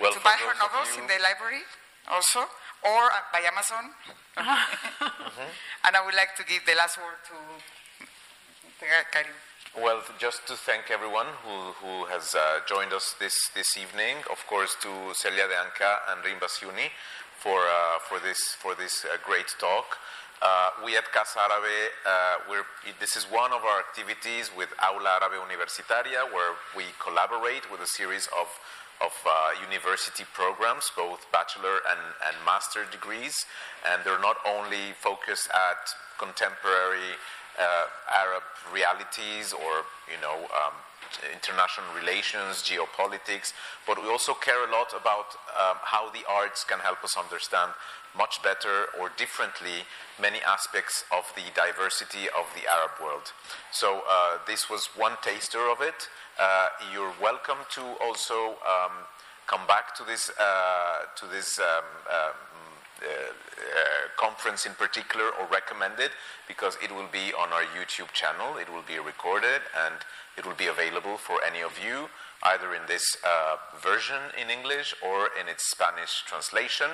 Well, 0.00 0.12
to 0.12 0.20
buy 0.20 0.36
her 0.42 0.54
novels 0.58 0.90
in 0.98 1.06
the 1.06 1.18
library 1.22 1.62
also, 2.10 2.40
or 2.82 3.02
uh, 3.12 3.22
by 3.32 3.40
Amazon. 3.46 3.94
And 5.84 5.96
I 5.96 6.04
would 6.04 6.14
like 6.14 6.34
to 6.36 6.44
give 6.44 6.66
the 6.66 6.74
last 6.74 6.98
word 6.98 7.16
to 7.30 7.36
Karim. 9.12 9.32
Well, 9.78 10.02
just 10.18 10.46
to 10.48 10.54
thank 10.54 10.90
everyone 10.90 11.26
who, 11.44 11.56
who 11.80 12.04
has 12.06 12.34
uh, 12.34 12.60
joined 12.66 12.92
us 12.92 13.14
this, 13.20 13.34
this 13.54 13.76
evening. 13.76 14.16
Of 14.30 14.44
course, 14.48 14.76
to 14.82 14.90
Celia 15.14 15.46
de 15.46 15.54
Anca 15.54 16.00
and 16.10 16.24
Reem 16.24 16.38
Bassiouney 16.40 16.90
for, 17.38 17.60
uh, 17.62 17.98
for 18.08 18.18
this, 18.18 18.38
for 18.58 18.74
this 18.74 19.04
uh, 19.04 19.16
great 19.24 19.54
talk. 19.58 19.96
Uh, 20.42 20.70
we 20.84 20.96
at 20.96 21.04
Casa 21.12 21.38
Árabe, 21.38 21.92
uh, 22.08 22.62
this 22.98 23.14
is 23.14 23.24
one 23.24 23.52
of 23.52 23.60
our 23.62 23.78
activities 23.80 24.50
with 24.56 24.72
Aula 24.80 25.20
Árabe 25.20 25.36
Universitaria, 25.36 26.32
where 26.32 26.56
we 26.74 26.84
collaborate 26.98 27.70
with 27.70 27.80
a 27.82 27.86
series 27.86 28.26
of, 28.32 28.48
of 29.04 29.12
uh, 29.28 29.52
university 29.60 30.24
programs, 30.32 30.90
both 30.96 31.30
bachelor 31.30 31.84
and, 31.90 32.00
and 32.24 32.36
master 32.46 32.86
degrees. 32.90 33.44
And 33.84 34.00
they're 34.02 34.18
not 34.18 34.38
only 34.48 34.96
focused 34.96 35.50
at 35.52 35.92
contemporary 36.16 37.20
uh, 37.60 37.86
Arab 38.08 38.44
realities 38.72 39.52
or 39.52 39.84
you 40.08 40.16
know 40.22 40.48
um, 40.56 40.72
international 41.32 41.92
relations, 41.92 42.62
geopolitics, 42.62 43.52
but 43.86 44.00
we 44.00 44.08
also 44.08 44.32
care 44.32 44.64
a 44.64 44.72
lot 44.72 44.94
about 44.96 45.36
um, 45.58 45.76
how 45.82 46.08
the 46.10 46.24
arts 46.28 46.64
can 46.64 46.78
help 46.78 47.02
us 47.04 47.16
understand 47.16 47.72
much 48.16 48.42
better 48.42 48.86
or 48.98 49.10
differently 49.16 49.86
many 50.20 50.40
aspects 50.42 51.04
of 51.12 51.32
the 51.36 51.46
diversity 51.54 52.26
of 52.38 52.46
the 52.54 52.68
Arab 52.68 52.92
world. 53.02 53.32
So 53.72 54.02
uh, 54.08 54.38
this 54.46 54.68
was 54.68 54.88
one 54.96 55.16
taster 55.22 55.70
of 55.70 55.80
it. 55.80 56.08
Uh, 56.38 56.68
you're 56.92 57.14
welcome 57.20 57.58
to 57.74 57.82
also 58.02 58.56
um, 58.66 59.06
come 59.46 59.66
back 59.66 59.94
to 59.96 60.04
this 60.04 60.30
uh, 60.38 61.06
to 61.16 61.26
this. 61.26 61.58
Um, 61.58 61.84
um, 62.10 62.34
uh, 63.00 63.06
uh, 63.06 64.12
conference 64.20 64.66
in 64.66 64.74
particular 64.74 65.24
or 65.40 65.48
recommended 65.50 66.10
because 66.46 66.76
it 66.84 66.92
will 66.92 67.08
be 67.10 67.32
on 67.32 67.48
our 67.48 67.64
YouTube 67.72 68.12
channel. 68.12 68.58
It 68.58 68.68
will 68.68 68.84
be 68.86 68.98
recorded 68.98 69.62
and 69.72 69.94
it 70.36 70.44
will 70.44 70.54
be 70.54 70.66
available 70.66 71.16
for 71.16 71.40
any 71.42 71.62
of 71.62 71.72
you 71.82 72.10
either 72.42 72.74
in 72.74 72.82
this 72.86 73.16
uh, 73.24 73.56
version 73.82 74.20
in 74.40 74.50
English 74.50 74.94
or 75.04 75.28
in 75.38 75.48
its 75.48 75.70
Spanish 75.70 76.24
translation. 76.26 76.90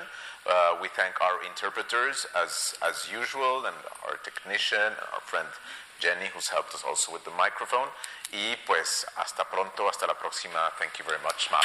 Uh, 0.47 0.77
we 0.81 0.89
thank 0.89 1.21
our 1.21 1.43
interpreters 1.45 2.27
as, 2.35 2.75
as 2.83 3.09
usual 3.11 3.67
and 3.67 3.77
our 4.07 4.17
technician 4.23 4.95
our 5.13 5.21
friend 5.23 5.49
Jenny 5.99 6.27
who's 6.35 6.49
helped 6.49 6.75
us 6.75 6.85
also 6.87 7.13
with 7.13 7.25
the 7.25 7.31
microphone. 7.31 7.89
Y 8.33 8.57
pues 8.67 9.07
hasta 9.17 9.45
pronto, 9.45 9.87
hasta 9.89 10.07
la 10.07 10.15
próxima. 10.15 10.73
Thank 10.79 10.99
you 10.99 11.05
very 11.05 11.23
much. 11.23 11.49
Más 11.51 11.65